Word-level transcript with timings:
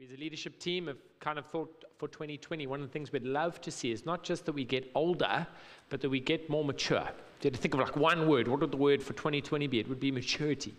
We 0.00 0.06
as 0.06 0.12
a 0.12 0.16
leadership 0.16 0.58
team 0.58 0.86
have 0.86 0.96
kind 1.18 1.38
of 1.38 1.44
thought 1.44 1.84
for 1.98 2.08
2020, 2.08 2.66
one 2.66 2.80
of 2.80 2.86
the 2.86 2.90
things 2.90 3.12
we'd 3.12 3.22
love 3.22 3.60
to 3.60 3.70
see 3.70 3.92
is 3.92 4.06
not 4.06 4.22
just 4.22 4.46
that 4.46 4.52
we 4.52 4.64
get 4.64 4.90
older, 4.94 5.46
but 5.90 6.00
that 6.00 6.08
we 6.08 6.20
get 6.20 6.48
more 6.48 6.64
mature. 6.64 7.06
If 7.38 7.44
you 7.44 7.50
had 7.50 7.52
To 7.52 7.60
think 7.60 7.74
of 7.74 7.80
like 7.80 7.96
one 7.96 8.26
word, 8.26 8.48
what 8.48 8.60
would 8.60 8.70
the 8.70 8.78
word 8.78 9.02
for 9.02 9.12
2020 9.12 9.66
be? 9.66 9.78
It 9.78 9.86
would 9.90 10.00
be 10.00 10.10
maturity. 10.10 10.74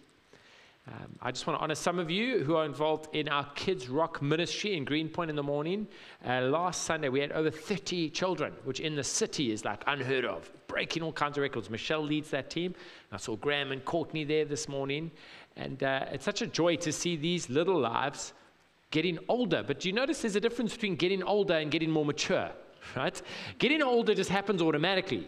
Um, 0.88 1.20
I 1.22 1.30
just 1.30 1.46
want 1.46 1.60
to 1.60 1.64
honor 1.64 1.76
some 1.76 2.00
of 2.00 2.10
you 2.10 2.44
who 2.44 2.56
are 2.56 2.66
involved 2.66 3.16
in 3.16 3.30
our 3.30 3.46
Kids 3.54 3.90
Rock 3.90 4.24
ministry 4.24 4.76
in 4.76 4.86
Greenpoint 4.86 5.30
in 5.30 5.36
the 5.36 5.44
morning. 5.44 5.88
Uh, 6.26 6.42
last 6.42 6.86
Sunday, 6.86 7.10
we 7.10 7.20
had 7.20 7.32
over 7.34 7.52
30 7.52 8.10
children, 8.10 8.54
which 8.64 8.80
in 8.80 8.96
the 8.96 9.04
city 9.04 9.52
is 9.52 9.64
like 9.64 9.84
unheard 9.86 10.26
of, 10.26 10.50
breaking 10.66 11.04
all 11.04 11.14
kinds 11.14 11.38
of 11.38 11.44
records. 11.44 11.70
Michelle 11.70 12.02
leads 12.02 12.32
that 12.32 12.50
team. 12.50 12.74
I 13.12 13.18
saw 13.18 13.36
Graham 13.36 13.72
and 13.72 13.86
Courtney 13.86 14.24
there 14.24 14.46
this 14.46 14.68
morning. 14.68 15.12
And 15.58 15.84
uh, 15.84 16.06
it's 16.12 16.26
such 16.26 16.42
a 16.42 16.48
joy 16.48 16.78
to 16.78 16.92
see 16.92 17.16
these 17.16 17.52
little 17.52 17.80
lives 17.80 18.34
getting 18.92 19.18
older. 19.28 19.64
But 19.66 19.80
do 19.80 19.90
you 19.90 19.94
notice 19.94 20.22
there's 20.22 20.36
a 20.36 20.42
difference 20.42 20.74
between 20.74 20.96
getting 20.96 21.24
older 21.24 21.56
and 21.56 21.72
getting 21.72 21.90
more 21.90 22.06
mature, 22.06 22.52
right? 22.96 23.20
Getting 23.58 23.82
older 23.82 24.14
just 24.14 24.30
happens 24.30 24.62
automatically. 24.62 25.28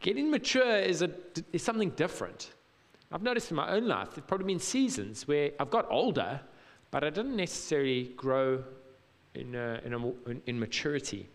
Getting 0.00 0.30
mature 0.30 0.78
is, 0.78 1.02
a, 1.02 1.10
is 1.52 1.62
something 1.62 1.90
different. 1.90 2.50
I've 3.12 3.22
noticed 3.22 3.50
in 3.50 3.56
my 3.56 3.70
own 3.70 3.86
life, 3.86 4.10
there's 4.14 4.26
probably 4.26 4.46
been 4.46 4.58
seasons 4.58 5.28
where 5.28 5.52
I've 5.60 5.70
got 5.70 5.86
older, 5.90 6.40
but 6.90 7.04
I 7.04 7.10
didn't 7.10 7.36
necessarily 7.36 8.12
grow 8.16 8.64
in, 9.34 9.54
uh, 9.54 9.80
in, 9.84 9.94
a, 9.94 10.12
in 10.46 10.58
maturity. 10.58 11.28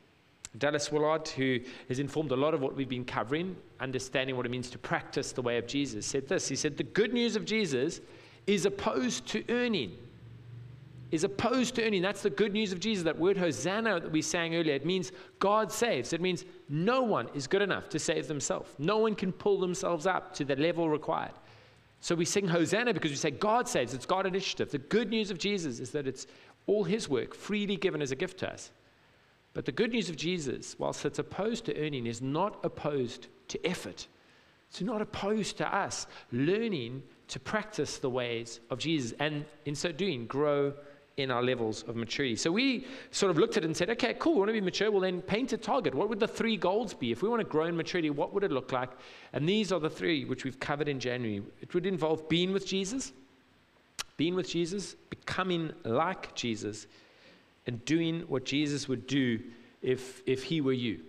Dallas 0.58 0.92
Willard, 0.92 1.30
who 1.30 1.60
has 1.88 2.00
informed 2.00 2.32
a 2.32 2.36
lot 2.36 2.54
of 2.54 2.62
what 2.62 2.76
we've 2.76 2.90
been 2.90 3.06
covering, 3.06 3.56
understanding 3.80 4.36
what 4.36 4.46
it 4.46 4.50
means 4.50 4.70
to 4.72 4.78
practice 4.78 5.32
the 5.32 5.42
way 5.42 5.58
of 5.58 5.66
Jesus, 5.66 6.06
said 6.06 6.28
this. 6.28 6.48
He 6.50 6.58
said, 6.58 6.76
The 6.76 6.84
good 6.84 7.14
news 7.14 7.38
of 7.38 7.46
Jesus 7.46 8.02
is 8.48 8.66
opposed 8.66 9.28
to 9.28 9.46
earning 9.50 9.96
is 11.12 11.24
opposed 11.24 11.76
to 11.76 11.86
earning. 11.86 12.02
That's 12.02 12.22
the 12.22 12.30
good 12.30 12.54
news 12.54 12.72
of 12.72 12.80
Jesus. 12.80 13.04
That 13.04 13.20
word 13.20 13.38
Hosanna 13.38 14.00
that 14.00 14.12
we 14.12 14.22
sang 14.22 14.56
earlier, 14.56 14.74
it 14.74 14.86
means 14.86 15.12
God 15.40 15.72
saves. 15.72 16.14
It 16.14 16.22
means 16.22 16.46
no 16.70 17.02
one 17.02 17.28
is 17.34 17.48
good 17.48 17.62
enough 17.62 17.90
to 17.90 18.00
save 18.00 18.28
themselves. 18.28 18.74
No 18.80 18.98
one 18.98 19.16
can 19.16 19.32
pull 19.32 19.60
themselves 19.60 20.08
up 20.08 20.34
to 20.36 20.46
the 20.46 20.56
level 20.56 20.90
required. 20.90 21.34
So 22.00 22.16
we 22.16 22.26
sing 22.26 22.48
Hosanna 22.48 22.94
because 22.94 23.12
we 23.12 23.18
say 23.18 23.32
God 23.32 23.68
saves. 23.68 23.94
It's 23.94 24.06
God 24.06 24.26
initiative. 24.26 24.72
The 24.72 24.80
good 24.80 25.10
news 25.10 25.30
of 25.30 25.38
Jesus 25.38 25.80
is 25.80 25.92
that 25.92 26.08
it's 26.08 26.28
all 26.66 26.84
his 26.84 27.10
work, 27.10 27.36
freely 27.36 27.76
given 27.76 28.02
as 28.02 28.12
a 28.12 28.16
gift 28.16 28.40
to 28.40 28.52
us. 28.52 28.72
But 29.54 29.66
the 29.66 29.72
good 29.72 29.92
news 29.92 30.10
of 30.10 30.16
Jesus, 30.16 30.78
whilst 30.80 31.06
it's 31.06 31.20
opposed 31.20 31.66
to 31.66 31.78
earning, 31.78 32.08
is 32.08 32.22
not 32.22 32.58
opposed 32.64 33.28
to 33.50 33.64
effort. 33.66 34.08
It's 34.70 34.82
not 34.82 35.02
opposed 35.02 35.58
to 35.58 35.76
us 35.76 36.08
learning 36.32 37.04
to 37.28 37.40
practice 37.40 37.98
the 37.98 38.10
ways 38.10 38.62
of 38.70 38.80
Jesus 38.80 39.14
and 39.20 39.44
in 39.66 39.76
so 39.76 39.92
doing 39.92 40.26
grow 40.26 40.74
in 41.18 41.30
our 41.30 41.44
levels 41.44 41.84
of 41.84 41.96
maturity. 41.96 42.36
So 42.36 42.52
we 42.52 42.88
sort 43.12 43.32
of 43.32 43.38
looked 43.38 43.58
at 43.58 43.64
it 43.64 43.68
and 43.68 43.76
said, 43.76 43.90
okay, 43.92 44.16
cool, 44.18 44.34
we 44.34 44.40
want 44.40 44.50
to 44.50 44.54
be 44.54 44.62
mature. 44.62 44.90
Well, 44.92 45.02
then 45.02 45.22
paint 45.22 45.54
a 45.54 45.58
target. 45.58 45.94
What 45.94 46.10
would 46.10 46.20
the 46.20 46.28
three 46.28 46.58
goals 46.58 46.94
be? 46.94 47.12
If 47.12 47.22
we 47.22 47.30
want 47.30 47.42
to 47.42 47.48
grow 47.48 47.66
in 47.66 47.76
maturity, 47.76 48.10
what 48.10 48.34
would 48.34 48.44
it 48.44 48.52
look 48.52 48.72
like? 48.72 48.90
And 49.34 49.48
these 49.48 49.72
are 49.72 49.80
the 49.80 49.90
three 49.90 50.26
which 50.26 50.44
we've 50.44 50.60
covered 50.60 50.88
in 50.88 51.00
January. 51.00 51.44
It 51.62 51.74
would 51.74 51.86
involve 51.86 52.28
being 52.30 52.54
with 52.54 52.66
Jesus, 52.66 53.12
being 54.18 54.36
with 54.36 54.50
Jesus, 54.50 54.96
becoming 55.10 55.72
like 55.84 56.34
Jesus, 56.34 56.88
and 57.68 57.84
doing 57.86 58.22
what 58.22 58.46
Jesus 58.46 58.88
would 58.88 59.06
do 59.06 59.40
if, 59.82 60.22
if 60.26 60.44
he 60.44 60.62
were 60.62 60.74
you. 60.74 61.02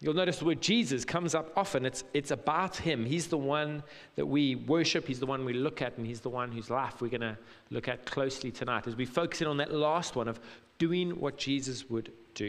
You'll 0.00 0.14
notice 0.14 0.38
the 0.38 0.44
word 0.44 0.60
Jesus 0.60 1.06
comes 1.06 1.34
up 1.34 1.52
often. 1.56 1.86
It's, 1.86 2.04
it's 2.12 2.30
about 2.30 2.76
him. 2.76 3.06
He's 3.06 3.28
the 3.28 3.38
one 3.38 3.82
that 4.16 4.26
we 4.26 4.56
worship, 4.56 5.06
he's 5.06 5.20
the 5.20 5.26
one 5.26 5.44
we 5.44 5.54
look 5.54 5.80
at, 5.80 5.96
and 5.96 6.06
he's 6.06 6.20
the 6.20 6.28
one 6.28 6.52
whose 6.52 6.68
life 6.68 7.00
we're 7.00 7.08
going 7.08 7.22
to 7.22 7.38
look 7.70 7.88
at 7.88 8.04
closely 8.04 8.50
tonight 8.50 8.86
as 8.86 8.94
we 8.94 9.06
focus 9.06 9.40
in 9.40 9.46
on 9.46 9.56
that 9.56 9.72
last 9.72 10.14
one 10.14 10.28
of 10.28 10.38
doing 10.78 11.18
what 11.18 11.38
Jesus 11.38 11.88
would 11.88 12.12
do. 12.34 12.48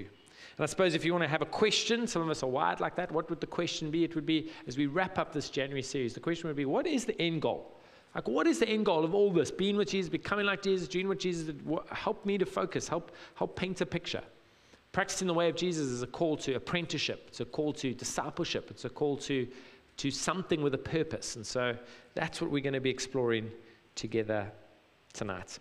And 0.57 0.63
I 0.63 0.65
suppose 0.65 0.93
if 0.93 1.05
you 1.05 1.13
want 1.13 1.23
to 1.23 1.29
have 1.29 1.41
a 1.41 1.45
question, 1.45 2.05
some 2.05 2.21
of 2.21 2.29
us 2.29 2.43
are 2.43 2.49
wired 2.49 2.81
like 2.81 2.95
that. 2.97 3.11
What 3.11 3.29
would 3.29 3.39
the 3.39 3.47
question 3.47 3.91
be? 3.91 4.03
It 4.03 4.15
would 4.15 4.25
be, 4.25 4.51
as 4.67 4.77
we 4.77 4.87
wrap 4.87 5.17
up 5.17 5.31
this 5.31 5.49
January 5.49 5.83
series, 5.83 6.13
the 6.13 6.19
question 6.19 6.47
would 6.47 6.57
be, 6.57 6.65
what 6.65 6.85
is 6.85 7.05
the 7.05 7.19
end 7.21 7.43
goal? 7.43 7.79
Like, 8.13 8.27
what 8.27 8.47
is 8.47 8.59
the 8.59 8.67
end 8.67 8.85
goal 8.85 9.05
of 9.05 9.13
all 9.13 9.31
this? 9.31 9.51
Being 9.51 9.77
with 9.77 9.89
Jesus, 9.89 10.09
becoming 10.09 10.45
like 10.45 10.63
Jesus, 10.63 10.87
doing 10.87 11.07
what 11.07 11.19
Jesus 11.19 11.45
did. 11.45 11.61
Help 11.91 12.25
me 12.25 12.37
to 12.39 12.45
focus, 12.45 12.87
help, 12.87 13.11
help 13.35 13.55
paint 13.55 13.79
a 13.79 13.85
picture. 13.85 14.23
Practicing 14.97 15.27
the 15.27 15.33
way 15.35 15.47
of 15.47 15.55
Jesus 15.55 15.85
is 15.89 16.01
a 16.01 16.07
call 16.07 16.35
to 16.37 16.55
apprenticeship, 16.55 17.25
it's 17.27 17.39
a 17.39 17.45
call 17.45 17.71
to 17.71 17.93
discipleship, 17.93 18.71
it's 18.71 18.83
a 18.83 18.89
call 18.89 19.15
to, 19.17 19.47
to 19.97 20.09
something 20.09 20.59
with 20.63 20.73
a 20.73 20.79
purpose. 20.79 21.35
And 21.35 21.45
so 21.45 21.77
that's 22.15 22.41
what 22.41 22.49
we're 22.49 22.63
going 22.63 22.73
to 22.73 22.79
be 22.79 22.89
exploring 22.89 23.51
together 23.93 24.51
tonight. 25.13 25.59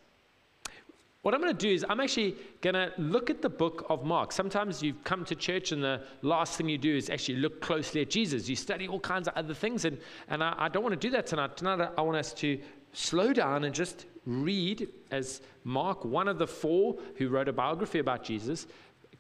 What 1.21 1.35
I'm 1.35 1.43
going 1.43 1.55
to 1.55 1.67
do 1.67 1.71
is, 1.71 1.85
I'm 1.87 2.01
actually 2.01 2.35
going 2.63 2.77
to 2.77 2.91
look 2.97 3.29
at 3.29 3.43
the 3.43 3.51
book 3.51 3.85
of 3.91 4.07
Mark. 4.07 4.33
Sometimes 4.33 4.83
you've 4.83 5.05
come 5.05 5.23
to 5.27 5.35
church 5.35 5.71
and 5.71 5.85
the 5.85 6.01
last 6.23 6.57
thing 6.57 6.71
you 6.71 6.79
do 6.79 6.97
is 6.97 7.11
actually 7.11 7.37
look 7.37 7.61
closely 7.61 8.01
at 8.01 8.09
Jesus. 8.09 8.49
You 8.49 8.57
study 8.57 8.89
all 8.89 9.01
kinds 9.01 9.29
of 9.29 9.35
other 9.37 9.53
things, 9.53 9.85
and, 9.85 9.99
and 10.29 10.43
I, 10.43 10.55
I 10.57 10.69
don't 10.71 10.83
want 10.83 10.99
to 10.99 11.07
do 11.09 11.11
that 11.11 11.27
tonight. 11.27 11.59
Tonight, 11.59 11.91
I 11.99 12.01
want 12.01 12.17
us 12.17 12.33
to 12.33 12.59
slow 12.95 13.35
down 13.35 13.65
and 13.65 13.75
just 13.75 14.07
read 14.25 14.89
as 15.11 15.43
Mark, 15.65 16.07
one 16.07 16.27
of 16.27 16.39
the 16.39 16.47
four 16.47 16.97
who 17.17 17.29
wrote 17.29 17.49
a 17.49 17.53
biography 17.53 17.99
about 17.99 18.25
Jesus, 18.25 18.67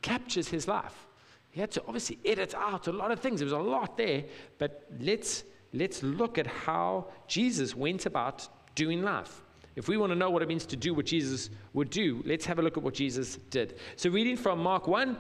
captures 0.07 0.47
his 0.49 0.69
life. 0.69 1.09
He 1.51 1.61
had 1.61 1.73
to 1.73 1.83
obviously 1.87 2.19
edit 2.25 2.55
out 2.55 2.87
a 2.87 2.93
lot 2.93 3.11
of 3.11 3.19
things. 3.19 3.41
There 3.41 3.47
was 3.47 3.53
a 3.53 3.59
lot 3.59 3.97
there, 3.97 4.23
but 4.59 4.87
let's, 5.01 5.43
let's 5.73 6.01
look 6.03 6.39
at 6.39 6.47
how 6.47 7.09
Jesus 7.27 7.75
went 7.75 8.07
about 8.07 8.49
doing 8.77 9.03
life. 9.03 9.43
If 9.75 9.89
we 9.89 9.97
want 9.97 10.13
to 10.13 10.17
know 10.17 10.31
what 10.31 10.43
it 10.43 10.49
means 10.49 10.65
to 10.67 10.77
do 10.77 10.95
what 10.95 11.07
Jesus 11.07 11.51
would 11.73 11.91
do, 11.91 12.23
let's 12.25 12.47
have 12.47 12.61
a 12.61 12.63
look 12.63 12.77
at 12.77 12.85
what 12.85 12.95
Jesus 12.95 13.39
did. 13.51 13.79
So, 13.97 14.09
reading 14.09 14.37
from 14.37 14.63
Mark 14.63 14.87
1, 14.87 15.09
um, 15.09 15.17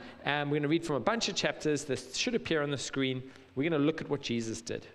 we're 0.48 0.54
going 0.54 0.62
to 0.62 0.69
read 0.69 0.84
from 0.84 0.97
a 0.97 1.00
bunch 1.00 1.28
of 1.28 1.34
chapters. 1.34 1.84
This 1.84 2.16
should 2.16 2.36
appear 2.36 2.62
on 2.62 2.70
the 2.70 2.78
screen. 2.78 3.22
We're 3.54 3.68
going 3.68 3.80
to 3.80 3.86
look 3.86 4.00
at 4.00 4.08
what 4.08 4.22
Jesus 4.22 4.62
did. 4.62 4.86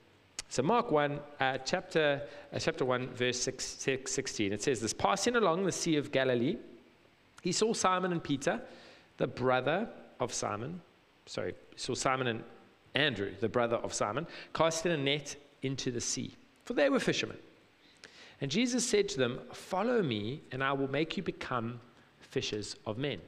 So, 0.47 0.63
Mark 0.63 0.89
1, 0.89 1.19
uh, 1.39 1.57
chapter, 1.59 2.21
uh, 2.53 2.59
chapter 2.59 2.85
1, 2.85 3.09
verse 3.09 3.39
6, 3.41 3.63
6, 3.63 4.11
16, 4.11 4.53
it 4.53 4.63
says 4.63 4.79
this 4.79 4.93
Passing 4.93 5.35
along 5.35 5.65
the 5.65 5.71
Sea 5.71 5.97
of 5.97 6.11
Galilee, 6.11 6.55
he 7.41 7.51
saw 7.51 7.73
Simon 7.73 8.11
and 8.13 8.23
Peter 8.23 8.61
the 9.21 9.27
brother 9.27 9.87
of 10.19 10.33
Simon, 10.33 10.81
sorry, 11.27 11.53
saw 11.75 11.93
Simon 11.93 12.25
and 12.25 12.43
Andrew, 12.95 13.31
the 13.39 13.47
brother 13.47 13.75
of 13.75 13.93
Simon, 13.93 14.25
casting 14.51 14.91
a 14.91 14.97
net 14.97 15.35
into 15.61 15.91
the 15.91 16.01
sea, 16.01 16.35
for 16.63 16.73
they 16.73 16.89
were 16.89 16.99
fishermen. 16.99 17.37
And 18.41 18.49
Jesus 18.49 18.83
said 18.83 19.07
to 19.09 19.19
them, 19.19 19.39
Follow 19.53 20.01
me, 20.01 20.41
and 20.51 20.63
I 20.63 20.73
will 20.73 20.89
make 20.89 21.17
you 21.17 21.21
become 21.21 21.79
fishers 22.19 22.75
of 22.87 22.97
men. 22.97 23.19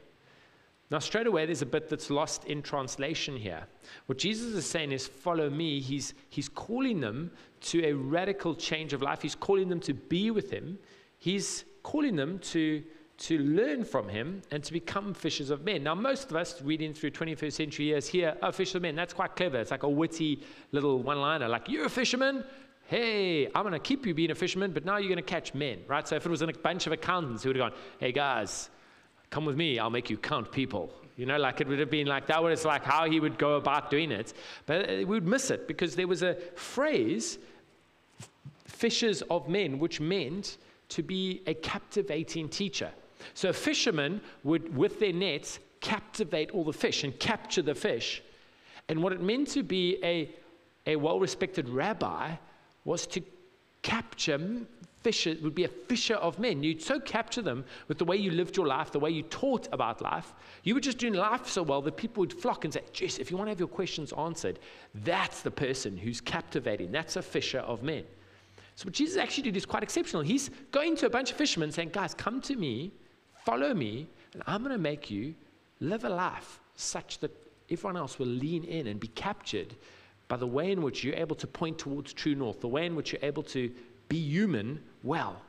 Now, 0.89 0.97
straight 0.97 1.27
away, 1.27 1.45
there's 1.45 1.61
a 1.61 1.67
bit 1.67 1.89
that's 1.89 2.09
lost 2.09 2.45
in 2.45 2.63
translation 2.63 3.37
here. 3.37 3.67
What 4.07 4.17
Jesus 4.17 4.55
is 4.55 4.65
saying 4.65 4.91
is, 4.91 5.05
Follow 5.05 5.47
me. 5.47 5.79
He's, 5.79 6.15
he's 6.29 6.49
calling 6.49 7.01
them 7.01 7.29
to 7.61 7.85
a 7.85 7.93
radical 7.93 8.55
change 8.55 8.93
of 8.93 9.03
life. 9.03 9.21
He's 9.21 9.35
calling 9.35 9.69
them 9.69 9.79
to 9.81 9.93
be 9.93 10.31
with 10.31 10.49
him. 10.49 10.79
He's 11.19 11.65
calling 11.83 12.15
them 12.15 12.39
to 12.39 12.83
to 13.23 13.37
learn 13.39 13.85
from 13.85 14.09
him 14.09 14.41
and 14.51 14.61
to 14.65 14.73
become 14.73 15.13
fishers 15.13 15.49
of 15.49 15.63
men. 15.63 15.81
Now, 15.81 15.95
most 15.95 16.29
of 16.29 16.35
us 16.35 16.61
reading 16.61 16.93
through 16.93 17.11
21st 17.11 17.53
century 17.53 17.85
years 17.85 18.05
here, 18.05 18.35
oh, 18.41 18.51
fishers 18.51 18.75
of 18.75 18.81
men, 18.81 18.95
that's 18.95 19.13
quite 19.13 19.37
clever. 19.37 19.59
It's 19.59 19.71
like 19.71 19.83
a 19.83 19.89
witty 19.89 20.43
little 20.73 21.01
one 21.01 21.21
liner, 21.21 21.47
like, 21.47 21.69
you're 21.69 21.85
a 21.85 21.89
fisherman. 21.89 22.43
Hey, 22.87 23.45
I'm 23.55 23.63
going 23.63 23.71
to 23.71 23.79
keep 23.79 24.05
you 24.05 24.13
being 24.13 24.31
a 24.31 24.35
fisherman, 24.35 24.71
but 24.71 24.83
now 24.83 24.97
you're 24.97 25.07
going 25.07 25.15
to 25.15 25.21
catch 25.21 25.53
men, 25.53 25.79
right? 25.87 26.05
So 26.05 26.17
if 26.17 26.25
it 26.25 26.29
was 26.29 26.41
a 26.41 26.47
bunch 26.47 26.85
of 26.85 26.91
accountants 26.91 27.43
who 27.43 27.49
would 27.49 27.55
have 27.55 27.71
gone, 27.71 27.79
hey, 27.97 28.11
guys, 28.11 28.69
come 29.29 29.45
with 29.45 29.55
me, 29.55 29.79
I'll 29.79 29.89
make 29.89 30.09
you 30.09 30.17
count 30.17 30.51
people. 30.51 30.93
You 31.15 31.25
know, 31.25 31.37
like 31.37 31.61
it 31.61 31.67
would 31.67 31.79
have 31.79 31.91
been 31.91 32.07
like 32.07 32.27
that 32.27 32.43
was 32.43 32.65
like 32.65 32.83
how 32.83 33.09
he 33.09 33.21
would 33.21 33.37
go 33.37 33.55
about 33.55 33.89
doing 33.89 34.11
it. 34.11 34.33
But 34.65 34.89
we 34.89 35.05
would 35.05 35.27
miss 35.27 35.49
it 35.49 35.65
because 35.65 35.95
there 35.95 36.07
was 36.07 36.23
a 36.23 36.35
phrase, 36.55 37.37
fishers 38.65 39.21
of 39.29 39.47
men, 39.47 39.79
which 39.79 40.01
meant 40.01 40.57
to 40.89 41.03
be 41.03 41.41
a 41.47 41.53
captivating 41.53 42.49
teacher. 42.49 42.91
So 43.33 43.53
fishermen 43.53 44.21
would, 44.43 44.75
with 44.75 44.99
their 44.99 45.13
nets, 45.13 45.59
captivate 45.81 46.51
all 46.51 46.63
the 46.63 46.73
fish 46.73 47.03
and 47.03 47.17
capture 47.19 47.61
the 47.61 47.75
fish. 47.75 48.23
And 48.89 49.01
what 49.01 49.13
it 49.13 49.21
meant 49.21 49.49
to 49.49 49.63
be 49.63 49.97
a, 50.03 50.29
a 50.87 50.95
well 50.95 51.19
respected 51.19 51.69
rabbi 51.69 52.35
was 52.85 53.07
to 53.07 53.21
capture 53.81 54.39
fisher, 55.03 55.35
would 55.41 55.53
be 55.53 55.65
a 55.65 55.69
fisher 55.69 56.15
of 56.15 56.39
men. 56.39 56.63
You'd 56.63 56.81
so 56.81 56.99
capture 56.99 57.41
them 57.41 57.65
with 57.87 57.97
the 57.97 58.05
way 58.05 58.15
you 58.15 58.31
lived 58.31 58.55
your 58.55 58.65
life, 58.65 58.91
the 58.91 58.99
way 58.99 59.11
you 59.11 59.23
taught 59.23 59.67
about 59.71 60.01
life. 60.01 60.33
You 60.63 60.73
were 60.73 60.79
just 60.79 60.97
doing 60.97 61.13
life 61.13 61.47
so 61.47 61.61
well 61.61 61.81
that 61.81 61.97
people 61.97 62.21
would 62.21 62.33
flock 62.33 62.63
and 62.63 62.73
say, 62.73 62.81
Jess, 62.93 63.19
if 63.19 63.29
you 63.29 63.37
want 63.37 63.47
to 63.47 63.51
have 63.51 63.59
your 63.59 63.67
questions 63.67 64.13
answered, 64.13 64.59
that's 64.95 65.41
the 65.41 65.51
person 65.51 65.97
who's 65.97 66.21
captivating. 66.21 66.91
That's 66.91 67.17
a 67.17 67.21
fisher 67.21 67.59
of 67.59 67.83
men. 67.83 68.05
So 68.75 68.85
what 68.85 68.93
Jesus 68.93 69.17
actually 69.17 69.43
did 69.43 69.57
is 69.57 69.65
quite 69.65 69.83
exceptional. 69.83 70.23
He's 70.23 70.49
going 70.71 70.95
to 70.97 71.05
a 71.05 71.09
bunch 71.09 71.31
of 71.31 71.37
fishermen 71.37 71.71
saying, 71.71 71.89
guys, 71.93 72.13
come 72.13 72.41
to 72.41 72.55
me 72.55 72.93
Follow 73.45 73.73
me, 73.73 74.07
and 74.33 74.43
I'm 74.47 74.61
going 74.63 74.71
to 74.71 74.81
make 74.81 75.11
you 75.11 75.35
live 75.79 76.05
a 76.05 76.09
life 76.09 76.59
such 76.75 77.19
that 77.19 77.31
everyone 77.69 77.97
else 77.97 78.19
will 78.19 78.27
lean 78.27 78.63
in 78.63 78.87
and 78.87 78.99
be 78.99 79.09
captured 79.09 79.75
by 80.27 80.37
the 80.37 80.47
way 80.47 80.71
in 80.71 80.81
which 80.81 81.03
you're 81.03 81.15
able 81.15 81.35
to 81.35 81.47
point 81.47 81.77
towards 81.77 82.13
true 82.13 82.35
north, 82.35 82.61
the 82.61 82.67
way 82.67 82.85
in 82.85 82.95
which 82.95 83.11
you're 83.11 83.23
able 83.23 83.43
to 83.43 83.71
be 84.07 84.17
human 84.17 84.81
well. 85.03 85.41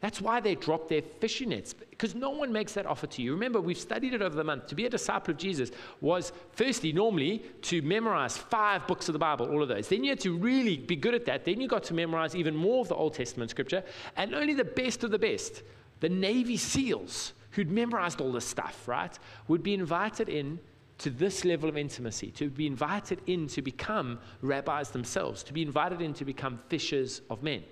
That's 0.00 0.20
why 0.20 0.38
they 0.40 0.54
dropped 0.54 0.88
their 0.88 1.02
fishing 1.02 1.48
nets. 1.48 1.74
Because 1.74 2.14
no 2.14 2.30
one 2.30 2.52
makes 2.52 2.72
that 2.74 2.86
offer 2.86 3.08
to 3.08 3.22
you. 3.22 3.32
Remember, 3.32 3.60
we've 3.60 3.78
studied 3.78 4.14
it 4.14 4.22
over 4.22 4.36
the 4.36 4.44
month. 4.44 4.68
To 4.68 4.76
be 4.76 4.86
a 4.86 4.90
disciple 4.90 5.32
of 5.32 5.38
Jesus 5.38 5.72
was, 6.00 6.32
firstly, 6.52 6.92
normally 6.92 7.42
to 7.62 7.82
memorize 7.82 8.36
five 8.36 8.86
books 8.86 9.08
of 9.08 9.12
the 9.12 9.18
Bible, 9.18 9.50
all 9.50 9.60
of 9.60 9.68
those. 9.68 9.88
Then 9.88 10.04
you 10.04 10.10
had 10.10 10.20
to 10.20 10.36
really 10.36 10.76
be 10.76 10.94
good 10.94 11.14
at 11.14 11.24
that. 11.26 11.44
Then 11.44 11.60
you 11.60 11.66
got 11.66 11.82
to 11.84 11.94
memorize 11.94 12.36
even 12.36 12.54
more 12.54 12.80
of 12.80 12.88
the 12.88 12.94
Old 12.94 13.14
Testament 13.14 13.50
scripture. 13.50 13.82
And 14.16 14.34
only 14.36 14.54
the 14.54 14.64
best 14.64 15.02
of 15.02 15.10
the 15.10 15.18
best, 15.18 15.62
the 16.00 16.08
Navy 16.08 16.56
SEALs 16.56 17.32
who'd 17.52 17.70
memorized 17.70 18.20
all 18.20 18.32
this 18.32 18.44
stuff, 18.44 18.86
right, 18.86 19.18
would 19.48 19.62
be 19.62 19.74
invited 19.74 20.28
in 20.28 20.58
to 20.98 21.10
this 21.10 21.44
level 21.44 21.68
of 21.68 21.76
intimacy, 21.76 22.30
to 22.32 22.50
be 22.50 22.66
invited 22.66 23.20
in 23.26 23.46
to 23.48 23.62
become 23.62 24.18
rabbis 24.42 24.90
themselves, 24.90 25.42
to 25.44 25.52
be 25.52 25.62
invited 25.62 26.00
in 26.00 26.12
to 26.14 26.24
become 26.24 26.58
fishers 26.68 27.20
of 27.30 27.42
men. 27.42 27.62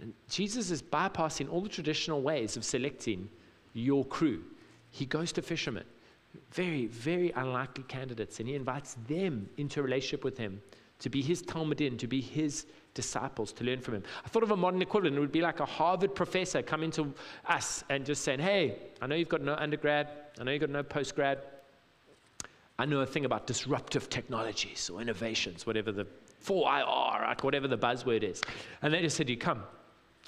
And 0.00 0.14
Jesus 0.30 0.70
is 0.70 0.82
bypassing 0.82 1.50
all 1.50 1.60
the 1.60 1.68
traditional 1.68 2.22
ways 2.22 2.56
of 2.56 2.64
selecting 2.64 3.28
your 3.74 4.04
crew. 4.04 4.42
He 4.90 5.04
goes 5.04 5.32
to 5.32 5.42
fishermen, 5.42 5.84
very, 6.50 6.86
very 6.86 7.30
unlikely 7.32 7.84
candidates, 7.88 8.40
and 8.40 8.48
he 8.48 8.54
invites 8.54 8.96
them 9.06 9.48
into 9.56 9.80
a 9.80 9.82
relationship 9.82 10.24
with 10.24 10.38
him 10.38 10.62
to 11.00 11.08
be 11.08 11.22
his 11.22 11.42
Talmudim, 11.42 11.98
to 11.98 12.06
be 12.06 12.20
his 12.20 12.66
disciples, 12.94 13.52
to 13.52 13.64
learn 13.64 13.80
from 13.80 13.94
him. 13.94 14.02
I 14.24 14.28
thought 14.28 14.42
of 14.42 14.50
a 14.50 14.56
modern 14.56 14.82
equivalent. 14.82 15.16
It 15.16 15.20
would 15.20 15.32
be 15.32 15.40
like 15.40 15.60
a 15.60 15.64
Harvard 15.64 16.14
professor 16.14 16.62
coming 16.62 16.90
to 16.92 17.12
us 17.46 17.84
and 17.88 18.04
just 18.04 18.22
saying, 18.22 18.40
Hey, 18.40 18.78
I 19.00 19.06
know 19.06 19.14
you've 19.14 19.28
got 19.28 19.42
no 19.42 19.54
undergrad, 19.54 20.08
I 20.40 20.44
know 20.44 20.52
you've 20.52 20.60
got 20.60 20.70
no 20.70 20.82
postgrad. 20.82 21.38
I 22.80 22.84
know 22.84 23.00
a 23.00 23.06
thing 23.06 23.24
about 23.24 23.48
disruptive 23.48 24.08
technologies 24.08 24.88
or 24.88 25.00
innovations, 25.00 25.66
whatever 25.66 25.90
the 25.90 26.06
4IR, 26.44 27.20
right? 27.20 27.42
whatever 27.42 27.66
the 27.66 27.76
buzzword 27.76 28.22
is. 28.22 28.40
And 28.82 28.94
they 28.94 29.00
just 29.00 29.16
said, 29.16 29.28
You 29.28 29.36
come, 29.36 29.64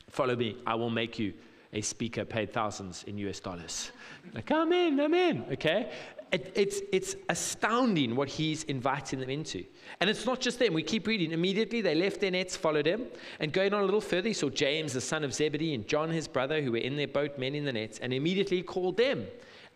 Follow 0.09 0.37
me. 0.37 0.57
I 0.67 0.75
will 0.75 0.91
make 0.91 1.19
you 1.19 1.33
a 1.73 1.81
speaker 1.81 2.25
paid 2.25 2.53
thousands 2.53 3.05
in 3.05 3.19
US 3.19 3.41
dollars. 3.41 3.93
Like, 4.35 4.51
I'm 4.51 4.73
in, 4.73 4.99
I'm 4.99 5.15
in. 5.15 5.45
Okay? 5.53 5.91
It, 6.32 6.53
it's, 6.55 6.81
it's 6.93 7.17
astounding 7.29 8.15
what 8.15 8.29
he's 8.29 8.62
inviting 8.65 9.19
them 9.19 9.31
into. 9.31 9.65
And 10.00 10.09
it's 10.09 10.27
not 10.27 10.41
just 10.41 10.59
them. 10.59 10.75
We 10.75 10.82
keep 10.82 11.06
reading. 11.06 11.32
Immediately 11.32 11.81
they 11.81 11.94
left 11.94 12.21
their 12.21 12.31
nets, 12.31 12.56
followed 12.56 12.87
him. 12.87 13.06
And 13.41 13.53
going 13.53 13.75
on 13.75 13.82
a 13.82 13.85
little 13.85 14.00
further, 14.00 14.29
he 14.29 14.35
saw 14.35 14.49
James, 14.49 14.93
the 14.93 15.00
son 15.00 15.25
of 15.25 15.35
Zebedee, 15.35 15.75
and 15.75 15.87
John, 15.88 16.09
his 16.11 16.29
brother, 16.29 16.62
who 16.62 16.73
were 16.73 16.79
in 16.79 16.97
their 16.97 17.09
boat 17.09 17.38
men 17.38 17.55
in 17.55 17.65
the 17.65 17.73
nets, 17.73 17.99
and 17.99 18.12
immediately 18.12 18.62
called 18.62 18.97
them. 18.97 19.27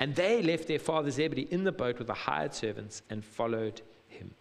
And 0.00 0.14
they 0.14 0.42
left 0.42 0.68
their 0.68 0.78
father 0.78 1.10
Zebedee 1.10 1.48
in 1.50 1.64
the 1.64 1.72
boat 1.72 1.98
with 1.98 2.06
the 2.06 2.14
hired 2.14 2.54
servants 2.54 3.02
and 3.10 3.24
followed 3.24 3.80
him. 4.08 4.32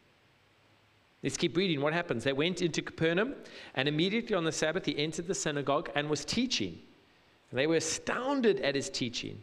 Let's 1.23 1.37
keep 1.37 1.55
reading. 1.55 1.81
What 1.81 1.93
happens? 1.93 2.23
They 2.23 2.33
went 2.33 2.61
into 2.61 2.81
Capernaum, 2.81 3.35
and 3.75 3.87
immediately 3.87 4.35
on 4.35 4.43
the 4.43 4.51
Sabbath, 4.51 4.85
he 4.85 4.97
entered 4.97 5.27
the 5.27 5.35
synagogue 5.35 5.89
and 5.95 6.09
was 6.09 6.25
teaching. 6.25 6.79
And 7.49 7.59
they 7.59 7.67
were 7.67 7.75
astounded 7.75 8.59
at 8.61 8.75
his 8.75 8.89
teaching, 8.89 9.41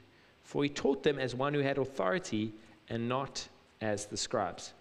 for 0.51 0.65
he 0.65 0.69
taught 0.69 1.05
them 1.05 1.17
as 1.21 1.33
one 1.33 1.55
who 1.55 1.61
had 1.61 1.79
authority 1.79 2.53
and 2.89 3.09
not 3.09 3.47
as 3.81 4.07
the 4.07 4.17
scribes. 4.17 4.73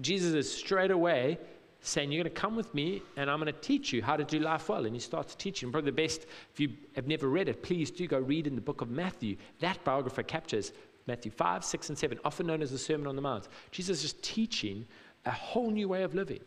Jesus 0.00 0.32
is 0.32 0.56
straight 0.56 0.92
away 0.92 1.38
saying, 1.80 2.12
You're 2.12 2.22
going 2.22 2.32
to 2.32 2.40
come 2.40 2.54
with 2.54 2.72
me, 2.72 3.02
and 3.16 3.28
I'm 3.28 3.40
going 3.40 3.52
to 3.52 3.60
teach 3.60 3.92
you 3.92 4.00
how 4.00 4.16
to 4.16 4.22
do 4.22 4.38
life 4.38 4.68
well. 4.68 4.86
And 4.86 4.94
he 4.94 5.00
starts 5.00 5.34
teaching. 5.34 5.72
Probably 5.72 5.90
the 5.90 5.96
best, 5.96 6.26
if 6.52 6.60
you 6.60 6.68
have 6.94 7.08
never 7.08 7.28
read 7.28 7.48
it, 7.48 7.64
please 7.64 7.90
do 7.90 8.06
go 8.06 8.20
read 8.20 8.46
in 8.46 8.54
the 8.54 8.60
book 8.60 8.80
of 8.80 8.90
Matthew. 8.90 9.36
That 9.58 9.82
biographer 9.82 10.22
captures 10.22 10.70
Matthew 11.08 11.32
5, 11.32 11.64
6, 11.64 11.88
and 11.88 11.98
7, 11.98 12.20
often 12.24 12.46
known 12.46 12.62
as 12.62 12.70
the 12.70 12.78
Sermon 12.78 13.08
on 13.08 13.16
the 13.16 13.22
Mount. 13.22 13.48
Jesus 13.72 14.04
is 14.04 14.14
teaching 14.22 14.86
a 15.26 15.32
whole 15.32 15.72
new 15.72 15.88
way 15.88 16.04
of 16.04 16.14
living. 16.14 16.40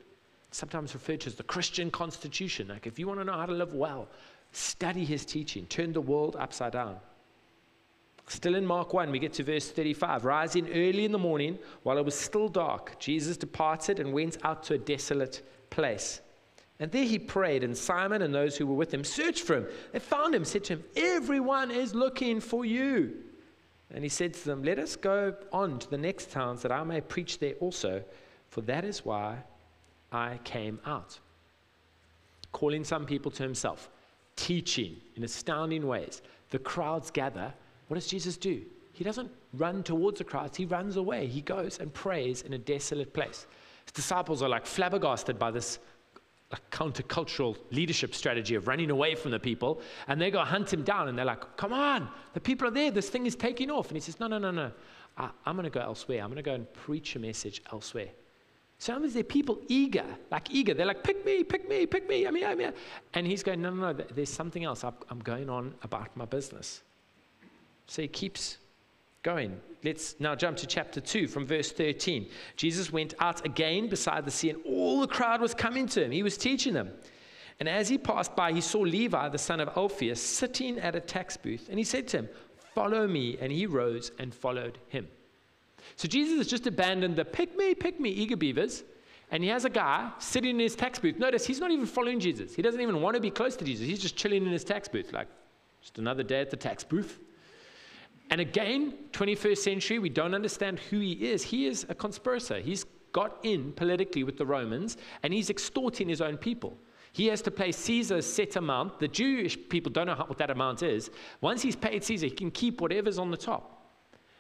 Sometimes 0.52 0.94
referred 0.94 1.20
to 1.22 1.28
as 1.28 1.36
the 1.36 1.44
Christian 1.44 1.92
constitution. 1.92 2.70
Like, 2.70 2.88
if 2.88 2.98
you 2.98 3.06
want 3.06 3.20
to 3.20 3.26
know 3.26 3.34
how 3.34 3.48
to 3.48 3.52
live 3.52 3.74
well, 3.74 4.08
study 4.54 5.04
his 5.04 5.26
teaching, 5.26 5.66
turn 5.66 5.92
the 5.92 6.00
world 6.00 6.38
upside 6.40 6.72
down. 6.72 6.96
Still 8.28 8.56
in 8.56 8.66
Mark 8.66 8.94
1, 8.94 9.10
we 9.10 9.20
get 9.20 9.34
to 9.34 9.44
verse 9.44 9.70
35. 9.70 10.26
Rising 10.26 10.70
early 10.70 11.06
in 11.06 11.12
the 11.12 11.18
morning, 11.18 11.58
while 11.84 11.98
it 11.98 12.06
was 12.06 12.16
still 12.16 12.50
dark, 12.50 13.00
Jesus 13.00 13.38
departed 13.38 14.00
and 14.00 14.14
went 14.14 14.38
out 14.44 14.64
to 14.64 14.74
a 14.74 14.78
desolate 14.78 15.42
place. 15.70 16.22
And 16.80 16.92
there 16.92 17.06
he 17.06 17.18
prayed, 17.18 17.64
and 17.64 17.76
Simon 17.76 18.22
and 18.22 18.34
those 18.34 18.58
who 18.58 18.68
were 18.68 18.76
with 18.76 18.94
him 18.94 19.04
searched 19.04 19.44
for 19.44 19.56
him. 19.56 19.68
They 19.94 20.00
found 20.00 20.36
him, 20.36 20.46
said 20.46 20.66
to 20.66 20.74
him, 20.74 20.84
Everyone 20.96 21.72
is 21.72 21.96
looking 21.96 22.40
for 22.40 22.66
you. 22.66 23.16
And 23.92 24.04
he 24.04 24.10
said 24.10 24.34
to 24.34 24.46
them, 24.46 24.64
Let 24.64 24.78
us 24.78 24.96
go 24.96 25.34
on 25.52 25.80
to 25.80 25.90
the 25.90 25.98
next 25.98 26.30
towns 26.32 26.62
that 26.62 26.72
I 26.72 26.84
may 26.84 27.02
preach 27.02 27.40
there 27.40 27.54
also 27.56 28.04
for 28.50 28.62
that 28.62 28.86
is 28.86 29.06
why 29.06 29.38
I 30.12 30.40
came 30.44 30.80
out. 30.86 31.20
Calling 32.52 32.84
some 32.84 33.06
people 33.06 33.32
to 33.32 33.44
himself, 33.44 33.90
teaching 34.36 34.98
in 35.16 35.24
astounding 35.24 35.86
ways. 35.86 36.22
The 36.50 36.60
crowds 36.60 37.12
gather. 37.12 37.54
What 37.88 37.96
does 37.96 38.08
Jesus 38.08 38.38
do? 38.38 38.64
He 38.92 39.04
doesn't 39.04 39.30
run 39.54 39.84
towards 39.84 40.18
the 40.18 40.24
crowds, 40.24 40.58
he 40.58 40.66
runs 40.66 40.98
away. 40.98 41.28
He 41.28 41.42
goes 41.42 41.80
and 41.80 41.94
prays 41.94 42.42
in 42.42 42.54
a 42.54 42.58
desolate 42.58 43.14
place. 43.14 43.46
His 43.86 43.92
disciples 43.92 44.42
are 44.42 44.50
like 44.50 44.66
flabbergasted 44.66 45.38
by 45.38 45.52
this 45.52 45.80
like 46.52 46.70
countercultural 46.72 47.58
leadership 47.72 48.16
strategy 48.16 48.56
of 48.56 48.68
running 48.68 48.90
away 48.90 49.16
from 49.16 49.32
the 49.32 49.40
people. 49.40 49.82
And 50.08 50.20
they 50.20 50.32
go 50.32 50.40
hunt 50.40 50.72
him 50.72 50.84
down 50.84 51.10
and 51.10 51.18
they're 51.18 51.26
like, 51.26 51.58
come 51.58 51.74
on, 51.74 52.10
the 52.34 52.40
people 52.40 52.68
are 52.68 52.72
there. 52.72 52.90
This 52.90 53.10
thing 53.10 53.26
is 53.26 53.36
taking 53.36 53.70
off. 53.70 53.90
And 53.90 53.98
he 53.98 54.02
says, 54.02 54.20
no, 54.20 54.28
no, 54.28 54.38
no, 54.38 54.52
no. 54.52 54.72
I, 55.18 55.30
am 55.46 55.56
going 55.56 55.64
to 55.64 55.70
go 55.70 55.82
elsewhere. 55.82 56.22
I'm 56.22 56.28
going 56.28 56.38
to 56.38 56.42
go 56.42 56.54
and 56.54 56.72
preach 56.74 57.16
a 57.16 57.20
message 57.20 57.62
elsewhere. 57.72 58.10
Sometimes 58.80 59.14
there 59.14 59.22
are 59.22 59.24
people 59.24 59.60
eager, 59.68 60.06
like 60.32 60.52
eager. 60.52 60.74
They're 60.74 60.86
like, 60.86 61.04
pick 61.04 61.26
me, 61.26 61.44
pick 61.44 61.68
me, 61.68 61.86
pick 61.86 62.08
me. 62.08 62.26
I'm 62.26 62.36
here, 62.36 62.48
I'm 62.48 62.60
here. 62.60 62.74
And 63.14 63.26
he's 63.26 63.42
going, 63.42 63.62
no, 63.62 63.72
no, 63.72 63.92
no, 63.92 64.06
there's 64.14 64.30
something 64.30 64.64
else. 64.64 64.84
I'm 64.84 65.20
going 65.20 65.50
on 65.50 65.74
about 65.82 66.16
my 66.16 66.26
business. 66.26 66.84
So 67.88 68.02
he 68.02 68.08
keeps 68.08 68.58
going. 69.24 69.60
Let's 69.84 70.16
now 70.20 70.36
jump 70.36 70.58
to 70.58 70.68
chapter 70.68 71.00
2 71.00 71.28
from 71.28 71.46
verse 71.46 71.72
13. 71.72 72.28
Jesus 72.56 72.92
went 72.92 73.14
out 73.20 73.46
again 73.46 73.88
beside 73.88 74.26
the 74.26 74.32
sea, 74.32 74.50
and 74.50 74.62
all 74.66 75.02
the 75.02 75.08
crowd 75.08 75.42
was 75.42 75.54
coming 75.54 75.88
to 75.88 76.04
him. 76.04 76.12
He 76.12 76.24
was 76.24 76.38
teaching 76.38 76.74
them. 76.74 76.92
And 77.60 77.68
as 77.68 77.90
he 77.90 77.98
passed 77.98 78.36
by, 78.36 78.52
he 78.52 78.62
saw 78.62 78.80
Levi, 78.80 79.30
the 79.30 79.38
son 79.38 79.60
of 79.60 79.70
Alphaeus, 79.70 80.22
sitting 80.22 80.78
at 80.80 80.96
a 80.96 81.00
tax 81.00 81.38
booth. 81.38 81.68
And 81.70 81.80
he 81.80 81.84
said 81.84 82.08
to 82.10 82.18
him, 82.18 82.30
Follow 82.76 83.08
me. 83.08 83.38
And 83.42 83.52
he 83.52 83.66
rose 83.66 84.12
and 84.20 84.34
followed 84.34 84.78
him. 84.90 85.08
So 85.96 86.08
Jesus 86.08 86.38
has 86.38 86.48
just 86.48 86.68
abandoned 86.68 87.16
the 87.16 87.26
pick 87.26 87.58
me, 87.58 87.74
pick 87.74 88.00
me, 88.00 88.10
eager 88.10 88.38
beavers. 88.38 88.84
And 89.32 89.44
he 89.44 89.50
has 89.50 89.66
a 89.66 89.70
guy 89.70 90.12
sitting 90.20 90.52
in 90.52 90.60
his 90.60 90.76
tax 90.76 91.00
booth. 91.00 91.18
Notice 91.18 91.46
he's 91.46 91.60
not 91.60 91.72
even 91.72 91.86
following 91.86 92.20
Jesus. 92.20 92.56
He 92.56 92.62
doesn't 92.62 92.80
even 92.80 93.02
want 93.02 93.16
to 93.16 93.22
be 93.22 93.32
close 93.32 93.56
to 93.58 93.66
Jesus. 93.66 93.88
He's 93.88 94.00
just 94.00 94.16
chilling 94.16 94.46
in 94.46 94.52
his 94.52 94.64
tax 94.64 94.88
booth, 94.88 95.12
like 95.12 95.28
just 95.82 95.98
another 95.98 96.24
day 96.24 96.40
at 96.40 96.50
the 96.50 96.56
tax 96.56 96.84
booth. 96.84 97.20
And 98.30 98.42
again, 98.42 98.94
21st 99.12 99.58
century, 99.58 100.00
we 100.00 100.10
don't 100.10 100.36
understand 100.36 100.80
who 100.80 101.00
he 101.00 101.14
is. 101.14 101.44
He 101.44 101.66
is 101.66 101.86
a 101.90 101.96
conspirator. 101.96 102.60
He's 102.60 102.86
got 103.14 103.38
in 103.44 103.72
politically 103.74 104.24
with 104.24 104.38
the 104.38 104.46
Romans 104.46 104.98
and 105.24 105.34
he's 105.34 105.50
extorting 105.50 106.10
his 106.10 106.22
own 106.22 106.38
people. 106.38 106.78
He 107.14 107.28
has 107.28 107.42
to 107.44 107.52
pay 107.52 107.72
Caesar's 107.72 108.26
set 108.32 108.58
amount. 108.58 109.00
The 109.00 109.08
Jewish 109.08 109.58
people 109.70 109.92
don't 109.92 110.08
know 110.08 110.16
what 110.28 110.38
that 110.38 110.52
amount 110.52 110.84
is. 110.84 111.10
Once 111.42 111.62
he's 111.62 111.76
paid 111.76 112.04
Caesar, 112.04 112.28
he 112.28 112.32
can 112.32 112.52
keep 112.52 112.82
whatever's 112.82 113.18
on 113.18 113.32
the 113.32 113.38
top. 113.38 113.74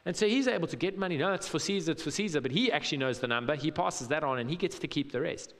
And 0.05 0.15
so 0.15 0.27
he's 0.27 0.47
able 0.47 0.67
to 0.67 0.75
get 0.75 0.97
money. 0.97 1.17
No, 1.17 1.33
it's 1.33 1.47
for 1.47 1.59
Caesar, 1.59 1.93
it's 1.93 2.03
for 2.03 2.11
Caesar, 2.11 2.39
but 2.39 2.51
he 2.51 2.71
actually 2.71 2.99
knows 2.99 3.19
the 3.19 3.27
number. 3.27 3.55
He 3.55 3.71
passes 3.71 4.07
that 4.09 4.23
on 4.23 4.39
and 4.39 4.49
he 4.49 4.55
gets 4.55 4.79
to 4.79 4.87
keep 4.87 5.11
the 5.11 5.21
rest. 5.21 5.53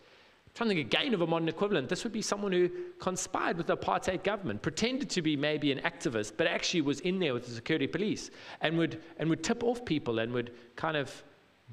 Trying 0.58 0.70
to 0.70 0.76
think 0.76 0.88
again 0.88 1.14
of 1.14 1.22
a 1.22 1.28
modern 1.28 1.48
equivalent. 1.50 1.88
This 1.88 2.04
would 2.04 2.12
be 2.12 2.24
someone 2.24 2.52
who 2.52 2.68
conspired 2.98 3.58
with 3.58 3.68
the 3.68 3.78
apartheid 3.78 4.24
government, 4.24 4.64
pretended 4.64 5.08
to 5.12 5.22
be 5.22 5.38
maybe 5.38 5.72
an 5.72 5.78
activist, 5.82 6.32
but 6.36 6.48
actually 6.48 6.82
was 6.82 7.00
in 7.02 7.20
there 7.20 7.36
with 7.36 7.46
the 7.46 7.52
security 7.52 7.86
police 7.86 8.32
and 8.62 8.76
would, 8.76 9.00
and 9.20 9.30
would 9.30 9.44
tip 9.44 9.64
off 9.64 9.86
people 9.86 10.18
and 10.18 10.34
would 10.34 10.52
kind 10.76 10.98
of 10.98 11.24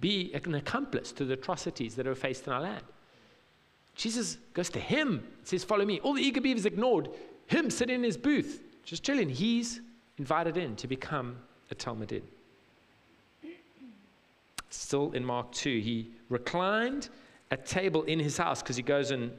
be 0.00 0.34
an 0.34 0.54
accomplice 0.54 1.12
to 1.12 1.24
the 1.24 1.32
atrocities 1.32 1.94
that 1.94 2.06
are 2.06 2.14
faced 2.14 2.46
in 2.46 2.52
our 2.52 2.60
land. 2.60 2.82
Jesus 3.94 4.36
goes 4.52 4.68
to 4.68 4.80
him, 4.80 5.26
says, 5.44 5.64
Follow 5.64 5.86
me. 5.86 5.98
All 6.00 6.12
the 6.12 6.22
eager 6.22 6.42
beavers 6.42 6.66
ignored 6.66 7.08
him 7.46 7.70
sitting 7.70 7.94
in 7.94 8.02
his 8.02 8.18
booth, 8.18 8.62
just 8.84 9.02
chilling. 9.02 9.30
He's 9.30 9.80
invited 10.18 10.58
in 10.58 10.76
to 10.76 10.86
become 10.86 11.38
a 11.70 11.74
Talmudim 11.74 12.20
still 14.74 15.12
in 15.12 15.24
Mark 15.24 15.50
2. 15.52 15.80
He 15.80 16.10
reclined 16.28 17.08
at 17.54 17.64
table 17.64 18.02
in 18.02 18.18
his 18.18 18.36
house 18.36 18.60
because 18.60 18.76
he 18.76 18.82
goes 18.82 19.12
and, 19.12 19.30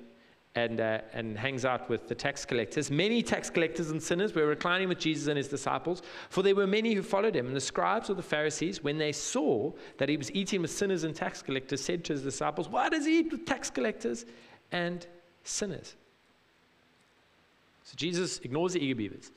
and, 0.55 0.79
uh, 0.79 1.01
and 1.13 1.37
hangs 1.37 1.65
out 1.65 1.89
with 1.89 2.07
the 2.07 2.15
tax 2.15 2.45
collectors. 2.45 2.89
Many 2.89 3.21
tax 3.21 3.49
collectors 3.49 3.91
and 3.91 4.01
sinners 4.01 4.33
were 4.33 4.45
reclining 4.45 4.87
with 4.87 4.99
Jesus 4.99 5.27
and 5.27 5.37
his 5.37 5.49
disciples, 5.49 6.01
for 6.29 6.41
there 6.41 6.55
were 6.55 6.65
many 6.65 6.93
who 6.93 7.03
followed 7.03 7.35
him. 7.35 7.45
And 7.47 7.55
the 7.55 7.59
scribes 7.61 8.09
or 8.09 8.13
the 8.13 8.23
Pharisees, 8.23 8.81
when 8.81 8.97
they 8.97 9.11
saw 9.11 9.73
that 9.97 10.07
he 10.07 10.15
was 10.15 10.31
eating 10.31 10.61
with 10.61 10.71
sinners 10.71 11.03
and 11.03 11.13
tax 11.13 11.41
collectors, 11.41 11.81
said 11.81 12.05
to 12.05 12.13
his 12.13 12.23
disciples, 12.23 12.69
Why 12.69 12.87
does 12.87 13.05
he 13.05 13.19
eat 13.19 13.31
with 13.31 13.45
tax 13.45 13.69
collectors 13.69 14.25
and 14.71 15.05
sinners? 15.43 15.95
So 17.83 17.93
Jesus 17.97 18.39
ignores 18.39 18.73
the 18.73 18.79
eager 18.79 18.95
beavers 18.95 19.31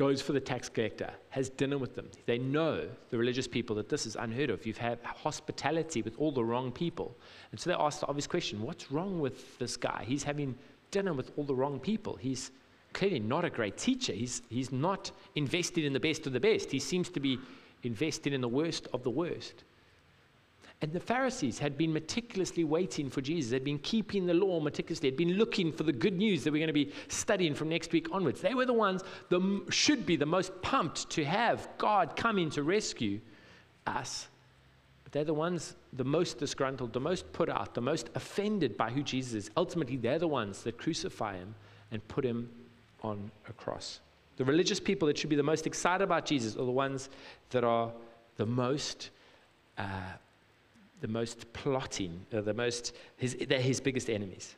goes 0.00 0.22
for 0.22 0.32
the 0.32 0.40
tax 0.40 0.70
collector, 0.70 1.10
has 1.28 1.50
dinner 1.50 1.76
with 1.76 1.94
them. 1.94 2.08
They 2.24 2.38
know, 2.38 2.88
the 3.10 3.18
religious 3.18 3.46
people, 3.46 3.76
that 3.76 3.90
this 3.90 4.06
is 4.06 4.16
unheard 4.16 4.48
of. 4.48 4.64
You've 4.64 4.78
had 4.78 4.98
hospitality 5.04 6.00
with 6.00 6.14
all 6.16 6.32
the 6.32 6.42
wrong 6.42 6.72
people. 6.72 7.14
And 7.50 7.60
so 7.60 7.68
they 7.68 7.76
ask 7.76 8.00
the 8.00 8.06
obvious 8.06 8.26
question 8.26 8.62
what's 8.62 8.90
wrong 8.90 9.20
with 9.20 9.58
this 9.58 9.76
guy? 9.76 10.04
He's 10.06 10.22
having 10.22 10.54
dinner 10.90 11.12
with 11.12 11.32
all 11.36 11.44
the 11.44 11.54
wrong 11.54 11.78
people. 11.78 12.16
He's 12.16 12.50
clearly 12.94 13.20
not 13.20 13.44
a 13.44 13.50
great 13.50 13.76
teacher. 13.76 14.14
He's, 14.14 14.40
he's 14.48 14.72
not 14.72 15.10
invested 15.34 15.84
in 15.84 15.92
the 15.92 16.00
best 16.00 16.26
of 16.26 16.32
the 16.32 16.40
best. 16.40 16.70
He 16.70 16.78
seems 16.78 17.10
to 17.10 17.20
be 17.20 17.38
invested 17.82 18.32
in 18.32 18.40
the 18.40 18.48
worst 18.48 18.88
of 18.94 19.02
the 19.02 19.10
worst. 19.10 19.64
And 20.82 20.92
the 20.92 21.00
Pharisees 21.00 21.58
had 21.58 21.76
been 21.76 21.92
meticulously 21.92 22.64
waiting 22.64 23.10
for 23.10 23.20
Jesus. 23.20 23.50
They'd 23.50 23.64
been 23.64 23.78
keeping 23.80 24.24
the 24.24 24.32
law 24.32 24.60
meticulously. 24.60 25.10
They'd 25.10 25.16
been 25.16 25.34
looking 25.34 25.72
for 25.72 25.82
the 25.82 25.92
good 25.92 26.16
news 26.16 26.42
that 26.44 26.52
we're 26.52 26.58
going 26.58 26.68
to 26.68 26.72
be 26.72 26.92
studying 27.08 27.54
from 27.54 27.68
next 27.68 27.92
week 27.92 28.08
onwards. 28.12 28.40
They 28.40 28.54
were 28.54 28.64
the 28.64 28.72
ones 28.72 29.02
that 29.28 29.66
should 29.68 30.06
be 30.06 30.16
the 30.16 30.26
most 30.26 30.62
pumped 30.62 31.10
to 31.10 31.24
have 31.24 31.68
God 31.76 32.16
come 32.16 32.38
in 32.38 32.48
to 32.50 32.62
rescue 32.62 33.20
us. 33.86 34.28
But 35.04 35.12
they're 35.12 35.24
the 35.24 35.34
ones 35.34 35.76
the 35.92 36.04
most 36.04 36.38
disgruntled, 36.38 36.94
the 36.94 37.00
most 37.00 37.30
put 37.34 37.50
out, 37.50 37.74
the 37.74 37.82
most 37.82 38.08
offended 38.14 38.78
by 38.78 38.90
who 38.90 39.02
Jesus 39.02 39.34
is. 39.34 39.50
Ultimately, 39.58 39.96
they're 39.96 40.18
the 40.18 40.28
ones 40.28 40.62
that 40.62 40.78
crucify 40.78 41.36
him 41.36 41.54
and 41.90 42.06
put 42.08 42.24
him 42.24 42.48
on 43.02 43.30
a 43.50 43.52
cross. 43.52 44.00
The 44.38 44.46
religious 44.46 44.80
people 44.80 45.08
that 45.08 45.18
should 45.18 45.28
be 45.28 45.36
the 45.36 45.42
most 45.42 45.66
excited 45.66 46.04
about 46.04 46.24
Jesus 46.24 46.54
are 46.56 46.64
the 46.64 46.70
ones 46.70 47.10
that 47.50 47.64
are 47.64 47.92
the 48.36 48.46
most. 48.46 49.10
Uh, 49.76 49.84
the 51.00 51.08
most 51.08 51.52
plotting, 51.52 52.24
uh, 52.32 52.40
the 52.40 52.54
most, 52.54 52.94
his, 53.16 53.36
they're 53.48 53.60
his 53.60 53.80
biggest 53.80 54.10
enemies. 54.10 54.54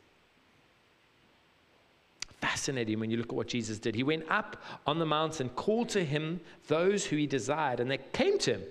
Fascinating 2.41 2.99
when 2.99 3.11
you 3.11 3.17
look 3.17 3.29
at 3.29 3.35
what 3.35 3.47
Jesus 3.47 3.79
did. 3.79 3.95
He 3.95 4.03
went 4.03 4.25
up 4.29 4.63
on 4.87 4.99
the 4.99 5.07
mountain, 5.07 5.49
called 5.51 5.89
to 5.91 6.05
him 6.05 6.41
those 6.67 7.05
who 7.05 7.17
he 7.17 7.27
desired, 7.27 7.79
and 7.79 7.91
they 7.91 7.99
came 8.13 8.39
to 8.39 8.55
him. 8.55 8.63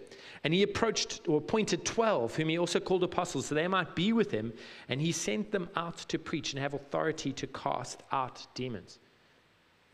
And 0.44 0.54
he 0.54 0.64
approached 0.64 1.22
or 1.28 1.38
appointed 1.38 1.86
12, 1.86 2.36
whom 2.36 2.50
he 2.50 2.58
also 2.58 2.80
called 2.80 3.04
apostles, 3.04 3.46
so 3.46 3.56
they 3.56 3.68
might 3.68 3.96
be 3.96 4.12
with 4.12 4.32
him. 4.32 4.52
And 4.90 5.00
he 5.00 5.12
sent 5.12 5.52
them 5.52 5.70
out 5.76 5.98
to 6.00 6.18
preach 6.18 6.52
and 6.52 6.62
have 6.62 6.74
authority 6.74 7.32
to 7.34 7.48
cast 7.48 8.04
out 8.12 8.46
demons. 8.56 9.00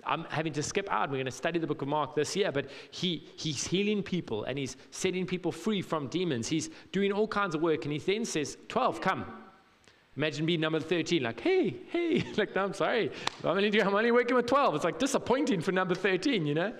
I'm 0.05 0.25
having 0.29 0.53
to 0.53 0.63
skip 0.63 0.87
out. 0.91 1.09
We're 1.09 1.17
going 1.17 1.25
to 1.25 1.31
study 1.31 1.59
the 1.59 1.67
book 1.67 1.81
of 1.81 1.87
Mark 1.87 2.15
this 2.15 2.35
year, 2.35 2.51
but 2.51 2.69
he, 2.91 3.27
he's 3.35 3.65
healing 3.65 4.03
people 4.03 4.43
and 4.43 4.57
he's 4.57 4.77
setting 4.91 5.25
people 5.25 5.51
free 5.51 5.81
from 5.81 6.07
demons. 6.07 6.47
He's 6.47 6.69
doing 6.91 7.11
all 7.11 7.27
kinds 7.27 7.55
of 7.55 7.61
work, 7.61 7.85
and 7.85 7.91
he 7.91 7.99
then 7.99 8.25
says, 8.25 8.57
12, 8.67 9.01
come. 9.01 9.25
Imagine 10.17 10.47
being 10.47 10.59
number 10.59 10.79
13, 10.79 11.21
like, 11.21 11.39
hey, 11.39 11.75
hey, 11.91 12.25
like, 12.37 12.55
no, 12.55 12.63
I'm 12.63 12.73
sorry. 12.73 13.11
I'm 13.43 13.51
only, 13.51 13.81
I'm 13.81 13.93
only 13.93 14.11
working 14.11 14.35
with 14.35 14.47
12. 14.47 14.75
It's 14.75 14.83
like 14.83 14.97
disappointing 14.97 15.61
for 15.61 15.71
number 15.71 15.93
13, 15.93 16.47
you 16.47 16.55
know? 16.55 16.73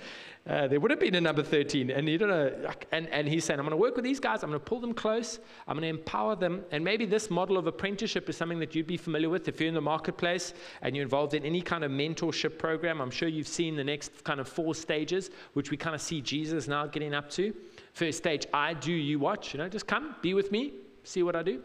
Uh, 0.49 0.65
there 0.65 0.79
would 0.79 0.89
have 0.89 0.99
been 0.99 1.13
a 1.13 1.21
number 1.21 1.43
13. 1.43 1.91
And, 1.91 2.09
you 2.09 2.17
don't 2.17 2.29
know, 2.29 2.71
and, 2.91 3.07
and 3.09 3.27
he's 3.27 3.43
saying, 3.43 3.59
I'm 3.59 3.65
going 3.65 3.77
to 3.77 3.81
work 3.81 3.95
with 3.95 4.05
these 4.05 4.19
guys. 4.19 4.41
I'm 4.41 4.49
going 4.49 4.59
to 4.59 4.65
pull 4.65 4.79
them 4.79 4.93
close. 4.93 5.39
I'm 5.67 5.75
going 5.77 5.83
to 5.83 5.99
empower 5.99 6.35
them. 6.35 6.63
And 6.71 6.83
maybe 6.83 7.05
this 7.05 7.29
model 7.29 7.57
of 7.57 7.67
apprenticeship 7.67 8.27
is 8.27 8.37
something 8.37 8.57
that 8.57 8.73
you'd 8.73 8.87
be 8.87 8.97
familiar 8.97 9.29
with 9.29 9.47
if 9.47 9.59
you're 9.59 9.69
in 9.69 9.75
the 9.75 9.81
marketplace 9.81 10.55
and 10.81 10.95
you're 10.95 11.03
involved 11.03 11.35
in 11.35 11.45
any 11.45 11.61
kind 11.61 11.83
of 11.83 11.91
mentorship 11.91 12.57
program. 12.57 13.01
I'm 13.01 13.11
sure 13.11 13.27
you've 13.27 13.47
seen 13.47 13.75
the 13.75 13.83
next 13.83 14.23
kind 14.23 14.39
of 14.39 14.47
four 14.47 14.73
stages, 14.73 15.29
which 15.53 15.69
we 15.69 15.77
kind 15.77 15.93
of 15.93 16.01
see 16.01 16.21
Jesus 16.21 16.67
now 16.67 16.87
getting 16.87 17.13
up 17.13 17.29
to. 17.31 17.53
First 17.93 18.17
stage, 18.17 18.47
I 18.51 18.73
do, 18.73 18.93
you 18.93 19.19
watch. 19.19 19.53
You 19.53 19.59
know, 19.59 19.69
just 19.69 19.85
come, 19.85 20.15
be 20.21 20.33
with 20.33 20.51
me, 20.51 20.73
see 21.03 21.21
what 21.21 21.35
I 21.35 21.43
do. 21.43 21.61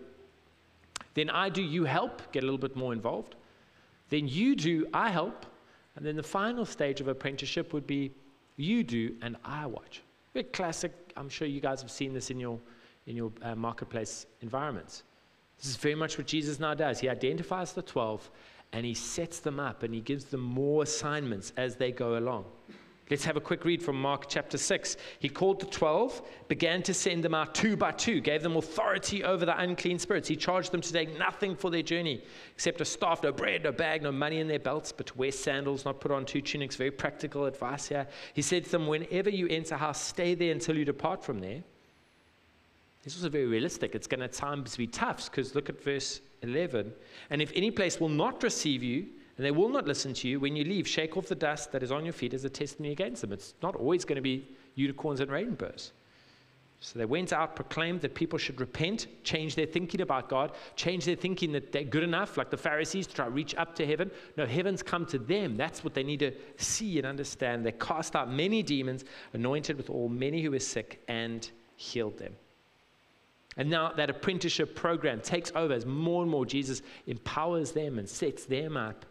Then 1.15 1.31
I 1.31 1.49
do, 1.49 1.63
you 1.63 1.85
help, 1.85 2.33
get 2.33 2.43
a 2.43 2.47
little 2.47 2.59
bit 2.59 2.77
more 2.77 2.93
involved. 2.93 3.37
Then 4.09 4.29
you 4.29 4.55
do, 4.55 4.87
I 4.93 5.11
help. 5.11 5.47
And 5.97 6.07
then 6.07 6.17
the 6.17 6.23
final 6.23 6.65
stage 6.65 7.01
of 7.01 7.09
apprenticeship 7.09 7.73
would 7.73 7.87
be 7.87 8.13
you 8.57 8.83
do, 8.83 9.15
and 9.23 9.37
I 9.45 9.67
watch. 9.67 10.03
Very 10.33 10.45
classic. 10.45 10.93
I'm 11.17 11.29
sure 11.29 11.47
you 11.47 11.61
guys 11.61 11.83
have 11.83 11.91
seen 11.91 12.15
this 12.15 12.31
in 12.31 12.41
your, 12.41 12.59
in 13.07 13.17
your 13.17 13.33
uh, 13.43 13.55
marketplace 13.55 14.27
environments. 14.41 15.03
This 15.59 15.71
is 15.71 15.77
very 15.77 15.95
much 15.95 16.19
what 16.19 16.27
Jesus 16.27 16.59
now 16.59 16.75
does. 16.75 16.99
He 16.99 17.09
identifies 17.09 17.73
the 17.73 17.83
12 17.83 18.31
and 18.73 18.87
he 18.87 18.95
sets 18.95 19.41
them 19.41 19.61
up 19.61 19.83
and 19.83 19.95
he 19.95 20.01
gives 20.01 20.25
them 20.25 20.41
more 20.41 20.83
assignments 20.83 21.53
as 21.57 21.77
they 21.77 21.93
go 21.93 22.19
along. 22.19 22.47
Let's 23.11 23.25
have 23.25 23.37
a 23.37 23.41
quick 23.41 23.65
read 23.65 23.83
from 23.83 24.01
Mark 24.01 24.29
chapter 24.29 24.57
6. 24.57 24.97
He 25.19 25.29
called 25.29 25.61
the 25.61 25.67
12, 25.67 26.23
began 26.49 26.83
to 26.85 26.95
send 26.95 27.23
them 27.23 27.35
out 27.35 27.55
two 27.55 27.77
by 27.77 27.91
two, 27.93 28.21
gave 28.21 28.43
them 28.43 28.57
authority 28.57 29.25
over 29.25 29.45
the 29.45 29.59
unclean 29.61 29.99
spirits. 29.99 30.29
He 30.29 30.37
charged 30.37 30.73
them 30.73 30.81
to 30.81 30.93
take 30.93 31.19
nothing 31.19 31.55
for 31.57 31.71
their 31.71 31.83
journey 31.83 32.23
except 32.55 32.81
a 32.81 32.85
staff, 32.85 33.23
no 33.23 33.33
bread, 33.33 33.65
no 33.65 33.73
bag, 33.73 34.03
no 34.03 34.13
money 34.13 34.39
in 34.39 34.49
their 34.49 34.59
belts, 34.59 34.93
but 34.93 35.07
to 35.09 35.19
wear 35.19 35.33
sandals, 35.33 35.85
not 35.85 36.01
put 36.01 36.11
on 36.11 36.25
two 36.25 36.41
tunics. 36.41 36.77
Very 36.77 36.91
practical 36.91 37.45
advice 37.45 37.89
here. 37.89 38.07
He 38.35 38.43
said 38.43 38.65
to 38.65 38.71
them, 38.71 38.87
Whenever 38.87 39.31
you 39.31 39.49
enter 39.49 39.75
a 39.75 39.79
house, 39.79 40.01
stay 40.01 40.35
there 40.35 40.53
until 40.53 40.79
you 40.79 40.85
depart 40.85 41.25
from 41.25 41.41
there. 41.41 41.63
This 43.03 43.21
was 43.21 43.31
very 43.33 43.47
realistic. 43.47 43.95
It's 43.97 44.07
going 44.07 44.21
to 44.21 44.27
at 44.27 44.33
times 44.33 44.77
be 44.77 44.87
tough 44.87 45.29
because 45.31 45.55
look 45.57 45.69
at 45.69 45.83
verse 45.83 46.21
11. 46.43 46.93
And 47.31 47.43
if 47.43 47.51
any 47.55 47.73
place 47.73 47.99
will 47.99 48.09
not 48.09 48.43
receive 48.43 48.83
you, 48.83 49.07
and 49.37 49.47
they 49.47 49.51
will 49.51 49.69
not 49.69 49.87
listen 49.87 50.13
to 50.15 50.29
you. 50.29 50.41
When 50.41 50.57
you 50.57 50.65
leave, 50.65 50.87
shake 50.87 51.17
off 51.17 51.27
the 51.27 51.35
dust 51.35 51.73
that 51.73 51.83
is 51.83 51.91
on 51.91 52.05
your 52.05 52.13
feet 52.13 52.35
as 52.35 52.45
a 52.45 52.51
testimony 52.51 52.93
against 52.93 53.23
them. 53.23 53.33
It's 53.33 53.55
not 53.63 53.75
always 53.77 54.05
going 54.05 54.17
to 54.17 54.23
be 54.23 54.47
unicorns 54.75 55.21
and 55.21 55.31
rainbows. 55.31 55.93
So 56.81 56.99
they 56.99 57.05
went 57.05 57.33
out, 57.33 57.55
proclaimed 57.55 58.01
that 58.01 58.13
people 58.13 58.39
should 58.39 58.61
repent, 58.61 59.07
change 59.23 59.55
their 59.55 59.67
thinking 59.67 60.01
about 60.01 60.29
God, 60.29 60.51
change 60.75 61.05
their 61.05 61.15
thinking 61.15 61.53
that 61.53 61.71
they're 61.71 61.85
good 61.85 62.03
enough, 62.03 62.37
like 62.37 62.51
the 62.51 62.57
Pharisees, 62.57 63.07
to 63.07 63.15
try 63.15 63.25
to 63.25 63.31
reach 63.31 63.55
up 63.55 63.77
to 63.77 63.87
heaven. 63.87 64.11
No, 64.37 64.45
heaven's 64.45 64.83
come 64.83 65.07
to 65.07 65.19
them. 65.19 65.57
That's 65.57 65.85
what 65.85 65.95
they 65.95 66.03
need 66.03 66.19
to 66.19 66.33
see 66.57 66.99
and 66.99 67.07
understand. 67.07 67.65
They 67.65 67.73
cast 67.73 68.17
out 68.17 68.33
many 68.33 68.65
demons, 68.65 69.05
anointed 69.33 69.77
with 69.77 69.91
all 69.91 70.09
many 70.09 70.43
who 70.43 70.51
were 70.51 70.59
sick, 70.59 71.01
and 71.07 71.49
healed 71.77 72.19
them. 72.19 72.35
And 73.57 73.71
now 73.71 73.93
that 73.93 74.11
apprenticeship 74.11 74.75
program 74.75 75.21
takes 75.21 75.53
over 75.55 75.75
as 75.75 75.87
more 75.87 76.23
and 76.23 76.31
more 76.31 76.45
Jesus 76.45 76.83
empowers 77.07 77.71
them 77.71 78.01
and 78.01 78.09
sets 78.09 78.45
them 78.45 78.77
up 78.77 79.07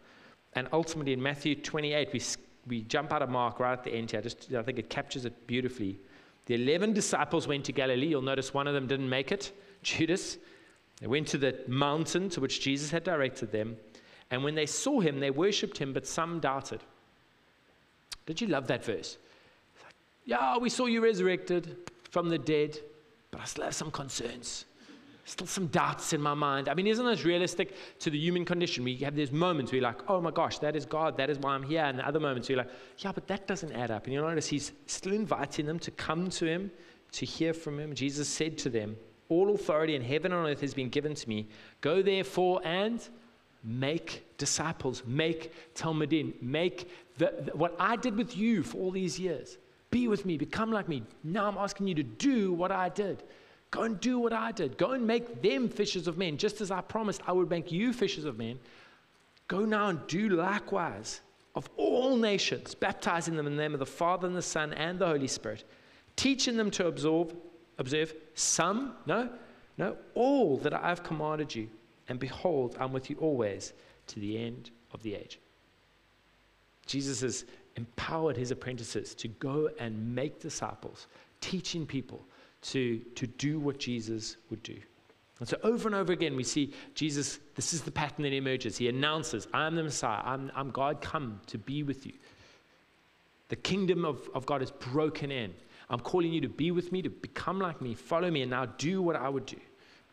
and 0.54 0.68
ultimately, 0.72 1.12
in 1.12 1.22
Matthew 1.22 1.54
28, 1.54 2.12
we, 2.12 2.22
we 2.66 2.82
jump 2.82 3.12
out 3.12 3.22
of 3.22 3.30
Mark 3.30 3.58
right 3.58 3.72
at 3.72 3.84
the 3.84 3.92
end 3.92 4.10
here. 4.10 4.20
Just, 4.20 4.52
I 4.52 4.62
think 4.62 4.78
it 4.78 4.90
captures 4.90 5.24
it 5.24 5.46
beautifully. 5.46 5.98
The 6.46 6.54
11 6.54 6.92
disciples 6.92 7.48
went 7.48 7.64
to 7.66 7.72
Galilee. 7.72 8.08
You'll 8.08 8.22
notice 8.22 8.52
one 8.52 8.66
of 8.66 8.74
them 8.74 8.86
didn't 8.86 9.08
make 9.08 9.32
it, 9.32 9.52
Judas. 9.82 10.38
They 11.00 11.06
went 11.06 11.26
to 11.28 11.38
the 11.38 11.58
mountain 11.66 12.28
to 12.30 12.40
which 12.40 12.60
Jesus 12.60 12.90
had 12.90 13.02
directed 13.02 13.50
them. 13.50 13.76
And 14.30 14.44
when 14.44 14.54
they 14.54 14.66
saw 14.66 15.00
him, 15.00 15.20
they 15.20 15.30
worshipped 15.30 15.78
him, 15.78 15.92
but 15.92 16.06
some 16.06 16.40
doubted. 16.40 16.80
Did 18.26 18.40
you 18.40 18.46
love 18.46 18.66
that 18.68 18.84
verse? 18.84 19.18
Like, 19.82 19.94
yeah, 20.24 20.58
we 20.58 20.70
saw 20.70 20.86
you 20.86 21.02
resurrected 21.02 21.76
from 22.10 22.28
the 22.28 22.38
dead, 22.38 22.78
but 23.30 23.40
I 23.40 23.44
still 23.44 23.64
have 23.64 23.74
some 23.74 23.90
concerns 23.90 24.66
still 25.24 25.46
some 25.46 25.68
doubts 25.68 26.12
in 26.12 26.20
my 26.20 26.34
mind. 26.34 26.68
I 26.68 26.74
mean, 26.74 26.86
isn't 26.86 27.04
this 27.04 27.24
realistic 27.24 27.74
to 28.00 28.10
the 28.10 28.18
human 28.18 28.44
condition? 28.44 28.84
We 28.84 28.96
have 28.96 29.14
these 29.14 29.30
moments 29.30 29.70
where 29.70 29.80
you're 29.80 29.88
like, 29.88 30.08
oh 30.10 30.20
my 30.20 30.30
gosh, 30.30 30.58
that 30.58 30.74
is 30.74 30.84
God, 30.84 31.16
that 31.16 31.30
is 31.30 31.38
why 31.38 31.54
I'm 31.54 31.62
here. 31.62 31.84
And 31.84 31.98
the 31.98 32.06
other 32.06 32.20
moments 32.20 32.48
where 32.48 32.56
you're 32.56 32.64
like, 32.64 32.74
yeah, 32.98 33.12
but 33.12 33.26
that 33.28 33.46
doesn't 33.46 33.72
add 33.72 33.90
up. 33.90 34.04
And 34.04 34.14
you'll 34.14 34.28
notice 34.28 34.48
he's 34.48 34.72
still 34.86 35.12
inviting 35.12 35.66
them 35.66 35.78
to 35.80 35.90
come 35.92 36.28
to 36.30 36.46
him, 36.46 36.70
to 37.12 37.26
hear 37.26 37.54
from 37.54 37.78
him. 37.78 37.94
Jesus 37.94 38.28
said 38.28 38.58
to 38.58 38.70
them, 38.70 38.96
All 39.28 39.54
authority 39.54 39.94
in 39.94 40.02
heaven 40.02 40.32
and 40.32 40.40
on 40.40 40.50
earth 40.50 40.60
has 40.60 40.74
been 40.74 40.88
given 40.88 41.14
to 41.14 41.28
me. 41.28 41.48
Go 41.80 42.02
therefore 42.02 42.60
and 42.64 43.06
make 43.62 44.24
disciples, 44.38 45.04
make 45.06 45.52
Talmudim, 45.74 46.40
make 46.42 46.90
the, 47.18 47.32
the, 47.44 47.56
what 47.56 47.76
I 47.78 47.94
did 47.94 48.16
with 48.16 48.36
you 48.36 48.62
for 48.64 48.78
all 48.78 48.90
these 48.90 49.20
years. 49.20 49.58
Be 49.90 50.08
with 50.08 50.26
me, 50.26 50.36
become 50.36 50.72
like 50.72 50.88
me. 50.88 51.04
Now 51.22 51.46
I'm 51.46 51.58
asking 51.58 51.86
you 51.86 51.94
to 51.96 52.02
do 52.02 52.52
what 52.52 52.72
I 52.72 52.88
did. 52.88 53.22
Go 53.72 53.82
and 53.82 53.98
do 53.98 54.18
what 54.18 54.34
I 54.34 54.52
did. 54.52 54.76
Go 54.76 54.92
and 54.92 55.06
make 55.06 55.42
them 55.42 55.68
fishers 55.68 56.06
of 56.06 56.18
men, 56.18 56.36
just 56.36 56.60
as 56.60 56.70
I 56.70 56.82
promised 56.82 57.22
I 57.26 57.32
would 57.32 57.50
make 57.50 57.72
you 57.72 57.92
fishers 57.92 58.26
of 58.26 58.38
men. 58.38 58.60
Go 59.48 59.64
now 59.64 59.88
and 59.88 60.06
do 60.06 60.28
likewise 60.28 61.22
of 61.54 61.68
all 61.76 62.16
nations, 62.16 62.74
baptizing 62.74 63.34
them 63.34 63.46
in 63.46 63.56
the 63.56 63.62
name 63.62 63.72
of 63.72 63.80
the 63.80 63.86
Father 63.86 64.26
and 64.26 64.36
the 64.36 64.42
Son 64.42 64.74
and 64.74 64.98
the 64.98 65.06
Holy 65.06 65.26
Spirit, 65.26 65.64
teaching 66.16 66.56
them 66.56 66.70
to 66.70 66.86
observe, 66.86 67.34
observe 67.78 68.14
some, 68.34 68.94
no, 69.06 69.30
no, 69.78 69.96
all 70.14 70.58
that 70.58 70.74
I 70.74 70.88
have 70.90 71.02
commanded 71.02 71.54
you. 71.54 71.68
And 72.08 72.18
behold, 72.18 72.76
I'm 72.78 72.92
with 72.92 73.08
you 73.08 73.16
always 73.20 73.72
to 74.08 74.20
the 74.20 74.36
end 74.36 74.70
of 74.92 75.02
the 75.02 75.14
age. 75.14 75.38
Jesus 76.84 77.22
has 77.22 77.46
empowered 77.76 78.36
his 78.36 78.50
apprentices 78.50 79.14
to 79.14 79.28
go 79.28 79.70
and 79.78 80.14
make 80.14 80.40
disciples, 80.40 81.06
teaching 81.40 81.86
people 81.86 82.22
to, 82.62 82.98
to 83.14 83.26
do 83.26 83.58
what 83.58 83.78
Jesus 83.78 84.36
would 84.50 84.62
do. 84.62 84.76
And 85.40 85.48
so 85.48 85.56
over 85.64 85.88
and 85.88 85.94
over 85.94 86.12
again, 86.12 86.36
we 86.36 86.44
see 86.44 86.72
Jesus, 86.94 87.40
this 87.56 87.74
is 87.74 87.82
the 87.82 87.90
pattern 87.90 88.22
that 88.22 88.32
emerges. 88.32 88.78
He 88.78 88.88
announces, 88.88 89.48
I'm 89.52 89.74
the 89.74 89.82
Messiah, 89.82 90.22
I'm, 90.24 90.52
I'm 90.54 90.70
God 90.70 91.00
come 91.00 91.40
to 91.48 91.58
be 91.58 91.82
with 91.82 92.06
you. 92.06 92.12
The 93.48 93.56
kingdom 93.56 94.04
of, 94.04 94.30
of 94.34 94.46
God 94.46 94.62
is 94.62 94.70
broken 94.70 95.30
in. 95.30 95.52
I'm 95.90 95.98
calling 95.98 96.32
you 96.32 96.40
to 96.42 96.48
be 96.48 96.70
with 96.70 96.92
me, 96.92 97.02
to 97.02 97.10
become 97.10 97.58
like 97.58 97.82
me, 97.82 97.94
follow 97.94 98.30
me, 98.30 98.42
and 98.42 98.50
now 98.50 98.66
do 98.66 99.02
what 99.02 99.16
I 99.16 99.28
would 99.28 99.44
do. 99.46 99.58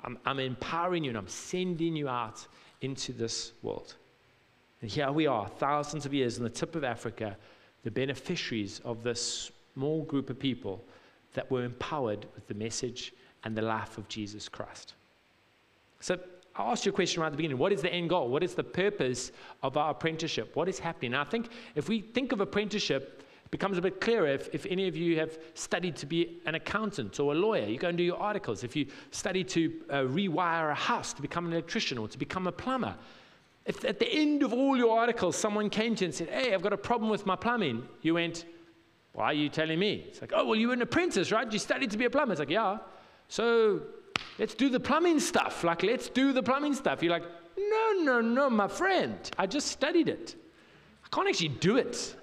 I'm, 0.04 0.18
I'm 0.26 0.40
empowering 0.40 1.04
you 1.04 1.12
and 1.12 1.18
I'm 1.18 1.28
sending 1.28 1.96
you 1.96 2.10
out 2.10 2.46
into 2.82 3.14
this 3.14 3.54
world. 3.62 3.96
And 4.82 4.90
here 4.90 5.12
we 5.12 5.28
are, 5.28 5.48
thousands 5.48 6.06
of 6.06 6.14
years 6.14 6.38
in 6.38 6.44
the 6.44 6.50
tip 6.50 6.76
of 6.76 6.84
Africa, 6.84 7.38
the 7.84 7.92
beneficiaries 7.92 8.82
of 8.84 9.04
this 9.04 9.52
small 9.74 10.04
group 10.04 10.30
of 10.30 10.40
people 10.40 10.84
that 11.34 11.50
were 11.52 11.64
empowered 11.64 12.26
with 12.36 12.48
the 12.48 12.54
message 12.54 13.14
and 13.44 13.56
the 13.56 13.62
life 13.62 13.98
of 13.98 14.08
Jesus 14.08 14.50
Christ. 14.50 14.94
So 16.00 16.18
I 16.56 16.72
asked 16.72 16.86
you 16.86 16.92
a 16.92 16.96
question 16.96 17.22
right 17.22 17.28
at 17.28 17.32
the 17.32 17.38
beginning. 17.38 17.58
What 17.58 17.72
is 17.72 17.82
the 17.82 17.94
end 17.94 18.10
goal? 18.10 18.30
What 18.30 18.44
is 18.44 18.54
the 18.54 18.64
purpose 18.64 19.32
of 19.64 19.78
our 19.78 19.92
apprenticeship? 19.92 20.56
What 20.56 20.68
is 20.68 20.80
happening? 20.80 21.14
I 21.14 21.24
think 21.24 21.50
if 21.76 21.88
we 21.88 22.02
think 22.02 22.32
of 22.32 22.42
apprenticeship, 22.42 23.24
it 23.46 23.52
becomes 23.52 23.78
a 23.78 23.82
bit 23.82 24.02
clearer 24.02 24.28
if, 24.28 24.54
if 24.54 24.66
any 24.66 24.88
of 24.88 24.96
you 24.96 25.18
have 25.20 25.38
studied 25.54 25.96
to 25.98 26.06
be 26.06 26.40
an 26.46 26.56
accountant 26.56 27.20
or 27.20 27.34
a 27.34 27.36
lawyer. 27.36 27.66
You 27.66 27.78
go 27.78 27.90
and 27.90 27.98
do 27.98 28.04
your 28.04 28.18
articles. 28.18 28.64
If 28.64 28.76
you 28.76 28.88
study 29.12 29.44
to 29.46 29.74
uh, 29.90 29.94
rewire 30.02 30.72
a 30.72 30.76
house, 30.76 31.14
to 31.14 31.22
become 31.22 31.46
an 31.46 31.54
electrician 31.54 31.98
or 31.98 32.08
to 32.08 32.18
become 32.18 32.48
a 32.48 32.52
plumber. 32.52 32.96
If 33.66 33.86
at 33.86 34.00
the 34.00 34.10
end 34.12 34.44
of 34.44 34.52
all 34.52 34.76
your 34.76 34.98
articles, 34.98 35.36
someone 35.36 35.70
came 35.70 35.96
to 35.96 36.02
you 36.02 36.06
and 36.08 36.16
said, 36.16 36.30
Hey, 36.30 36.54
I've 36.54 36.62
got 36.62 36.74
a 36.74 36.78
problem 36.78 37.10
with 37.10 37.26
my 37.26 37.36
plumbing, 37.36 37.88
you 38.02 38.16
went, 38.16 38.46
Why 39.14 39.26
are 39.26 39.34
you 39.34 39.50
telling 39.50 39.80
me? 39.80 40.06
It's 40.08 40.22
like, 40.22 40.32
Oh, 40.36 40.46
well, 40.46 40.56
you 40.56 40.68
were 40.68 40.74
an 40.74 40.82
apprentice, 40.82 41.32
right? 41.32 41.52
You 41.52 41.60
studied 41.60 41.92
to 41.92 41.98
be 41.98 42.06
a 42.06 42.10
plumber. 42.10 42.34
It's 42.34 42.40
like, 42.40 42.50
Yeah. 42.50 42.78
So 43.28 43.82
let's 44.38 44.56
do 44.56 44.70
the 44.70 44.80
plumbing 44.80 45.20
stuff. 45.20 45.64
Like, 45.64 45.84
let's 45.84 46.10
do 46.10 46.34
the 46.34 46.44
plumbing 46.44 46.74
stuff. 46.74 47.04
You're 47.04 47.12
like, 47.12 47.26
no, 47.58 47.92
no, 48.02 48.22
no, 48.22 48.50
my 48.50 48.68
friend. 48.68 49.18
I 49.38 49.46
just 49.46 49.68
studied 49.68 50.10
it. 50.10 50.36
I 51.06 51.16
can't 51.16 51.28
actually 51.28 51.50
do 51.50 51.78
it. 51.78 52.16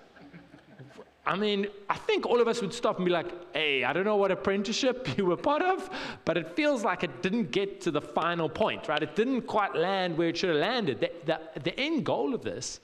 I 1.27 1.35
mean, 1.35 1.67
I 1.91 1.97
think 1.97 2.25
all 2.25 2.41
of 2.41 2.47
us 2.47 2.63
would 2.63 2.73
stop 2.73 2.97
and 2.97 3.05
be 3.05 3.11
like, 3.11 3.27
hey, 3.53 3.83
I 3.83 3.93
don't 3.93 4.05
know 4.05 4.17
what 4.17 4.31
apprenticeship 4.31 5.09
you 5.19 5.27
were 5.27 5.37
part 5.37 5.61
of, 5.61 5.91
but 6.25 6.37
it 6.37 6.55
feels 6.55 6.85
like 6.85 7.03
it 7.03 7.21
didn't 7.21 7.51
get 7.51 7.81
to 7.83 7.91
the 7.91 8.01
final 8.01 8.49
point, 8.49 8.87
right? 8.89 9.03
It 9.03 9.17
didn't 9.17 9.43
quite 9.43 9.75
land 9.75 10.17
where 10.17 10.29
it 10.29 10.37
should 10.37 10.51
have 10.51 10.59
landed. 10.59 11.01
The, 11.01 11.11
the, 11.25 11.61
the 11.61 11.81
end 11.81 12.07
goal 12.07 12.33
of 12.33 12.43
this, 12.43 12.81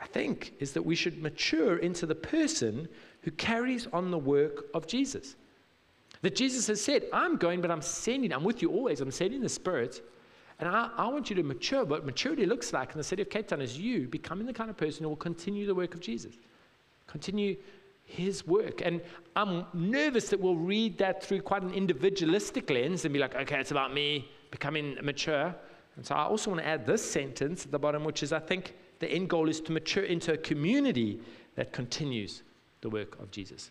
I 0.00 0.06
think, 0.06 0.54
is 0.58 0.72
that 0.72 0.82
we 0.82 0.94
should 0.94 1.22
mature 1.22 1.78
into 1.78 2.06
the 2.06 2.14
person 2.14 2.88
who 3.22 3.30
carries 3.32 3.86
on 3.92 4.10
the 4.10 4.18
work 4.18 4.66
of 4.74 4.86
Jesus. 4.86 5.36
That 6.22 6.36
Jesus 6.36 6.66
has 6.66 6.80
said, 6.80 7.04
I'm 7.12 7.36
going, 7.36 7.60
but 7.60 7.70
I'm 7.70 7.82
sending, 7.82 8.32
I'm 8.32 8.44
with 8.44 8.62
you 8.62 8.70
always, 8.70 9.00
I'm 9.00 9.10
sending 9.10 9.40
the 9.40 9.48
Spirit. 9.48 10.02
And 10.58 10.68
I, 10.68 10.90
I, 10.96 11.08
want 11.08 11.28
you 11.28 11.36
to 11.36 11.42
mature. 11.42 11.84
What 11.84 12.06
maturity 12.06 12.46
looks 12.46 12.72
like 12.72 12.92
in 12.92 12.98
the 12.98 13.04
city 13.04 13.20
of 13.22 13.28
Cape 13.28 13.48
Town 13.48 13.60
is 13.60 13.78
you 13.78 14.08
becoming 14.08 14.46
the 14.46 14.52
kind 14.52 14.70
of 14.70 14.76
person 14.76 15.02
who 15.02 15.10
will 15.10 15.16
continue 15.16 15.66
the 15.66 15.74
work 15.74 15.92
of 15.92 16.00
Jesus, 16.00 16.34
continue 17.06 17.56
his 18.04 18.46
work. 18.46 18.80
And 18.82 19.02
I'm 19.34 19.66
nervous 19.74 20.30
that 20.30 20.40
we'll 20.40 20.56
read 20.56 20.96
that 20.98 21.22
through 21.22 21.42
quite 21.42 21.62
an 21.62 21.74
individualistic 21.74 22.70
lens 22.70 23.04
and 23.04 23.12
be 23.12 23.20
like, 23.20 23.34
okay, 23.34 23.60
it's 23.60 23.72
about 23.72 23.92
me 23.92 24.30
becoming 24.50 24.96
mature. 25.02 25.54
And 25.96 26.06
so 26.06 26.14
I 26.14 26.24
also 26.24 26.50
want 26.50 26.62
to 26.62 26.66
add 26.66 26.86
this 26.86 27.04
sentence 27.08 27.66
at 27.66 27.72
the 27.72 27.78
bottom, 27.78 28.04
which 28.04 28.22
is 28.22 28.32
I 28.32 28.38
think 28.38 28.74
the 28.98 29.08
end 29.10 29.28
goal 29.28 29.48
is 29.48 29.60
to 29.62 29.72
mature 29.72 30.04
into 30.04 30.32
a 30.32 30.36
community 30.36 31.20
that 31.54 31.72
continues 31.72 32.42
the 32.80 32.88
work 32.88 33.18
of 33.20 33.30
Jesus. 33.30 33.70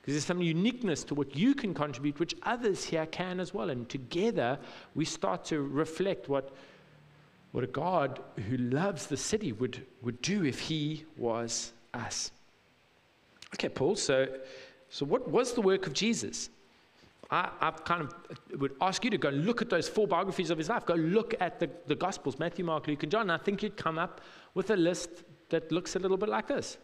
Because 0.00 0.14
there's 0.14 0.26
some 0.26 0.42
uniqueness 0.42 1.02
to 1.04 1.14
what 1.14 1.34
you 1.34 1.54
can 1.54 1.72
contribute, 1.72 2.20
which 2.20 2.34
others 2.42 2.84
here 2.84 3.06
can 3.06 3.40
as 3.40 3.54
well. 3.54 3.70
And 3.70 3.88
together, 3.88 4.58
we 4.94 5.04
start 5.04 5.44
to 5.46 5.62
reflect 5.62 6.28
what, 6.28 6.52
what 7.52 7.64
a 7.64 7.68
God 7.68 8.20
who 8.48 8.58
loves 8.58 9.06
the 9.06 9.16
city 9.16 9.52
would, 9.52 9.86
would 10.02 10.20
do 10.20 10.44
if 10.44 10.60
he 10.60 11.04
was 11.16 11.72
us. 11.94 12.32
Okay, 13.54 13.68
Paul, 13.68 13.96
so, 13.96 14.28
so 14.90 15.06
what 15.06 15.28
was 15.30 15.54
the 15.54 15.62
work 15.62 15.86
of 15.86 15.94
Jesus? 15.94 16.50
I, 17.30 17.50
I 17.60 17.70
kind 17.70 18.02
of 18.02 18.60
would 18.60 18.74
ask 18.80 19.04
you 19.04 19.10
to 19.10 19.18
go 19.18 19.30
look 19.30 19.62
at 19.62 19.70
those 19.70 19.88
four 19.88 20.06
biographies 20.06 20.50
of 20.50 20.58
his 20.58 20.68
life. 20.68 20.84
Go 20.86 20.94
look 20.94 21.34
at 21.40 21.58
the, 21.58 21.70
the 21.86 21.94
Gospels 21.94 22.38
Matthew, 22.38 22.64
Mark, 22.64 22.86
Luke, 22.86 23.02
and 23.02 23.12
John. 23.12 23.22
And 23.22 23.32
I 23.32 23.38
think 23.38 23.62
you'd 23.62 23.76
come 23.76 23.98
up 23.98 24.20
with 24.54 24.70
a 24.70 24.76
list 24.76 25.24
that 25.50 25.70
looks 25.72 25.96
a 25.96 25.98
little 25.98 26.16
bit 26.16 26.28
like 26.28 26.48
this 26.48 26.78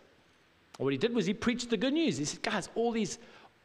what 0.80 0.92
he 0.92 0.98
did 0.98 1.14
was 1.14 1.26
he 1.26 1.34
preached 1.34 1.68
the 1.68 1.76
good 1.76 1.92
news. 1.92 2.16
He 2.16 2.24
said, 2.24 2.42
guys, 2.42 2.70
all 2.74 2.90
these, 2.90 3.18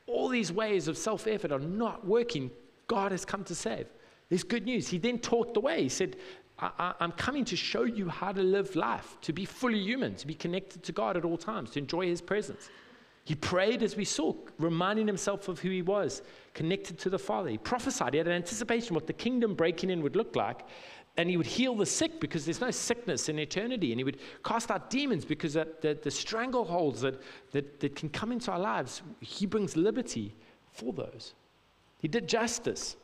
all 0.06 0.28
these 0.28 0.52
ways 0.52 0.88
of 0.88 0.98
self 0.98 1.28
effort 1.28 1.52
are 1.52 1.60
not 1.60 2.06
working. 2.06 2.52
God 2.88 3.12
has 3.12 3.24
come 3.24 3.44
to 3.46 3.56
save. 3.56 3.88
There's 4.30 4.44
good 4.44 4.66
news. 4.66 4.90
He 4.90 4.98
then 4.98 5.20
taught 5.20 5.54
the 5.54 5.62
way. 5.62 5.84
He 5.84 5.90
said, 5.90 6.18
I, 6.60 6.94
am 7.00 7.12
coming 7.14 7.46
to 7.46 7.56
show 7.56 7.84
you 7.84 8.10
how 8.10 8.32
to 8.32 8.42
live 8.42 8.76
life, 8.76 9.18
to 9.22 9.34
be 9.34 9.46
fully 9.46 9.80
human, 9.80 10.16
to 10.16 10.28
be 10.28 10.34
connected 10.34 10.84
to 10.84 10.92
God 10.92 11.18
at 11.18 11.26
all 11.26 11.38
times, 11.38 11.72
to 11.72 11.80
enjoy 11.80 12.08
His 12.08 12.22
presence. 12.22 12.70
He 13.26 13.36
prayed 13.36 13.84
as 13.84 13.98
we 13.98 14.06
saw, 14.06 14.34
reminding 14.60 15.08
himself 15.08 15.50
of 15.50 15.60
who 15.60 15.70
he 15.70 15.82
was, 15.82 16.22
connected 16.54 16.98
to 17.00 17.10
the 17.10 17.20
Father. 17.20 17.50
He 17.50 17.58
prophesied, 17.58 18.14
he 18.14 18.20
had 18.20 18.28
an 18.28 18.34
anticipation 18.34 18.90
of 18.90 19.02
what 19.02 19.08
the 19.08 19.14
kingdom 19.14 19.56
breaking 19.56 19.90
in 19.90 20.02
would 20.04 20.16
look 20.16 20.36
like 20.36 20.62
and 21.18 21.30
he 21.30 21.38
would 21.38 21.46
heal 21.46 21.76
the 21.76 21.86
sick 21.86 22.20
because 22.20 22.46
there's 22.46 22.62
no 22.62 22.72
sickness 22.72 23.30
in 23.30 23.40
eternity. 23.40 23.92
And 23.92 24.00
he 24.00 24.04
would 24.04 24.20
cast 24.44 24.70
out 24.70 24.90
demons 24.90 25.24
because 25.24 25.54
the, 25.54 25.68
the, 25.82 25.98
the 26.02 26.10
strangleholds 26.10 27.00
that, 27.00 27.22
that, 27.52 27.80
that 27.80 27.96
can 27.96 28.10
come 28.10 28.32
into 28.32 28.52
our 28.52 28.60
lives, 28.60 29.02
he 29.22 29.46
brings 29.46 29.78
liberty 29.78 30.36
for 30.72 30.92
those. 30.92 31.34
He 32.00 32.08
did 32.08 32.28
justice, 32.28 32.98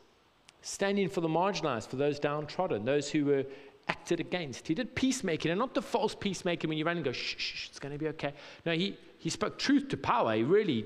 standing 0.62 1.08
for 1.08 1.22
the 1.22 1.30
marginalized, 1.30 1.88
for 1.88 1.96
those 1.96 2.20
downtrodden, 2.20 2.84
those 2.84 3.10
who 3.10 3.26
were 3.26 3.46
acted 3.88 4.20
against. 4.20 4.68
He 4.68 4.76
did 4.76 4.94
peacemaking, 4.94 5.50
and 5.50 5.60
not 5.60 5.74
the 5.74 5.82
false 5.82 6.14
peacemaking 6.14 6.68
when 6.68 6.78
you 6.78 6.86
run 6.86 6.98
and 6.98 7.06
go, 7.06 7.14
shh, 7.14 7.36
shh, 7.38 7.70
it's 7.70 7.80
going 7.80 7.94
to 7.94 7.98
be 7.98 8.10
okay. 8.10 8.34
No, 8.66 8.74
he, 8.74 8.98
he 9.22 9.30
spoke 9.30 9.60
truth 9.60 9.88
to 9.90 9.98
power. 9.98 10.36
He 10.36 10.42
really 10.42 10.84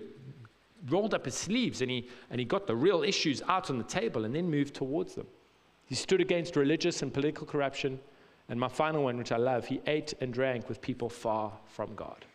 rolled 0.90 1.14
up 1.14 1.24
his 1.24 1.36
sleeves 1.36 1.82
and 1.82 1.90
he, 1.90 2.10
and 2.30 2.38
he 2.38 2.44
got 2.44 2.68
the 2.68 2.76
real 2.76 3.02
issues 3.02 3.42
out 3.48 3.70
on 3.70 3.78
the 3.78 3.84
table 3.86 4.26
and 4.26 4.36
then 4.36 4.52
moved 4.52 4.74
towards 4.74 5.16
them. 5.16 5.26
He 5.86 5.96
stood 5.96 6.20
against 6.20 6.58
religious 6.58 7.02
and 7.02 7.14
political 7.14 7.48
corruption. 7.48 7.98
And 8.50 8.60
my 8.60 8.68
final 8.68 9.06
one, 9.06 9.18
which 9.18 9.32
I 9.32 9.38
love, 9.38 9.66
he 9.66 9.80
ate 9.88 10.16
and 10.20 10.34
drank 10.34 10.68
with 10.68 10.82
people 10.82 11.08
far 11.08 11.54
from 11.66 11.96
God. 11.96 12.26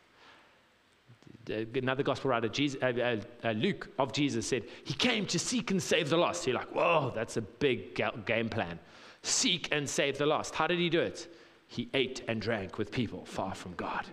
Another 1.75 2.03
gospel 2.03 2.31
writer, 2.31 2.49
Jesus, 2.49 2.83
uh, 2.83 2.87
uh, 2.87 3.17
uh, 3.47 3.53
Luke 3.53 3.91
of 3.99 4.15
Jesus, 4.15 4.47
said, 4.47 4.65
He 4.85 4.95
came 4.95 5.27
to 5.27 5.39
seek 5.39 5.71
and 5.71 5.83
save 5.83 6.09
the 6.09 6.17
lost. 6.17 6.47
You're 6.47 6.57
like, 6.57 6.75
Whoa, 6.75 7.13
that's 7.15 7.37
a 7.37 7.43
big 7.43 8.01
game 8.25 8.49
plan. 8.49 8.79
Seek 9.21 9.69
and 9.71 9.87
save 9.87 10.17
the 10.17 10.25
lost. 10.25 10.55
How 10.55 10.67
did 10.67 10.79
he 10.79 10.89
do 10.89 11.01
it? 11.01 11.31
He 11.67 11.91
ate 11.93 12.23
and 12.27 12.41
drank 12.41 12.79
with 12.79 12.91
people 12.91 13.27
far 13.27 13.55
from 13.55 13.75
God. 13.75 14.07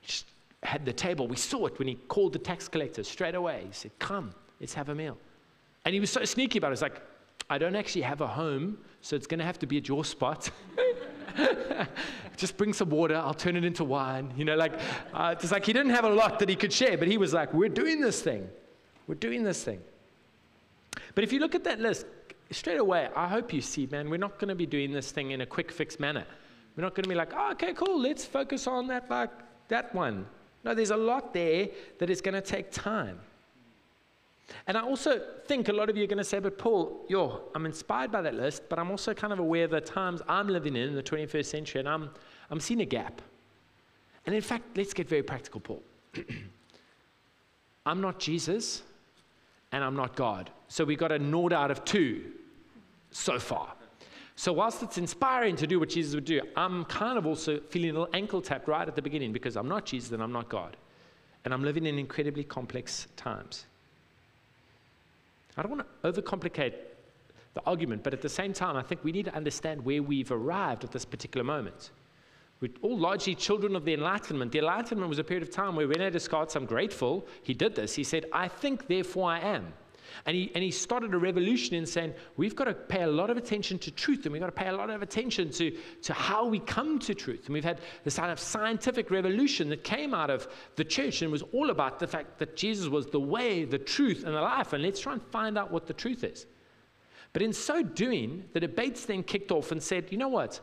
He 0.00 0.06
just 0.06 0.26
had 0.64 0.84
the 0.84 0.92
table. 0.92 1.28
We 1.28 1.36
saw 1.36 1.66
it 1.66 1.78
when 1.78 1.88
he 1.88 1.94
called 1.94 2.32
the 2.32 2.38
tax 2.38 2.68
collector 2.68 3.04
straight 3.04 3.34
away. 3.34 3.64
He 3.66 3.72
said, 3.72 3.92
Come, 3.98 4.34
let's 4.60 4.74
have 4.74 4.88
a 4.88 4.94
meal. 4.94 5.18
And 5.84 5.94
he 5.94 6.00
was 6.00 6.10
so 6.10 6.24
sneaky 6.24 6.58
about 6.58 6.70
it. 6.70 6.74
It's 6.74 6.82
like, 6.82 7.02
I 7.50 7.58
don't 7.58 7.76
actually 7.76 8.02
have 8.02 8.22
a 8.22 8.26
home, 8.26 8.78
so 9.02 9.16
it's 9.16 9.26
going 9.26 9.38
to 9.38 9.44
have 9.44 9.58
to 9.58 9.66
be 9.66 9.76
at 9.76 9.86
your 9.86 10.04
spot. 10.04 10.50
just 12.36 12.56
bring 12.56 12.72
some 12.72 12.88
water, 12.90 13.16
I'll 13.16 13.34
turn 13.34 13.56
it 13.56 13.64
into 13.64 13.84
wine. 13.84 14.32
You 14.36 14.44
know, 14.44 14.56
like, 14.56 14.72
uh, 15.12 15.34
it's 15.38 15.52
like 15.52 15.66
he 15.66 15.72
didn't 15.72 15.92
have 15.92 16.04
a 16.04 16.10
lot 16.10 16.38
that 16.38 16.48
he 16.48 16.56
could 16.56 16.72
share, 16.72 16.96
but 16.96 17.08
he 17.08 17.18
was 17.18 17.34
like, 17.34 17.52
we're 17.52 17.68
doing 17.68 18.00
this 18.00 18.22
thing. 18.22 18.48
We're 19.06 19.16
doing 19.16 19.44
this 19.44 19.62
thing. 19.62 19.80
But 21.14 21.24
if 21.24 21.32
you 21.32 21.40
look 21.40 21.54
at 21.54 21.64
that 21.64 21.80
list, 21.80 22.06
straight 22.50 22.78
away, 22.78 23.08
I 23.14 23.28
hope 23.28 23.52
you 23.52 23.60
see, 23.60 23.86
man, 23.90 24.08
we're 24.08 24.16
not 24.16 24.38
going 24.38 24.48
to 24.48 24.54
be 24.54 24.66
doing 24.66 24.92
this 24.92 25.10
thing 25.10 25.32
in 25.32 25.42
a 25.42 25.46
quick 25.46 25.70
fix 25.70 26.00
manner. 26.00 26.24
We're 26.76 26.82
not 26.82 26.94
going 26.94 27.04
to 27.04 27.08
be 27.08 27.14
like, 27.14 27.32
oh, 27.34 27.52
okay, 27.52 27.74
cool, 27.74 28.00
let's 28.00 28.24
focus 28.24 28.66
on 28.66 28.86
that, 28.88 29.10
like, 29.10 29.30
that 29.68 29.94
one. 29.94 30.26
No, 30.64 30.74
there's 30.74 30.90
a 30.90 30.96
lot 30.96 31.34
there 31.34 31.68
that 31.98 32.10
is 32.10 32.20
going 32.20 32.34
to 32.34 32.40
take 32.40 32.70
time. 32.70 33.20
And 34.66 34.76
I 34.76 34.82
also 34.82 35.20
think 35.46 35.68
a 35.68 35.72
lot 35.72 35.88
of 35.88 35.96
you 35.96 36.04
are 36.04 36.06
going 36.06 36.18
to 36.18 36.24
say, 36.24 36.38
but 36.38 36.58
Paul, 36.58 37.04
yo, 37.08 37.42
I'm 37.54 37.66
inspired 37.66 38.10
by 38.10 38.22
that 38.22 38.34
list, 38.34 38.62
but 38.68 38.78
I'm 38.78 38.90
also 38.90 39.14
kind 39.14 39.32
of 39.32 39.38
aware 39.38 39.64
of 39.64 39.70
the 39.70 39.80
times 39.80 40.22
I'm 40.28 40.48
living 40.48 40.76
in, 40.76 40.88
in 40.88 40.94
the 40.94 41.02
21st 41.02 41.44
century, 41.44 41.80
and 41.80 41.88
I'm, 41.88 42.10
I'm 42.50 42.60
seeing 42.60 42.80
a 42.80 42.86
gap. 42.86 43.22
And 44.26 44.34
in 44.34 44.42
fact, 44.42 44.76
let's 44.76 44.94
get 44.94 45.08
very 45.08 45.22
practical, 45.22 45.60
Paul. 45.60 45.82
I'm 47.86 48.00
not 48.00 48.18
Jesus, 48.18 48.82
and 49.72 49.84
I'm 49.84 49.96
not 49.96 50.16
God. 50.16 50.50
So 50.68 50.84
we 50.84 50.96
got 50.96 51.12
a 51.12 51.18
nod 51.18 51.52
out 51.52 51.70
of 51.70 51.84
two 51.84 52.32
so 53.10 53.38
far. 53.38 53.74
So, 54.36 54.52
whilst 54.52 54.82
it's 54.82 54.98
inspiring 54.98 55.54
to 55.56 55.66
do 55.66 55.78
what 55.78 55.90
Jesus 55.90 56.14
would 56.14 56.24
do, 56.24 56.40
I'm 56.56 56.84
kind 56.86 57.16
of 57.16 57.26
also 57.26 57.60
feeling 57.60 57.90
a 57.90 57.92
little 57.92 58.08
ankle 58.12 58.42
tapped 58.42 58.66
right 58.66 58.86
at 58.86 58.96
the 58.96 59.02
beginning 59.02 59.32
because 59.32 59.56
I'm 59.56 59.68
not 59.68 59.86
Jesus 59.86 60.10
and 60.10 60.22
I'm 60.22 60.32
not 60.32 60.48
God. 60.48 60.76
And 61.44 61.54
I'm 61.54 61.62
living 61.62 61.86
in 61.86 61.98
incredibly 61.98 62.42
complex 62.42 63.06
times. 63.16 63.66
I 65.56 65.62
don't 65.62 65.70
want 65.70 65.86
to 66.02 66.12
overcomplicate 66.12 66.74
the 67.54 67.62
argument, 67.64 68.02
but 68.02 68.12
at 68.12 68.22
the 68.22 68.28
same 68.28 68.52
time, 68.52 68.76
I 68.76 68.82
think 68.82 69.04
we 69.04 69.12
need 69.12 69.26
to 69.26 69.34
understand 69.34 69.84
where 69.84 70.02
we've 70.02 70.32
arrived 70.32 70.82
at 70.82 70.90
this 70.90 71.04
particular 71.04 71.44
moment. 71.44 71.90
We're 72.60 72.72
all 72.82 72.98
largely 72.98 73.34
children 73.36 73.76
of 73.76 73.84
the 73.84 73.94
Enlightenment. 73.94 74.50
The 74.50 74.58
Enlightenment 74.58 75.08
was 75.08 75.18
a 75.18 75.24
period 75.24 75.46
of 75.46 75.54
time 75.54 75.76
where 75.76 75.86
Rene 75.86 76.10
Descartes, 76.10 76.56
I'm 76.56 76.66
grateful 76.66 77.26
he 77.42 77.54
did 77.54 77.76
this. 77.76 77.94
He 77.94 78.02
said, 78.02 78.26
I 78.32 78.48
think, 78.48 78.88
therefore 78.88 79.30
I 79.30 79.40
am. 79.40 79.72
And 80.26 80.36
he, 80.36 80.50
and 80.54 80.62
he 80.62 80.70
started 80.70 81.12
a 81.14 81.18
revolution 81.18 81.74
in 81.74 81.86
saying, 81.86 82.14
we've 82.36 82.56
got 82.56 82.64
to 82.64 82.74
pay 82.74 83.02
a 83.02 83.08
lot 83.08 83.30
of 83.30 83.36
attention 83.36 83.78
to 83.80 83.90
truth 83.90 84.24
and 84.24 84.32
we've 84.32 84.40
got 84.40 84.46
to 84.46 84.52
pay 84.52 84.68
a 84.68 84.76
lot 84.76 84.90
of 84.90 85.02
attention 85.02 85.50
to, 85.50 85.76
to 86.02 86.12
how 86.12 86.46
we 86.46 86.58
come 86.60 86.98
to 87.00 87.14
truth. 87.14 87.46
And 87.46 87.54
we've 87.54 87.64
had 87.64 87.80
this 88.04 88.16
kind 88.16 88.30
of 88.30 88.38
scientific 88.38 89.10
revolution 89.10 89.68
that 89.70 89.84
came 89.84 90.14
out 90.14 90.30
of 90.30 90.48
the 90.76 90.84
church 90.84 91.22
and 91.22 91.30
was 91.30 91.42
all 91.52 91.70
about 91.70 91.98
the 91.98 92.06
fact 92.06 92.38
that 92.38 92.56
Jesus 92.56 92.88
was 92.88 93.06
the 93.06 93.20
way, 93.20 93.64
the 93.64 93.78
truth, 93.78 94.24
and 94.24 94.34
the 94.34 94.40
life. 94.40 94.72
And 94.72 94.82
let's 94.82 95.00
try 95.00 95.12
and 95.12 95.22
find 95.22 95.58
out 95.58 95.70
what 95.70 95.86
the 95.86 95.94
truth 95.94 96.24
is. 96.24 96.46
But 97.32 97.42
in 97.42 97.52
so 97.52 97.82
doing, 97.82 98.44
the 98.52 98.60
debates 98.60 99.04
then 99.04 99.22
kicked 99.22 99.50
off 99.50 99.72
and 99.72 99.82
said, 99.82 100.06
you 100.10 100.18
know 100.18 100.28
what? 100.28 100.60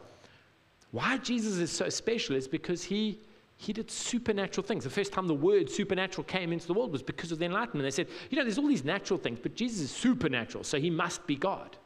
Why 0.91 1.17
Jesus 1.17 1.57
is 1.57 1.71
so 1.71 1.89
special 1.89 2.35
is 2.35 2.47
because 2.47 2.83
he 2.83 3.19
he 3.61 3.73
did 3.73 3.91
supernatural 3.91 4.65
things. 4.65 4.83
The 4.83 4.89
first 4.89 5.13
time 5.13 5.27
the 5.27 5.35
word 5.35 5.69
supernatural 5.69 6.23
came 6.23 6.51
into 6.51 6.65
the 6.65 6.73
world 6.73 6.91
was 6.91 7.03
because 7.03 7.31
of 7.31 7.37
the 7.37 7.45
Enlightenment. 7.45 7.85
They 7.85 7.91
said, 7.91 8.07
you 8.31 8.37
know, 8.37 8.43
there's 8.43 8.57
all 8.57 8.65
these 8.65 8.83
natural 8.83 9.19
things, 9.19 9.37
but 9.39 9.53
Jesus 9.53 9.81
is 9.81 9.91
supernatural, 9.91 10.63
so 10.63 10.79
he 10.79 10.89
must 10.89 11.27
be 11.27 11.35
God. 11.35 11.77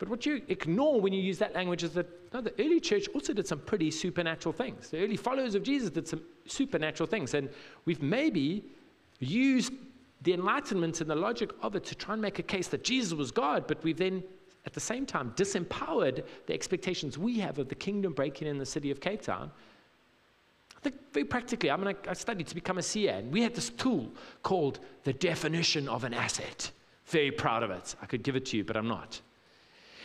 But 0.00 0.08
what 0.08 0.26
you 0.26 0.42
ignore 0.48 1.00
when 1.00 1.12
you 1.12 1.22
use 1.22 1.38
that 1.38 1.54
language 1.54 1.84
is 1.84 1.92
that 1.92 2.08
no, 2.34 2.40
the 2.40 2.52
early 2.58 2.80
church 2.80 3.06
also 3.14 3.32
did 3.32 3.46
some 3.46 3.60
pretty 3.60 3.92
supernatural 3.92 4.52
things. 4.52 4.90
The 4.90 5.04
early 5.04 5.16
followers 5.16 5.54
of 5.54 5.62
Jesus 5.62 5.88
did 5.88 6.08
some 6.08 6.20
supernatural 6.46 7.06
things. 7.06 7.34
And 7.34 7.48
we've 7.84 8.02
maybe 8.02 8.64
used 9.20 9.72
the 10.22 10.32
enlightenment 10.32 11.00
and 11.00 11.08
the 11.08 11.14
logic 11.14 11.52
of 11.62 11.76
it 11.76 11.84
to 11.84 11.94
try 11.94 12.14
and 12.14 12.22
make 12.22 12.40
a 12.40 12.42
case 12.42 12.66
that 12.68 12.82
Jesus 12.82 13.12
was 13.12 13.30
God, 13.30 13.68
but 13.68 13.80
we've 13.84 13.96
then 13.96 14.24
at 14.66 14.72
the 14.72 14.80
same 14.80 15.06
time 15.06 15.32
disempowered 15.36 16.24
the 16.46 16.54
expectations 16.54 17.16
we 17.16 17.38
have 17.38 17.60
of 17.60 17.68
the 17.68 17.76
kingdom 17.76 18.12
breaking 18.12 18.48
in 18.48 18.58
the 18.58 18.66
city 18.66 18.90
of 18.90 19.00
Cape 19.00 19.22
Town. 19.22 19.52
Very 21.12 21.24
practically, 21.24 21.70
I 21.70 21.76
mean, 21.76 21.88
I, 21.88 22.10
I 22.10 22.14
studied 22.14 22.46
to 22.48 22.54
become 22.54 22.78
a 22.78 22.82
CA, 22.82 23.18
and 23.18 23.32
we 23.32 23.42
had 23.42 23.54
this 23.54 23.70
tool 23.70 24.10
called 24.42 24.80
the 25.04 25.12
definition 25.12 25.88
of 25.88 26.04
an 26.04 26.14
asset. 26.14 26.70
Very 27.06 27.30
proud 27.30 27.62
of 27.62 27.70
it. 27.70 27.94
I 28.02 28.06
could 28.06 28.22
give 28.22 28.34
it 28.34 28.46
to 28.46 28.56
you, 28.56 28.64
but 28.64 28.76
I'm 28.76 28.88
not. 28.88 29.20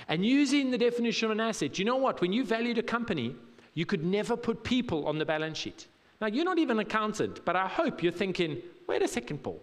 And 0.07 0.25
using 0.25 0.71
the 0.71 0.77
definition 0.77 1.25
of 1.25 1.31
an 1.31 1.39
asset, 1.39 1.79
you 1.79 1.85
know 1.85 1.95
what? 1.95 2.21
When 2.21 2.31
you 2.31 2.43
valued 2.43 2.77
a 2.77 2.83
company, 2.83 3.35
you 3.73 3.85
could 3.85 4.05
never 4.05 4.37
put 4.37 4.63
people 4.63 5.07
on 5.07 5.17
the 5.17 5.25
balance 5.25 5.57
sheet. 5.57 5.87
Now, 6.19 6.27
you're 6.27 6.45
not 6.45 6.57
even 6.57 6.79
an 6.79 6.85
accountant, 6.85 7.43
but 7.45 7.55
I 7.55 7.67
hope 7.67 8.03
you're 8.03 8.11
thinking, 8.11 8.57
wait 8.87 9.01
a 9.01 9.07
second, 9.07 9.43
Paul. 9.43 9.61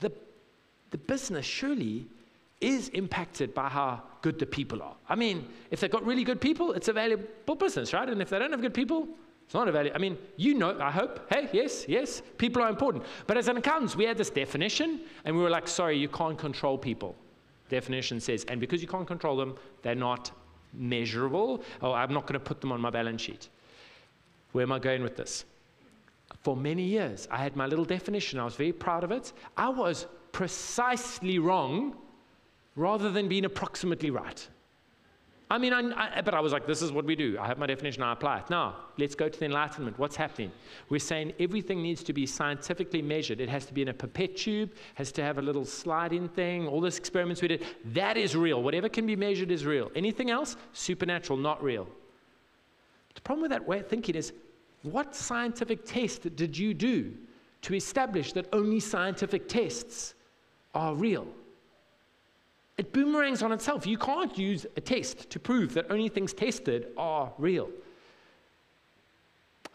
The, 0.00 0.12
the 0.90 0.98
business 0.98 1.46
surely 1.46 2.06
is 2.60 2.88
impacted 2.90 3.54
by 3.54 3.68
how 3.68 4.02
good 4.22 4.38
the 4.38 4.46
people 4.46 4.82
are. 4.82 4.94
I 5.08 5.14
mean, 5.14 5.48
if 5.70 5.80
they've 5.80 5.90
got 5.90 6.06
really 6.06 6.24
good 6.24 6.40
people, 6.40 6.72
it's 6.72 6.88
a 6.88 6.92
valuable 6.92 7.54
business, 7.56 7.92
right? 7.92 8.08
And 8.08 8.22
if 8.22 8.30
they 8.30 8.38
don't 8.38 8.52
have 8.52 8.60
good 8.60 8.74
people, 8.74 9.08
it's 9.52 9.54
not 9.54 9.68
a 9.68 9.72
value. 9.72 9.92
I 9.94 9.98
mean, 9.98 10.16
you 10.38 10.54
know, 10.54 10.80
I 10.80 10.90
hope, 10.90 11.30
hey, 11.30 11.46
yes, 11.52 11.84
yes, 11.86 12.22
people 12.38 12.62
are 12.62 12.70
important. 12.70 13.04
But 13.26 13.36
as 13.36 13.48
an 13.48 13.58
accountant, 13.58 13.94
we 13.96 14.06
had 14.06 14.16
this 14.16 14.30
definition, 14.30 15.02
and 15.26 15.36
we 15.36 15.42
were 15.42 15.50
like, 15.50 15.68
sorry, 15.68 15.98
you 15.98 16.08
can't 16.08 16.38
control 16.38 16.78
people. 16.78 17.14
Definition 17.68 18.18
says, 18.18 18.46
and 18.48 18.58
because 18.58 18.80
you 18.80 18.88
can't 18.88 19.06
control 19.06 19.36
them, 19.36 19.56
they're 19.82 19.94
not 19.94 20.30
measurable, 20.72 21.62
or 21.82 21.94
I'm 21.94 22.14
not 22.14 22.22
going 22.22 22.40
to 22.40 22.40
put 22.40 22.62
them 22.62 22.72
on 22.72 22.80
my 22.80 22.88
balance 22.88 23.20
sheet. 23.20 23.50
Where 24.52 24.62
am 24.62 24.72
I 24.72 24.78
going 24.78 25.02
with 25.02 25.18
this? 25.18 25.44
For 26.40 26.56
many 26.56 26.84
years, 26.84 27.28
I 27.30 27.36
had 27.36 27.54
my 27.54 27.66
little 27.66 27.84
definition. 27.84 28.38
I 28.40 28.46
was 28.46 28.56
very 28.56 28.72
proud 28.72 29.04
of 29.04 29.12
it. 29.12 29.34
I 29.58 29.68
was 29.68 30.06
precisely 30.32 31.38
wrong 31.38 31.94
rather 32.74 33.10
than 33.10 33.28
being 33.28 33.44
approximately 33.44 34.08
right. 34.08 34.48
I 35.52 35.58
mean, 35.58 35.74
I, 35.74 36.16
I, 36.16 36.20
but 36.22 36.32
I 36.32 36.40
was 36.40 36.50
like, 36.50 36.66
this 36.66 36.80
is 36.80 36.92
what 36.92 37.04
we 37.04 37.14
do. 37.14 37.36
I 37.38 37.46
have 37.46 37.58
my 37.58 37.66
definition, 37.66 38.02
I 38.02 38.14
apply 38.14 38.38
it. 38.38 38.48
Now, 38.48 38.74
let's 38.96 39.14
go 39.14 39.28
to 39.28 39.38
the 39.38 39.44
Enlightenment. 39.44 39.98
What's 39.98 40.16
happening? 40.16 40.50
We're 40.88 40.98
saying 40.98 41.34
everything 41.38 41.82
needs 41.82 42.02
to 42.04 42.14
be 42.14 42.24
scientifically 42.24 43.02
measured. 43.02 43.38
It 43.38 43.50
has 43.50 43.66
to 43.66 43.74
be 43.74 43.82
in 43.82 43.88
a 43.88 43.92
pipette 43.92 44.34
tube, 44.34 44.70
has 44.94 45.12
to 45.12 45.22
have 45.22 45.36
a 45.36 45.42
little 45.42 45.66
sliding 45.66 46.26
thing, 46.26 46.66
all 46.66 46.80
these 46.80 46.96
experiments 46.96 47.42
we 47.42 47.48
did. 47.48 47.66
That 47.84 48.16
is 48.16 48.34
real. 48.34 48.62
Whatever 48.62 48.88
can 48.88 49.06
be 49.06 49.14
measured 49.14 49.50
is 49.50 49.66
real. 49.66 49.92
Anything 49.94 50.30
else, 50.30 50.56
supernatural, 50.72 51.38
not 51.38 51.62
real. 51.62 51.86
The 53.14 53.20
problem 53.20 53.42
with 53.42 53.50
that 53.50 53.68
way 53.68 53.80
of 53.80 53.88
thinking 53.88 54.14
is 54.14 54.32
what 54.84 55.14
scientific 55.14 55.84
test 55.84 56.34
did 56.34 56.56
you 56.56 56.72
do 56.72 57.12
to 57.60 57.74
establish 57.74 58.32
that 58.32 58.46
only 58.54 58.80
scientific 58.80 59.50
tests 59.50 60.14
are 60.74 60.94
real? 60.94 61.26
It 62.82 62.92
boomerangs 62.92 63.44
on 63.44 63.52
itself. 63.52 63.86
You 63.86 63.96
can't 63.96 64.36
use 64.36 64.66
a 64.76 64.80
test 64.80 65.30
to 65.30 65.38
prove 65.38 65.72
that 65.74 65.88
only 65.88 66.08
things 66.08 66.32
tested 66.32 66.88
are 66.96 67.32
real. 67.38 67.70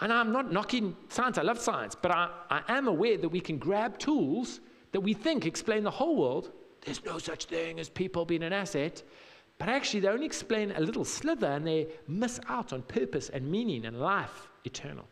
And 0.02 0.12
I'm 0.12 0.34
not 0.34 0.52
knocking 0.52 0.93
science, 1.08 1.38
I 1.38 1.43
love 1.43 1.58
science, 1.58 1.96
but 1.96 2.12
I, 2.12 2.30
I 2.50 2.63
am 2.67 2.89
aware 2.89 3.17
that 3.17 3.30
we 3.30 3.39
can 3.39 3.60
grab 3.60 3.98
tools 3.98 4.60
that 4.91 5.00
we 5.00 5.13
think 5.13 5.46
explain 5.46 5.86
the 5.86 5.89
whole 5.89 6.17
world. 6.17 6.52
There's 6.82 7.02
no 7.06 7.17
such 7.17 7.46
thing 7.46 7.80
as 7.80 7.88
people 7.88 8.26
being 8.26 8.43
an 8.43 8.52
asset. 8.52 9.02
But 9.58 9.70
actually, 9.70 10.02
they 10.02 10.10
only 10.10 10.26
explain 10.26 10.74
a 10.76 10.82
little 10.82 11.06
slither 11.06 11.48
and 11.48 11.65
they 11.65 11.88
miss 12.10 12.41
out 12.50 12.74
on 12.74 12.82
purpose 12.82 13.30
and 13.30 13.50
meaning 13.50 13.86
and 13.86 14.02
life 14.02 14.50
eternal. 14.65 15.08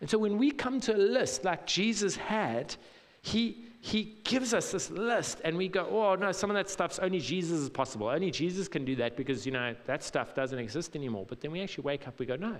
And 0.00 0.08
so 0.08 0.16
when 0.16 0.38
we 0.38 0.52
come 0.52 0.80
to 0.80 0.96
a 0.96 0.96
list 0.96 1.44
like 1.44 1.66
Jesus 1.66 2.16
had, 2.16 2.74
he, 3.20 3.66
he 3.84 4.16
gives 4.22 4.54
us 4.54 4.70
this 4.70 4.90
list 4.92 5.40
and 5.42 5.56
we 5.56 5.66
go, 5.66 5.84
oh, 5.90 6.14
no, 6.14 6.30
some 6.30 6.48
of 6.48 6.54
that 6.54 6.70
stuff's 6.70 7.00
only 7.00 7.18
Jesus 7.18 7.58
is 7.58 7.68
possible. 7.68 8.06
Only 8.06 8.30
Jesus 8.30 8.68
can 8.68 8.84
do 8.84 8.94
that 8.94 9.16
because, 9.16 9.44
you 9.44 9.50
know, 9.50 9.74
that 9.86 10.04
stuff 10.04 10.36
doesn't 10.36 10.58
exist 10.60 10.94
anymore. 10.94 11.26
But 11.28 11.40
then 11.40 11.50
we 11.50 11.60
actually 11.60 11.82
wake 11.82 12.06
up, 12.06 12.16
we 12.20 12.24
go, 12.24 12.36
no. 12.36 12.58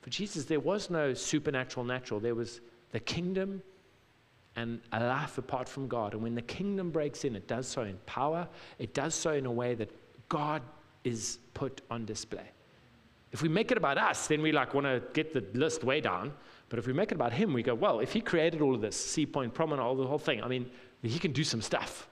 For 0.00 0.10
Jesus, 0.10 0.46
there 0.46 0.58
was 0.58 0.90
no 0.90 1.14
supernatural 1.14 1.86
natural. 1.86 2.18
There 2.18 2.34
was 2.34 2.60
the 2.90 2.98
kingdom 2.98 3.62
and 4.56 4.80
a 4.90 4.98
life 4.98 5.38
apart 5.38 5.68
from 5.68 5.86
God. 5.86 6.14
And 6.14 6.24
when 6.24 6.34
the 6.34 6.42
kingdom 6.42 6.90
breaks 6.90 7.24
in, 7.24 7.36
it 7.36 7.46
does 7.46 7.68
so 7.68 7.82
in 7.82 7.96
power, 8.06 8.48
it 8.80 8.94
does 8.94 9.14
so 9.14 9.34
in 9.34 9.46
a 9.46 9.52
way 9.52 9.76
that 9.76 9.92
God 10.28 10.62
is 11.04 11.38
put 11.54 11.82
on 11.88 12.04
display. 12.04 12.50
If 13.32 13.42
we 13.42 13.48
make 13.48 13.70
it 13.70 13.78
about 13.78 13.98
us, 13.98 14.26
then 14.26 14.42
we 14.42 14.52
like 14.52 14.74
want 14.74 14.86
to 14.86 15.02
get 15.12 15.34
the 15.34 15.44
list 15.58 15.84
way 15.84 16.00
down. 16.00 16.32
But 16.68 16.78
if 16.78 16.86
we 16.86 16.92
make 16.92 17.12
it 17.12 17.14
about 17.14 17.32
him, 17.32 17.52
we 17.52 17.62
go, 17.62 17.74
well, 17.74 18.00
if 18.00 18.12
he 18.12 18.20
created 18.20 18.60
all 18.60 18.74
of 18.74 18.80
this, 18.80 18.96
Sea 18.96 19.26
Point 19.26 19.54
Promenade, 19.54 19.82
all 19.82 19.96
the 19.96 20.06
whole 20.06 20.18
thing, 20.18 20.42
I 20.42 20.48
mean, 20.48 20.70
he 21.02 21.18
can 21.18 21.32
do 21.32 21.44
some 21.44 21.62
stuff. 21.62 22.08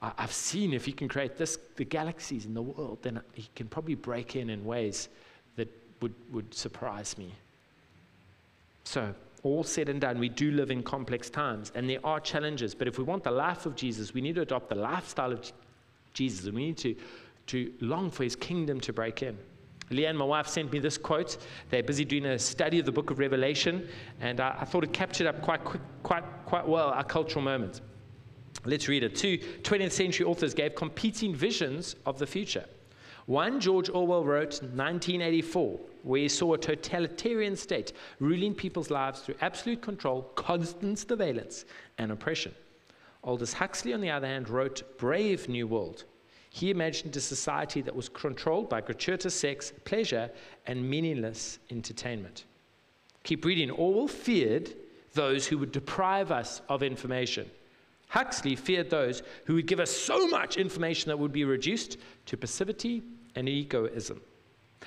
I, 0.00 0.12
have 0.16 0.32
seen 0.32 0.72
if 0.72 0.84
he 0.84 0.92
can 0.92 1.08
create 1.08 1.36
this, 1.36 1.58
the 1.76 1.84
galaxies 1.84 2.46
in 2.46 2.54
the 2.54 2.62
world, 2.62 2.98
then 3.02 3.20
he 3.32 3.48
can 3.54 3.68
probably 3.68 3.94
break 3.94 4.36
in 4.36 4.50
in 4.50 4.64
ways 4.64 5.08
that 5.56 5.68
would, 6.00 6.14
would 6.32 6.52
surprise 6.52 7.16
me. 7.16 7.32
So, 8.84 9.14
all 9.44 9.62
said 9.62 9.88
and 9.88 10.00
done, 10.00 10.18
we 10.18 10.28
do 10.28 10.52
live 10.52 10.70
in 10.70 10.82
complex 10.82 11.30
times, 11.30 11.70
and 11.74 11.88
there 11.88 12.04
are 12.04 12.18
challenges. 12.18 12.74
But 12.74 12.88
if 12.88 12.98
we 12.98 13.04
want 13.04 13.22
the 13.22 13.30
life 13.30 13.66
of 13.66 13.76
Jesus, 13.76 14.14
we 14.14 14.20
need 14.20 14.34
to 14.36 14.42
adopt 14.42 14.70
the 14.70 14.74
lifestyle 14.74 15.32
of 15.32 15.52
Jesus, 16.14 16.46
and 16.46 16.54
we 16.54 16.66
need 16.66 16.78
to, 16.78 16.96
to 17.48 17.72
long 17.80 18.10
for 18.10 18.24
his 18.24 18.34
kingdom 18.34 18.80
to 18.80 18.92
break 18.92 19.22
in. 19.22 19.38
Leanne, 19.90 20.16
my 20.16 20.24
wife, 20.24 20.46
sent 20.46 20.72
me 20.72 20.78
this 20.78 20.96
quote. 20.98 21.38
They're 21.70 21.82
busy 21.82 22.04
doing 22.04 22.26
a 22.26 22.38
study 22.38 22.78
of 22.78 22.86
the 22.86 22.92
book 22.92 23.10
of 23.10 23.18
Revelation, 23.18 23.88
and 24.20 24.40
I, 24.40 24.56
I 24.60 24.64
thought 24.64 24.84
it 24.84 24.92
captured 24.92 25.26
up 25.26 25.42
quite, 25.42 25.64
quick, 25.64 25.82
quite, 26.02 26.24
quite 26.46 26.66
well 26.66 26.88
our 26.88 27.04
cultural 27.04 27.42
moment. 27.42 27.80
Let's 28.64 28.88
read 28.88 29.02
it. 29.02 29.14
Two 29.14 29.38
20th 29.38 29.92
century 29.92 30.26
authors 30.26 30.54
gave 30.54 30.74
competing 30.74 31.34
visions 31.34 31.96
of 32.06 32.18
the 32.18 32.26
future. 32.26 32.64
One, 33.26 33.58
George 33.58 33.88
Orwell 33.88 34.24
wrote 34.24 34.60
1984, 34.62 35.80
where 36.02 36.20
he 36.20 36.28
saw 36.28 36.54
a 36.54 36.58
totalitarian 36.58 37.56
state 37.56 37.94
ruling 38.20 38.54
people's 38.54 38.90
lives 38.90 39.20
through 39.20 39.36
absolute 39.40 39.80
control, 39.80 40.22
constant 40.34 40.98
surveillance, 40.98 41.64
and 41.96 42.12
oppression. 42.12 42.54
Aldous 43.22 43.54
Huxley, 43.54 43.94
on 43.94 44.02
the 44.02 44.10
other 44.10 44.26
hand, 44.26 44.50
wrote 44.50 44.98
Brave 44.98 45.48
New 45.48 45.66
World, 45.66 46.04
he 46.54 46.70
imagined 46.70 47.16
a 47.16 47.20
society 47.20 47.80
that 47.80 47.96
was 47.96 48.08
controlled 48.08 48.68
by 48.68 48.80
gratuitous 48.80 49.34
sex, 49.34 49.72
pleasure, 49.84 50.30
and 50.68 50.88
meaningless 50.88 51.58
entertainment. 51.68 52.44
Keep 53.24 53.44
reading. 53.44 53.72
Orwell 53.72 54.06
feared 54.06 54.72
those 55.14 55.48
who 55.48 55.58
would 55.58 55.72
deprive 55.72 56.30
us 56.30 56.62
of 56.68 56.84
information. 56.84 57.50
Huxley 58.06 58.54
feared 58.54 58.88
those 58.88 59.24
who 59.46 59.56
would 59.56 59.66
give 59.66 59.80
us 59.80 59.90
so 59.90 60.28
much 60.28 60.56
information 60.56 61.08
that 61.08 61.18
would 61.18 61.32
be 61.32 61.44
reduced 61.44 61.96
to 62.26 62.36
passivity 62.36 63.02
and 63.34 63.48
egoism. 63.48 64.20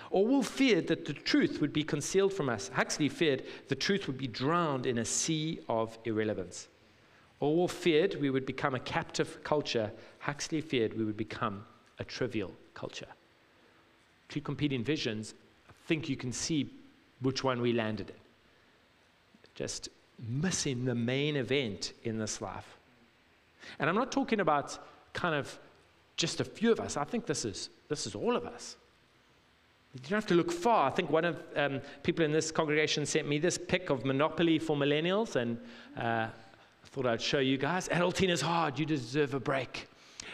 Orwell 0.10 0.44
feared 0.44 0.88
that 0.88 1.04
the 1.04 1.12
truth 1.12 1.60
would 1.60 1.74
be 1.74 1.84
concealed 1.84 2.32
from 2.32 2.48
us. 2.48 2.72
Huxley 2.74 3.10
feared 3.10 3.44
the 3.68 3.76
truth 3.76 4.08
would 4.08 4.18
be 4.18 4.28
drowned 4.28 4.86
in 4.86 5.00
a 5.00 5.06
sea 5.06 5.60
of 5.68 6.00
irrelevance. 6.06 6.70
Orwell 7.40 7.68
feared 7.68 8.20
we 8.20 8.30
would 8.30 8.46
become 8.46 8.76
a 8.76 8.80
captive 8.80 9.44
culture. 9.44 9.92
Huxley 10.20 10.62
feared 10.62 10.98
we 10.98 11.06
would 11.06 11.18
become 11.18 11.66
a 12.00 12.04
trivial 12.04 12.52
culture. 12.74 13.08
Two 14.30 14.42
competing 14.42 14.84
visions. 14.84 15.34
I 15.70 15.74
think 15.88 16.10
you 16.10 16.18
can 16.18 16.32
see 16.32 16.70
which 17.22 17.44
one 17.44 17.62
we 17.62 17.74
landed 17.74 18.10
in. 18.10 18.16
Just 19.56 19.90
missing 20.28 20.86
the 20.86 20.96
main 20.96 21.36
event 21.36 21.94
in 22.04 22.18
this 22.18 22.42
life. 22.42 22.78
And 23.80 23.90
I'm 23.90 23.96
not 23.96 24.12
talking 24.12 24.40
about 24.40 24.78
kind 25.14 25.36
of 25.36 25.58
just 26.16 26.40
a 26.40 26.46
few 26.46 26.72
of 26.72 26.80
us. 26.80 26.98
I 26.98 27.04
think 27.04 27.26
this 27.26 27.46
is, 27.46 27.70
this 27.90 28.08
is 28.08 28.16
all 28.16 28.36
of 28.36 28.46
us. 28.46 28.76
You 29.94 30.02
don't 30.02 30.12
have 30.12 30.28
to 30.28 30.36
look 30.36 30.52
far. 30.52 30.88
I 30.88 30.94
think 30.94 31.10
one 31.10 31.26
of 31.26 31.42
um, 31.56 31.82
people 32.04 32.26
in 32.26 32.32
this 32.32 32.52
congregation 32.52 33.06
sent 33.06 33.28
me 33.28 33.40
this 33.40 33.58
pic 33.58 33.90
of 33.90 34.06
Monopoly 34.06 34.60
for 34.60 34.76
millennials, 34.76 35.36
and 35.36 35.58
uh, 35.96 36.28
Thought 36.92 37.06
I'd 37.06 37.22
show 37.22 37.40
you 37.40 37.58
guys. 37.58 37.90
Adulting 37.90 38.30
is 38.30 38.42
hard. 38.42 38.80
You 38.80 38.86
deserve 38.86 39.34
a 39.34 39.40
break. 39.40 39.88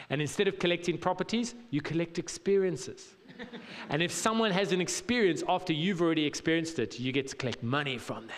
And 0.09 0.21
instead 0.21 0.47
of 0.47 0.59
collecting 0.59 0.97
properties, 0.97 1.55
you 1.71 1.81
collect 1.81 2.19
experiences. 2.19 3.15
and 3.89 4.01
if 4.03 4.11
someone 4.11 4.51
has 4.51 4.71
an 4.71 4.79
experience 4.79 5.43
after 5.47 5.73
you've 5.73 6.01
already 6.01 6.25
experienced 6.25 6.79
it, 6.79 6.99
you 6.99 7.11
get 7.11 7.27
to 7.29 7.35
collect 7.35 7.63
money 7.63 7.97
from 7.97 8.27
them. 8.27 8.35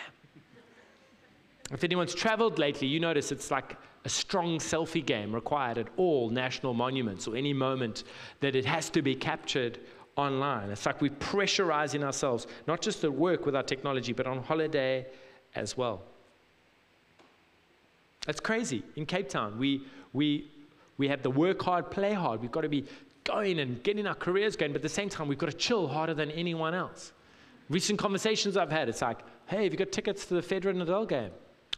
If 1.72 1.84
anyone's 1.84 2.14
traveled 2.14 2.58
lately, 2.58 2.86
you 2.86 3.00
notice 3.00 3.32
it's 3.32 3.50
like 3.50 3.76
a 4.04 4.08
strong 4.08 4.58
selfie 4.58 5.04
game 5.04 5.34
required 5.34 5.78
at 5.78 5.88
all 5.96 6.30
national 6.30 6.74
monuments 6.74 7.26
or 7.26 7.36
any 7.36 7.52
moment 7.52 8.04
that 8.40 8.54
it 8.54 8.64
has 8.64 8.88
to 8.90 9.02
be 9.02 9.16
captured 9.16 9.80
online. 10.14 10.70
It's 10.70 10.86
like 10.86 11.00
we're 11.02 11.10
pressurizing 11.10 12.04
ourselves, 12.04 12.46
not 12.66 12.80
just 12.80 13.02
at 13.04 13.12
work 13.12 13.44
with 13.44 13.56
our 13.56 13.64
technology, 13.64 14.12
but 14.12 14.26
on 14.26 14.42
holiday 14.42 15.06
as 15.54 15.76
well. 15.76 16.02
That's 18.26 18.40
crazy. 18.40 18.82
In 18.96 19.06
Cape 19.06 19.28
Town, 19.28 19.58
we, 19.58 19.82
we, 20.12 20.50
we 20.98 21.08
have 21.08 21.22
the 21.22 21.30
work 21.30 21.62
hard, 21.62 21.90
play 21.90 22.12
hard. 22.12 22.42
We've 22.42 22.50
got 22.50 22.62
to 22.62 22.68
be 22.68 22.84
going 23.24 23.60
and 23.60 23.82
getting 23.82 24.06
our 24.06 24.14
careers 24.14 24.56
going, 24.56 24.72
but 24.72 24.78
at 24.78 24.82
the 24.82 24.88
same 24.88 25.08
time, 25.08 25.28
we've 25.28 25.38
got 25.38 25.50
to 25.50 25.56
chill 25.56 25.88
harder 25.88 26.14
than 26.14 26.30
anyone 26.32 26.74
else. 26.74 27.12
Recent 27.68 27.98
conversations 27.98 28.56
I've 28.56 28.70
had, 28.70 28.88
it's 28.88 29.02
like, 29.02 29.18
hey, 29.46 29.64
have 29.64 29.72
you 29.72 29.78
got 29.78 29.90
tickets 29.92 30.26
to 30.26 30.34
the 30.34 30.42
Federer 30.42 30.74
Nadal 30.74 31.08
game? 31.08 31.30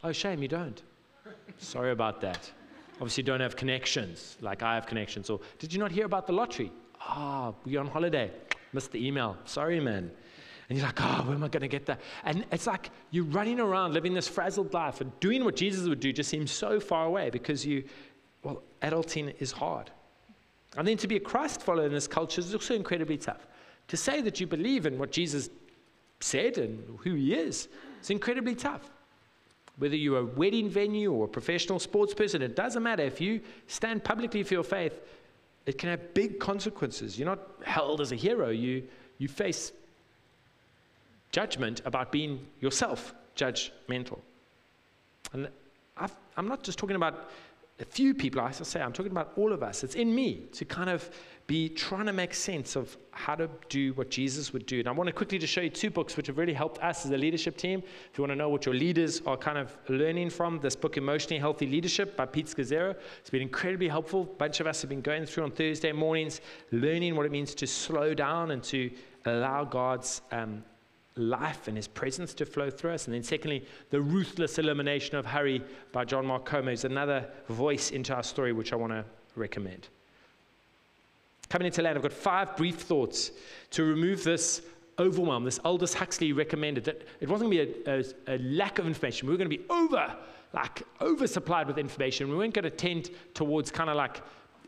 Oh, 0.03 0.11
shame, 0.11 0.41
you 0.41 0.47
don't. 0.47 0.81
Sorry 1.57 1.91
about 1.91 2.21
that. 2.21 2.51
Obviously, 2.95 3.23
don't 3.23 3.39
have 3.39 3.55
connections 3.55 4.37
like 4.41 4.61
I 4.61 4.75
have 4.75 4.85
connections. 4.85 5.29
Or 5.29 5.39
did 5.57 5.71
you 5.71 5.79
not 5.79 5.91
hear 5.91 6.05
about 6.05 6.27
the 6.27 6.33
lottery? 6.33 6.71
Ah, 6.99 7.47
oh, 7.47 7.55
we're 7.65 7.79
on 7.79 7.87
holiday. 7.87 8.31
Missed 8.73 8.91
the 8.91 9.05
email. 9.05 9.37
Sorry, 9.45 9.79
man. 9.79 10.11
And 10.69 10.77
you're 10.77 10.85
like, 10.85 11.01
oh, 11.01 11.23
where 11.25 11.35
am 11.35 11.43
I 11.43 11.47
going 11.47 11.61
to 11.61 11.67
get 11.67 11.87
that? 11.87 11.99
And 12.23 12.45
it's 12.51 12.67
like 12.67 12.91
you're 13.09 13.25
running 13.25 13.59
around 13.59 13.93
living 13.93 14.13
this 14.13 14.27
frazzled 14.27 14.71
life 14.71 15.01
and 15.01 15.11
doing 15.19 15.43
what 15.43 15.55
Jesus 15.55 15.87
would 15.87 15.99
do 15.99 16.13
just 16.13 16.29
seems 16.29 16.51
so 16.51 16.79
far 16.79 17.05
away 17.05 17.31
because 17.31 17.65
you, 17.65 17.83
well, 18.43 18.61
adulting 18.83 19.33
is 19.39 19.51
hard. 19.51 19.89
And 20.77 20.87
then 20.87 20.97
to 20.97 21.07
be 21.07 21.15
a 21.15 21.19
Christ 21.19 21.63
follower 21.63 21.87
in 21.87 21.91
this 21.91 22.07
culture 22.07 22.39
is 22.39 22.53
also 22.53 22.75
incredibly 22.75 23.17
tough. 23.17 23.47
To 23.87 23.97
say 23.97 24.21
that 24.21 24.39
you 24.39 24.45
believe 24.45 24.85
in 24.85 24.99
what 24.99 25.11
Jesus 25.11 25.49
said 26.19 26.59
and 26.59 26.99
who 26.99 27.15
he 27.15 27.33
is, 27.33 27.67
it's 27.99 28.11
incredibly 28.11 28.53
tough. 28.53 28.91
Whether 29.77 29.95
you're 29.95 30.19
a 30.19 30.25
wedding 30.25 30.69
venue 30.69 31.11
or 31.11 31.25
a 31.25 31.27
professional 31.27 31.79
sports 31.79 32.13
person, 32.13 32.43
it 32.43 32.55
doesn't 32.55 32.83
matter. 32.83 33.01
If 33.01 33.19
you 33.19 33.41
stand 33.65 34.03
publicly 34.03 34.43
for 34.43 34.53
your 34.53 34.63
faith, 34.63 35.01
it 35.65 35.79
can 35.79 35.89
have 35.89 36.13
big 36.13 36.39
consequences. 36.39 37.17
You're 37.17 37.29
not 37.29 37.39
held 37.63 38.01
as 38.01 38.11
a 38.11 38.15
hero, 38.15 38.49
you, 38.49 38.83
you 39.17 39.27
face 39.27 39.71
judgment 41.31 41.81
about 41.85 42.11
being 42.11 42.45
yourself 42.59 43.13
judgmental. 43.35 44.19
And 45.33 45.49
i 45.97 46.09
am 46.37 46.47
not 46.47 46.63
just 46.63 46.79
talking 46.79 46.95
about 46.95 47.29
a 47.81 47.85
few 47.85 48.13
people, 48.13 48.41
I 48.41 48.51
say, 48.51 48.81
I'm 48.81 48.91
talking 48.91 49.11
about 49.11 49.31
all 49.37 49.53
of 49.53 49.63
us. 49.63 49.85
It's 49.85 49.95
in 49.95 50.13
me 50.13 50.47
to 50.51 50.65
kind 50.65 50.89
of 50.89 51.09
be 51.47 51.69
trying 51.69 52.05
to 52.07 52.13
make 52.13 52.33
sense 52.33 52.75
of 52.75 52.97
how 53.11 53.35
to 53.35 53.49
do 53.69 53.93
what 53.93 54.11
Jesus 54.11 54.51
would 54.51 54.65
do. 54.65 54.79
And 54.79 54.87
I 54.87 54.91
want 54.91 55.07
to 55.07 55.13
quickly 55.13 55.37
just 55.37 55.53
show 55.53 55.61
you 55.61 55.69
two 55.69 55.89
books 55.89 56.17
which 56.17 56.27
have 56.27 56.37
really 56.37 56.53
helped 56.53 56.79
us 56.83 57.05
as 57.05 57.11
a 57.11 57.17
leadership 57.17 57.55
team. 57.55 57.81
If 58.11 58.17
you 58.17 58.21
want 58.21 58.33
to 58.33 58.35
know 58.35 58.49
what 58.49 58.65
your 58.65 58.75
leaders 58.75 59.21
are 59.25 59.37
kind 59.37 59.57
of 59.57 59.75
learning 59.87 60.29
from, 60.29 60.59
this 60.59 60.75
book, 60.75 60.97
Emotionally 60.97 61.39
Healthy 61.39 61.67
Leadership 61.67 62.17
by 62.17 62.25
Pete 62.25 62.47
Scazzero, 62.47 62.95
it's 63.19 63.29
been 63.29 63.41
incredibly 63.41 63.87
helpful. 63.87 64.23
A 64.23 64.25
bunch 64.25 64.59
of 64.59 64.67
us 64.67 64.81
have 64.81 64.89
been 64.89 65.01
going 65.01 65.25
through 65.25 65.45
on 65.45 65.51
Thursday 65.51 65.93
mornings, 65.93 66.41
learning 66.71 67.15
what 67.15 67.25
it 67.25 67.31
means 67.31 67.55
to 67.55 67.65
slow 67.65 68.13
down 68.13 68.51
and 68.51 68.61
to 68.65 68.91
allow 69.25 69.63
God's 69.63 70.21
um, 70.33 70.63
life 71.19 71.67
and 71.67 71.77
his 71.77 71.87
presence 71.87 72.33
to 72.35 72.45
flow 72.45 72.69
through 72.69 72.91
us. 72.91 73.05
And 73.05 73.13
then, 73.13 73.23
secondly, 73.23 73.65
the 73.89 74.01
ruthless 74.01 74.57
elimination 74.57 75.15
of 75.15 75.25
hurry 75.25 75.63
by 75.91 76.05
John 76.05 76.25
Mark 76.25 76.45
Comer 76.45 76.71
is 76.71 76.85
another 76.85 77.27
voice 77.47 77.91
into 77.91 78.15
our 78.15 78.23
story, 78.23 78.53
which 78.53 78.73
I 78.73 78.75
want 78.75 78.93
to 78.93 79.05
recommend. 79.35 79.89
Coming 81.49 81.67
into 81.67 81.81
land, 81.81 81.97
I've 81.97 82.03
got 82.03 82.13
five 82.13 82.55
brief 82.55 82.77
thoughts 82.77 83.31
to 83.71 83.83
remove 83.83 84.23
this 84.23 84.61
overwhelm. 84.99 85.43
This 85.43 85.59
Aldous 85.65 85.93
Huxley 85.93 86.33
recommended 86.33 86.83
that 86.85 87.07
it 87.19 87.29
wasn't 87.29 87.51
going 87.51 87.67
to 87.67 87.73
be 87.73 87.91
a, 87.91 88.03
a, 88.31 88.35
a 88.35 88.37
lack 88.39 88.79
of 88.79 88.85
information. 88.85 89.27
We 89.27 89.33
were 89.33 89.37
going 89.37 89.49
to 89.49 89.57
be 89.57 89.65
over, 89.69 90.15
like 90.53 90.83
oversupplied 90.99 91.67
with 91.67 91.77
information. 91.77 92.29
We 92.29 92.35
weren't 92.35 92.53
going 92.53 92.63
to 92.63 92.69
tend 92.69 93.09
towards 93.33 93.71
kind 93.71 93.89
of 93.89 93.95
like 93.95 94.21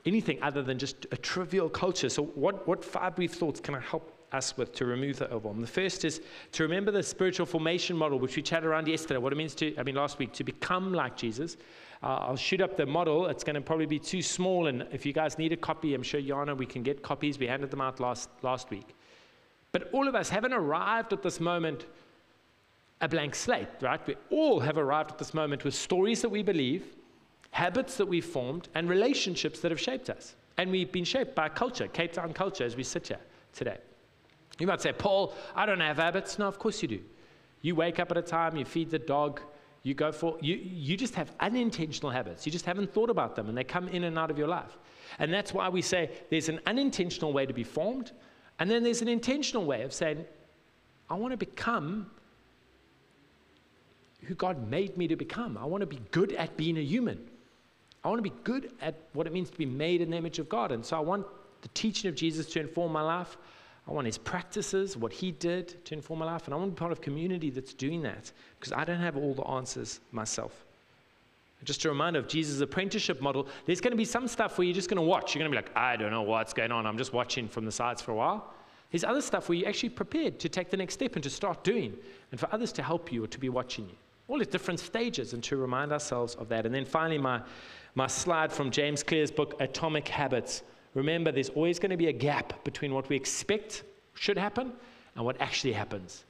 anything 0.05 0.41
other 0.41 0.63
than 0.63 0.79
just 0.79 1.05
a 1.11 1.17
trivial 1.17 1.69
culture. 1.69 2.09
So, 2.09 2.23
what, 2.23 2.67
what 2.67 2.83
five 2.83 3.15
brief 3.15 3.33
thoughts 3.33 3.59
can 3.59 3.75
I 3.75 3.79
help 3.79 4.20
us 4.31 4.55
with 4.57 4.73
to 4.73 4.85
remove 4.85 5.17
the 5.17 5.29
overwhelm. 5.31 5.61
The 5.61 5.67
first 5.67 6.05
is 6.05 6.21
to 6.53 6.63
remember 6.63 6.91
the 6.91 7.03
spiritual 7.03 7.45
formation 7.45 7.97
model, 7.97 8.19
which 8.19 8.35
we 8.35 8.41
chatted 8.41 8.65
around 8.65 8.87
yesterday, 8.87 9.17
what 9.17 9.33
it 9.33 9.35
means 9.35 9.55
to, 9.55 9.75
I 9.77 9.83
mean, 9.83 9.95
last 9.95 10.19
week, 10.19 10.31
to 10.33 10.43
become 10.43 10.93
like 10.93 11.17
Jesus. 11.17 11.57
Uh, 12.03 12.17
I'll 12.21 12.35
shoot 12.35 12.61
up 12.61 12.77
the 12.77 12.85
model. 12.85 13.27
It's 13.27 13.43
going 13.43 13.55
to 13.55 13.61
probably 13.61 13.85
be 13.85 13.99
too 13.99 14.21
small. 14.21 14.67
And 14.67 14.87
if 14.91 15.05
you 15.05 15.13
guys 15.13 15.37
need 15.37 15.51
a 15.53 15.57
copy, 15.57 15.93
I'm 15.93 16.03
sure 16.03 16.21
Yana, 16.21 16.57
we 16.57 16.65
can 16.65 16.81
get 16.81 17.03
copies. 17.03 17.37
We 17.37 17.47
handed 17.47 17.71
them 17.71 17.81
out 17.81 17.99
last, 17.99 18.29
last 18.41 18.69
week. 18.69 18.95
But 19.71 19.89
all 19.93 20.07
of 20.07 20.15
us 20.15 20.29
haven't 20.29 20.53
arrived 20.53 21.13
at 21.13 21.21
this 21.21 21.39
moment 21.39 21.85
a 23.01 23.07
blank 23.07 23.35
slate, 23.35 23.67
right? 23.81 24.05
We 24.05 24.15
all 24.29 24.59
have 24.59 24.77
arrived 24.77 25.11
at 25.11 25.17
this 25.17 25.33
moment 25.33 25.63
with 25.63 25.73
stories 25.73 26.21
that 26.21 26.29
we 26.29 26.43
believe, 26.43 26.95
habits 27.51 27.97
that 27.97 28.05
we've 28.05 28.25
formed, 28.25 28.69
and 28.75 28.87
relationships 28.87 29.59
that 29.61 29.71
have 29.71 29.79
shaped 29.79 30.09
us. 30.09 30.35
And 30.57 30.69
we've 30.71 30.91
been 30.91 31.03
shaped 31.03 31.33
by 31.33 31.49
culture, 31.49 31.87
Cape 31.87 32.13
Town 32.13 32.33
culture, 32.33 32.63
as 32.63 32.75
we 32.75 32.83
sit 32.83 33.07
here 33.07 33.19
today. 33.53 33.77
You 34.59 34.67
might 34.67 34.81
say, 34.81 34.93
Paul, 34.93 35.33
I 35.55 35.65
don't 35.65 35.79
have 35.79 35.97
habits. 35.97 36.37
No, 36.37 36.47
of 36.47 36.59
course 36.59 36.81
you 36.81 36.87
do. 36.87 36.99
You 37.61 37.75
wake 37.75 37.99
up 37.99 38.11
at 38.11 38.17
a 38.17 38.21
time, 38.21 38.57
you 38.57 38.65
feed 38.65 38.89
the 38.89 38.99
dog, 38.99 39.41
you 39.83 39.93
go 39.93 40.11
for, 40.11 40.37
you, 40.41 40.55
you 40.55 40.97
just 40.97 41.15
have 41.15 41.31
unintentional 41.39 42.11
habits. 42.11 42.45
You 42.45 42.51
just 42.51 42.65
haven't 42.65 42.93
thought 42.93 43.09
about 43.09 43.35
them 43.35 43.49
and 43.49 43.57
they 43.57 43.63
come 43.63 43.87
in 43.87 44.03
and 44.03 44.17
out 44.17 44.31
of 44.31 44.37
your 44.37 44.47
life. 44.47 44.77
And 45.19 45.33
that's 45.33 45.53
why 45.53 45.69
we 45.69 45.81
say 45.81 46.09
there's 46.29 46.49
an 46.49 46.59
unintentional 46.65 47.33
way 47.33 47.45
to 47.45 47.53
be 47.53 47.63
formed, 47.63 48.11
and 48.59 48.69
then 48.69 48.83
there's 48.83 49.01
an 49.01 49.07
intentional 49.07 49.65
way 49.65 49.83
of 49.83 49.93
saying, 49.93 50.23
I 51.09 51.15
want 51.15 51.31
to 51.31 51.37
become 51.37 52.09
who 54.23 54.35
God 54.35 54.69
made 54.69 54.97
me 54.97 55.07
to 55.07 55.15
become. 55.15 55.57
I 55.57 55.65
want 55.65 55.81
to 55.81 55.87
be 55.87 55.99
good 56.11 56.31
at 56.33 56.55
being 56.57 56.77
a 56.77 56.81
human. 56.81 57.19
I 58.03 58.07
want 58.07 58.19
to 58.19 58.29
be 58.29 58.35
good 58.43 58.71
at 58.81 58.95
what 59.13 59.27
it 59.27 59.33
means 59.33 59.49
to 59.49 59.57
be 59.57 59.65
made 59.65 60.01
in 60.01 60.11
the 60.11 60.17
image 60.17 60.39
of 60.39 60.47
God. 60.47 60.71
And 60.71 60.85
so 60.85 60.95
I 60.95 60.99
want 60.99 61.25
the 61.61 61.67
teaching 61.69 62.07
of 62.07 62.15
Jesus 62.15 62.45
to 62.53 62.59
inform 62.59 62.91
my 62.91 63.01
life. 63.01 63.37
I 63.87 63.91
want 63.91 64.05
his 64.05 64.17
practices, 64.17 64.95
what 64.95 65.11
he 65.11 65.31
did 65.31 65.83
to 65.85 65.93
inform 65.93 66.19
my 66.19 66.25
life, 66.25 66.45
and 66.45 66.53
I 66.53 66.57
want 66.57 66.71
to 66.71 66.75
be 66.75 66.79
part 66.79 66.91
of 66.91 66.99
a 66.99 67.01
community 67.01 67.49
that's 67.49 67.73
doing 67.73 68.01
that 68.03 68.31
because 68.59 68.71
I 68.71 68.85
don't 68.85 68.99
have 68.99 69.17
all 69.17 69.33
the 69.33 69.43
answers 69.43 69.99
myself. 70.11 70.65
Just 71.63 71.85
a 71.85 71.89
reminder 71.89 72.17
of 72.17 72.27
Jesus' 72.27 72.59
apprenticeship 72.61 73.21
model, 73.21 73.47
there's 73.65 73.81
going 73.81 73.91
to 73.91 73.97
be 73.97 74.05
some 74.05 74.27
stuff 74.27 74.57
where 74.57 74.65
you're 74.65 74.73
just 74.73 74.89
going 74.89 74.97
to 74.97 75.03
watch. 75.03 75.35
You're 75.35 75.43
going 75.43 75.51
to 75.51 75.61
be 75.61 75.63
like, 75.63 75.77
I 75.77 75.95
don't 75.95 76.09
know 76.09 76.23
what's 76.23 76.53
going 76.53 76.71
on. 76.71 76.87
I'm 76.87 76.97
just 76.97 77.13
watching 77.13 77.47
from 77.47 77.65
the 77.65 77.71
sides 77.71 78.01
for 78.01 78.11
a 78.11 78.15
while. 78.15 78.51
There's 78.91 79.03
other 79.03 79.21
stuff 79.21 79.47
where 79.47 79.57
you're 79.57 79.69
actually 79.69 79.89
prepared 79.89 80.39
to 80.39 80.49
take 80.49 80.69
the 80.69 80.77
next 80.77 80.95
step 80.95 81.15
and 81.15 81.23
to 81.23 81.29
start 81.29 81.63
doing, 81.63 81.95
and 82.31 82.39
for 82.39 82.49
others 82.51 82.71
to 82.73 82.83
help 82.83 83.11
you 83.11 83.23
or 83.23 83.27
to 83.27 83.39
be 83.39 83.49
watching 83.49 83.85
you. 83.85 83.95
All 84.27 84.41
at 84.41 84.49
different 84.49 84.79
stages, 84.79 85.33
and 85.33 85.43
to 85.43 85.57
remind 85.57 85.91
ourselves 85.91 86.35
of 86.35 86.49
that. 86.49 86.65
And 86.65 86.73
then 86.73 86.85
finally, 86.85 87.17
my, 87.17 87.41
my 87.95 88.07
slide 88.07 88.51
from 88.51 88.71
James 88.71 89.03
Clear's 89.03 89.31
book, 89.31 89.55
Atomic 89.59 90.07
Habits 90.07 90.63
remember 90.93 91.31
there's 91.31 91.49
always 91.49 91.79
going 91.79 91.91
to 91.91 91.97
be 91.97 92.07
a 92.07 92.13
gap 92.13 92.63
between 92.63 92.93
what 92.93 93.09
we 93.09 93.15
expect 93.15 93.83
should 94.13 94.37
happen 94.37 94.73
and 95.15 95.25
what 95.25 95.39
actually 95.41 95.73
happens. 95.73 96.25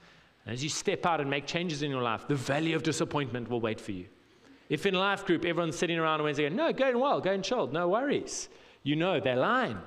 And 0.46 0.54
as 0.54 0.64
you 0.64 0.70
step 0.70 1.06
out 1.06 1.22
and 1.22 1.30
make 1.30 1.46
changes 1.46 1.84
in 1.84 1.92
your 1.92 2.02
life, 2.02 2.28
the 2.28 2.36
valley 2.36 2.74
of 2.74 2.84
disappointment 2.84 3.50
will 3.50 3.62
wait 3.62 3.80
for 3.80 3.92
you. 3.92 4.06
If 4.70 4.86
in 4.86 4.94
life 4.94 5.26
group 5.26 5.46
everyone's 5.46 5.76
sitting 5.76 6.00
around 6.00 6.16
and 6.16 6.24
Wednesday 6.24 6.44
going, 6.44 6.56
no, 6.56 6.72
going 6.72 7.00
well, 7.00 7.20
going 7.20 7.42
chilled, 7.42 7.74
no 7.74 7.90
worries, 7.90 8.50
you 8.84 8.96
know 8.96 9.20
they're 9.20 9.36
lying. 9.36 9.78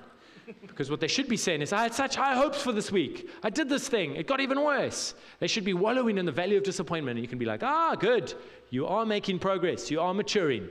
because 0.67 0.91
what 0.91 1.01
they 1.01 1.09
should 1.09 1.29
be 1.29 1.37
saying 1.37 1.63
is, 1.63 1.73
I 1.73 1.83
had 1.83 1.95
such 1.95 2.17
high 2.17 2.35
hopes 2.35 2.63
for 2.63 2.73
this 2.73 2.93
week. 2.93 3.31
I 3.43 3.51
did 3.51 3.69
this 3.69 3.89
thing. 3.89 4.15
It 4.17 4.27
got 4.27 4.41
even 4.41 4.63
worse. 4.63 5.15
They 5.41 5.47
should 5.47 5.65
be 5.65 5.75
wallowing 5.75 6.19
in 6.19 6.27
the 6.27 6.33
valley 6.33 6.57
of 6.57 6.63
disappointment. 6.63 7.17
And 7.17 7.25
you 7.25 7.29
can 7.29 7.39
be 7.39 7.47
like, 7.47 7.63
ah, 7.63 7.95
good. 7.95 8.35
You 8.71 8.87
are 8.87 9.07
making 9.07 9.39
progress. 9.39 9.91
You 9.91 10.01
are 10.01 10.13
maturing. 10.13 10.69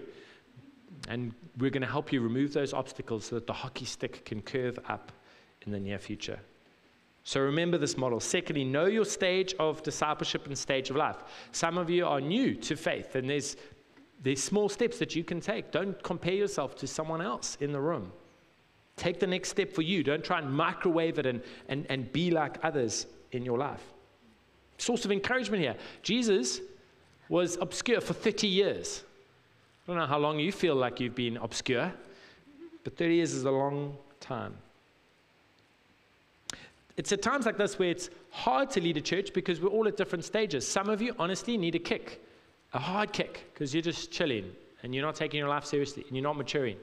And 1.10 1.34
we're 1.58 1.70
going 1.70 1.82
to 1.82 1.88
help 1.88 2.14
you 2.14 2.22
remove 2.22 2.54
those 2.54 2.74
obstacles 2.74 3.26
so 3.26 3.36
that 3.36 3.48
the 3.48 3.54
hockey 3.54 3.86
stick 3.86 4.24
can 4.26 4.42
curve 4.42 4.80
up 4.88 5.12
in 5.66 5.72
the 5.72 5.80
near 5.80 6.00
future. 6.00 6.40
So 7.24 7.40
remember 7.40 7.78
this 7.78 7.98
model. 7.98 8.20
Secondly, 8.20 8.66
know 8.66 8.86
your 8.86 9.06
stage 9.06 9.54
of 9.60 9.82
discipleship 9.84 10.46
and 10.46 10.58
stage 10.58 10.90
of 10.90 10.96
life. 10.96 11.18
Some 11.52 11.78
of 11.78 11.90
you 11.90 12.06
are 12.06 12.20
new 12.20 12.56
to 12.56 12.76
faith, 12.76 13.16
and 13.16 13.30
there's, 13.30 13.56
there's 14.22 14.44
small 14.44 14.68
steps 14.68 15.00
that 15.00 15.16
you 15.16 15.24
can 15.24 15.40
take. 15.40 15.72
Don't 15.72 16.02
compare 16.04 16.34
yourself 16.34 16.76
to 16.78 16.88
someone 16.88 17.22
else 17.22 17.58
in 17.62 17.72
the 17.72 17.80
room. 17.80 18.12
Take 18.98 19.20
the 19.20 19.28
next 19.28 19.50
step 19.50 19.72
for 19.74 19.82
you. 19.82 20.04
Don't 20.04 20.24
try 20.24 20.40
and 20.40 20.54
microwave 20.54 21.18
it 21.18 21.26
and, 21.26 21.42
and, 21.70 21.86
and 21.90 22.12
be 22.12 22.30
like 22.30 22.58
others 22.64 23.08
in 23.32 23.44
your 23.44 23.58
life. 23.58 23.82
Source 24.78 25.06
of 25.06 25.12
encouragement 25.12 25.62
here 25.62 25.76
Jesus 26.02 26.60
was 27.30 27.58
obscure 27.62 28.02
for 28.02 28.14
30 28.14 28.48
years. 28.48 29.04
I 29.84 29.92
don't 29.92 29.98
know 29.98 30.06
how 30.06 30.18
long 30.18 30.40
you 30.40 30.52
feel 30.52 30.76
like 30.76 31.00
you've 31.00 31.16
been 31.16 31.38
obscure, 31.38 31.92
but 32.84 32.98
30 32.98 33.16
years 33.16 33.34
is 33.34 33.44
a 33.44 33.52
long 33.52 33.98
time. 34.22 34.54
It's 36.96 37.12
at 37.12 37.22
times 37.22 37.46
like 37.46 37.58
this 37.58 37.80
where 37.80 37.90
it's 37.90 38.10
hard 38.30 38.70
to 38.72 38.82
lead 38.82 38.98
a 38.98 39.02
church 39.02 39.34
because 39.34 39.60
we're 39.60 39.70
all 39.70 39.88
at 39.88 39.98
different 39.98 40.24
stages. 40.24 40.66
Some 40.66 40.90
of 40.90 41.02
you, 41.02 41.14
honestly, 41.20 41.58
need 41.58 41.76
a 41.76 41.80
kick, 41.80 42.24
a 42.74 42.80
hard 42.80 43.12
kick, 43.12 43.50
because 43.54 43.74
you're 43.74 43.82
just 43.82 44.12
chilling 44.12 44.50
and 44.84 44.94
you're 44.94 45.06
not 45.06 45.16
taking 45.16 45.40
your 45.40 45.50
life 45.50 45.66
seriously 45.66 46.06
and 46.08 46.16
you're 46.16 46.24
not 46.24 46.38
maturing. 46.38 46.78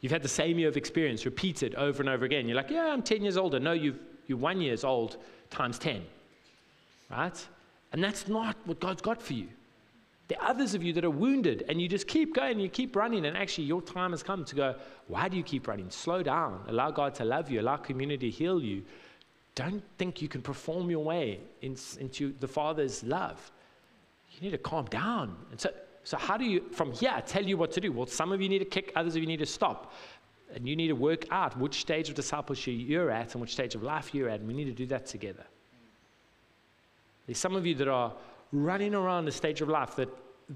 You've 0.00 0.12
had 0.12 0.22
the 0.22 0.28
same 0.28 0.58
year 0.58 0.68
of 0.68 0.76
experience 0.76 1.26
repeated 1.26 1.74
over 1.74 2.02
and 2.02 2.08
over 2.08 2.24
again. 2.24 2.48
You're 2.48 2.56
like, 2.56 2.70
yeah, 2.70 2.86
I'm 2.86 3.02
10 3.02 3.22
years 3.22 3.36
older. 3.36 3.60
No, 3.60 3.72
you've, 3.72 3.98
you're 4.26 4.38
one 4.38 4.60
years 4.60 4.82
old 4.82 5.18
times 5.50 5.78
10, 5.78 6.02
right? 7.10 7.46
And 7.92 8.02
that's 8.02 8.26
not 8.26 8.56
what 8.64 8.80
God's 8.80 9.02
got 9.02 9.20
for 9.20 9.34
you. 9.34 9.48
Are 10.32 10.50
others 10.50 10.74
of 10.74 10.82
you 10.82 10.92
that 10.92 11.04
are 11.04 11.10
wounded 11.10 11.64
and 11.68 11.80
you 11.80 11.88
just 11.88 12.06
keep 12.06 12.34
going, 12.34 12.60
you 12.60 12.68
keep 12.68 12.94
running, 12.94 13.26
and 13.26 13.36
actually 13.36 13.64
your 13.64 13.82
time 13.82 14.10
has 14.12 14.22
come 14.22 14.44
to 14.44 14.54
go, 14.54 14.74
why 15.08 15.28
do 15.28 15.36
you 15.36 15.42
keep 15.42 15.66
running? 15.66 15.90
Slow 15.90 16.22
down. 16.22 16.62
Allow 16.68 16.90
God 16.90 17.14
to 17.16 17.24
love 17.24 17.50
you, 17.50 17.60
allow 17.60 17.76
community 17.76 18.30
to 18.30 18.36
heal 18.36 18.62
you. 18.62 18.82
Don't 19.54 19.82
think 19.98 20.22
you 20.22 20.28
can 20.28 20.42
perform 20.42 20.90
your 20.90 21.04
way 21.04 21.40
in, 21.62 21.76
into 21.98 22.32
the 22.38 22.48
Father's 22.48 23.02
love. 23.02 23.50
You 24.32 24.40
need 24.42 24.52
to 24.52 24.58
calm 24.58 24.86
down. 24.86 25.36
And 25.50 25.60
so, 25.60 25.70
so 26.04 26.16
how 26.16 26.36
do 26.36 26.44
you, 26.44 26.64
from 26.70 26.92
here, 26.92 27.22
tell 27.26 27.44
you 27.44 27.56
what 27.56 27.72
to 27.72 27.80
do? 27.80 27.92
Well, 27.92 28.06
some 28.06 28.32
of 28.32 28.40
you 28.40 28.48
need 28.48 28.60
to 28.60 28.64
kick, 28.64 28.92
others 28.94 29.16
of 29.16 29.22
you 29.22 29.26
need 29.26 29.40
to 29.40 29.46
stop. 29.46 29.92
And 30.54 30.68
you 30.68 30.74
need 30.76 30.88
to 30.88 30.96
work 30.96 31.26
out 31.30 31.56
which 31.58 31.80
stage 31.80 32.08
of 32.08 32.14
discipleship 32.14 32.74
you're 32.76 33.10
at 33.10 33.34
and 33.34 33.40
which 33.40 33.52
stage 33.52 33.74
of 33.74 33.82
life 33.82 34.14
you're 34.14 34.28
at. 34.28 34.40
And 34.40 34.48
we 34.48 34.54
need 34.54 34.64
to 34.64 34.72
do 34.72 34.86
that 34.86 35.06
together. 35.06 35.44
There's 37.26 37.38
some 37.38 37.54
of 37.54 37.66
you 37.66 37.74
that 37.76 37.88
are 37.88 38.12
running 38.52 38.94
around 38.94 39.28
a 39.28 39.32
stage 39.32 39.60
of 39.60 39.68
life 39.68 39.94
that, 39.96 40.08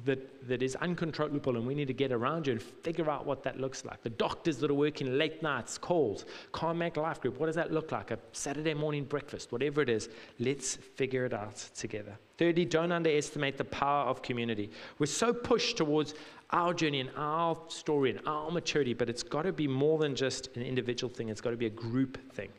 that, 0.05 0.49
that 0.49 0.63
is 0.63 0.75
uncontrollable, 0.77 1.57
and 1.57 1.67
we 1.67 1.75
need 1.75 1.87
to 1.87 1.95
get 1.95 2.11
around 2.11 2.47
you 2.47 2.53
and 2.53 2.63
figure 2.63 3.09
out 3.09 3.25
what 3.25 3.43
that 3.45 3.61
looks 3.61 3.85
like. 3.85 4.03
The 4.03 4.11
doctors 4.11 4.59
that 4.59 4.71
are 4.71 4.75
working 4.75 5.17
late 5.17 5.43
nights, 5.43 5.79
calls, 5.79 6.25
can't 6.53 6.77
make 6.77 6.97
life 6.97 7.21
group, 7.21 7.39
what 7.39 7.47
does 7.47 7.55
that 7.55 7.73
look 7.73 7.93
like? 7.93 8.11
A 8.11 8.19
Saturday 8.33 8.75
morning 8.75 9.05
breakfast, 9.05 9.53
whatever 9.53 9.83
it 9.83 9.89
is, 9.89 10.09
let's 10.41 10.75
figure 10.77 11.25
it 11.25 11.33
out 11.33 11.57
together. 11.77 12.17
Thirdly, 12.37 12.65
don't 12.65 12.91
underestimate 12.91 13.57
the 13.57 13.65
power 13.65 14.07
of 14.07 14.23
community. 14.23 14.71
We're 14.99 15.07
so 15.07 15.33
pushed 15.33 15.77
towards 15.77 16.15
our 16.51 16.75
journey 16.75 17.01
and 17.01 17.11
our 17.17 17.57
story 17.69 18.11
and 18.11 18.21
our 18.27 18.51
maturity, 18.51 18.95
but 18.95 19.09
it's 19.09 19.23
got 19.23 19.43
to 19.43 19.53
be 19.53 19.69
more 19.69 19.99
than 19.99 20.17
just 20.17 20.55
an 20.57 20.63
individual 20.63 21.13
thing, 21.13 21.29
it's 21.29 21.41
got 21.41 21.51
to 21.51 21.57
be 21.57 21.67
a 21.67 21.71
group 21.71 22.19
thing. 22.33 22.51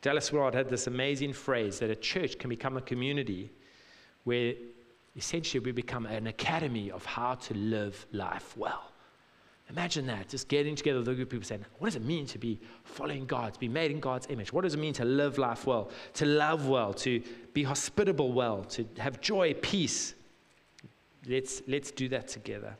Dallas 0.00 0.32
Willard 0.32 0.54
had 0.54 0.68
this 0.68 0.88
amazing 0.88 1.32
phrase 1.32 1.78
that 1.78 1.88
a 1.88 1.94
church 1.94 2.36
can 2.36 2.50
become 2.50 2.76
a 2.76 2.80
community 2.80 3.52
where 4.24 4.54
essentially 5.16 5.62
we 5.64 5.72
become 5.72 6.06
an 6.06 6.26
academy 6.26 6.90
of 6.90 7.04
how 7.04 7.34
to 7.34 7.54
live 7.54 8.06
life 8.12 8.56
well. 8.56 8.92
Imagine 9.70 10.06
that, 10.06 10.28
just 10.28 10.48
getting 10.48 10.74
together 10.74 10.98
with 10.98 11.08
a 11.08 11.14
group 11.14 11.28
of 11.28 11.30
people 11.30 11.46
saying, 11.46 11.64
What 11.78 11.86
does 11.86 11.96
it 11.96 12.04
mean 12.04 12.26
to 12.26 12.38
be 12.38 12.60
following 12.84 13.24
God, 13.24 13.54
to 13.54 13.60
be 13.60 13.68
made 13.68 13.90
in 13.90 14.00
God's 14.00 14.26
image? 14.28 14.52
What 14.52 14.62
does 14.62 14.74
it 14.74 14.80
mean 14.80 14.92
to 14.94 15.04
live 15.04 15.38
life 15.38 15.66
well, 15.66 15.90
to 16.14 16.26
love 16.26 16.68
well, 16.68 16.92
to 16.94 17.22
be 17.54 17.62
hospitable 17.62 18.32
well, 18.32 18.64
to 18.64 18.86
have 18.98 19.20
joy, 19.20 19.54
peace? 19.54 20.14
Let's, 21.26 21.62
let's 21.68 21.90
do 21.90 22.08
that 22.08 22.28
together. 22.28 22.76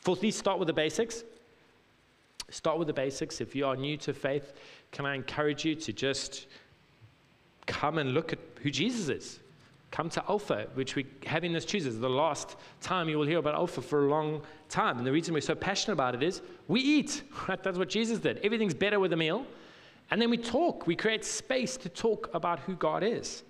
Fourthly, 0.00 0.32
start 0.32 0.58
with 0.58 0.66
the 0.66 0.74
basics. 0.74 1.24
Start 2.50 2.78
with 2.78 2.88
the 2.88 2.92
basics. 2.92 3.40
If 3.40 3.54
you 3.54 3.64
are 3.66 3.76
new 3.76 3.96
to 3.98 4.12
faith, 4.12 4.52
can 4.90 5.06
I 5.06 5.14
encourage 5.14 5.64
you 5.64 5.74
to 5.76 5.92
just 5.92 6.46
come 7.66 7.96
and 7.98 8.12
look 8.12 8.32
at 8.32 8.38
who 8.62 8.70
Jesus 8.70 9.08
is? 9.08 9.40
Come 9.92 10.08
to 10.08 10.24
Alpha, 10.26 10.68
which 10.72 10.96
we 10.96 11.06
have 11.26 11.44
in 11.44 11.52
this 11.52 11.66
Tuesday. 11.66 11.90
The 11.90 12.08
last 12.08 12.56
time 12.80 13.10
you 13.10 13.18
will 13.18 13.26
hear 13.26 13.38
about 13.38 13.54
Alpha 13.54 13.82
for 13.82 14.06
a 14.06 14.08
long 14.08 14.40
time. 14.70 14.96
And 14.96 15.06
the 15.06 15.12
reason 15.12 15.34
we're 15.34 15.42
so 15.42 15.54
passionate 15.54 15.92
about 15.92 16.14
it 16.14 16.22
is 16.22 16.40
we 16.66 16.80
eat. 16.80 17.22
Right? 17.48 17.62
That's 17.62 17.76
what 17.76 17.90
Jesus 17.90 18.18
did. 18.18 18.38
Everything's 18.42 18.72
better 18.72 18.98
with 18.98 19.12
a 19.12 19.16
meal. 19.16 19.44
And 20.10 20.20
then 20.20 20.30
we 20.30 20.38
talk. 20.38 20.86
We 20.86 20.96
create 20.96 21.26
space 21.26 21.76
to 21.76 21.90
talk 21.90 22.30
about 22.32 22.60
who 22.60 22.74
God 22.74 23.02
is. 23.02 23.42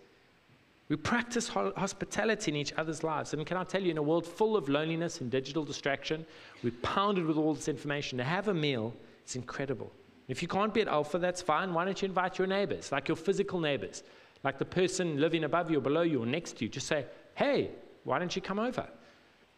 We 0.88 0.96
practice 0.96 1.46
hospitality 1.48 2.50
in 2.50 2.56
each 2.56 2.72
other's 2.76 3.04
lives. 3.04 3.34
And 3.34 3.46
can 3.46 3.56
I 3.56 3.62
tell 3.62 3.80
you, 3.80 3.92
in 3.92 3.98
a 3.98 4.02
world 4.02 4.26
full 4.26 4.56
of 4.56 4.68
loneliness 4.68 5.20
and 5.20 5.30
digital 5.30 5.64
distraction, 5.64 6.26
we're 6.64 6.72
pounded 6.82 7.24
with 7.24 7.36
all 7.36 7.54
this 7.54 7.68
information. 7.68 8.18
To 8.18 8.24
have 8.24 8.48
a 8.48 8.54
meal 8.54 8.92
is 9.26 9.36
incredible. 9.36 9.92
If 10.26 10.42
you 10.42 10.48
can't 10.48 10.74
be 10.74 10.80
at 10.80 10.88
Alpha, 10.88 11.18
that's 11.18 11.40
fine. 11.40 11.72
Why 11.72 11.84
don't 11.84 12.00
you 12.02 12.08
invite 12.08 12.36
your 12.36 12.48
neighbors, 12.48 12.90
like 12.90 13.06
your 13.06 13.16
physical 13.16 13.60
neighbors? 13.60 14.02
Like 14.44 14.58
the 14.58 14.64
person 14.64 15.20
living 15.20 15.44
above 15.44 15.70
you 15.70 15.78
or 15.78 15.80
below 15.80 16.02
you 16.02 16.22
or 16.22 16.26
next 16.26 16.58
to 16.58 16.64
you, 16.64 16.70
just 16.70 16.86
say, 16.86 17.06
hey, 17.34 17.70
why 18.04 18.18
don't 18.18 18.34
you 18.34 18.42
come 18.42 18.58
over? 18.58 18.86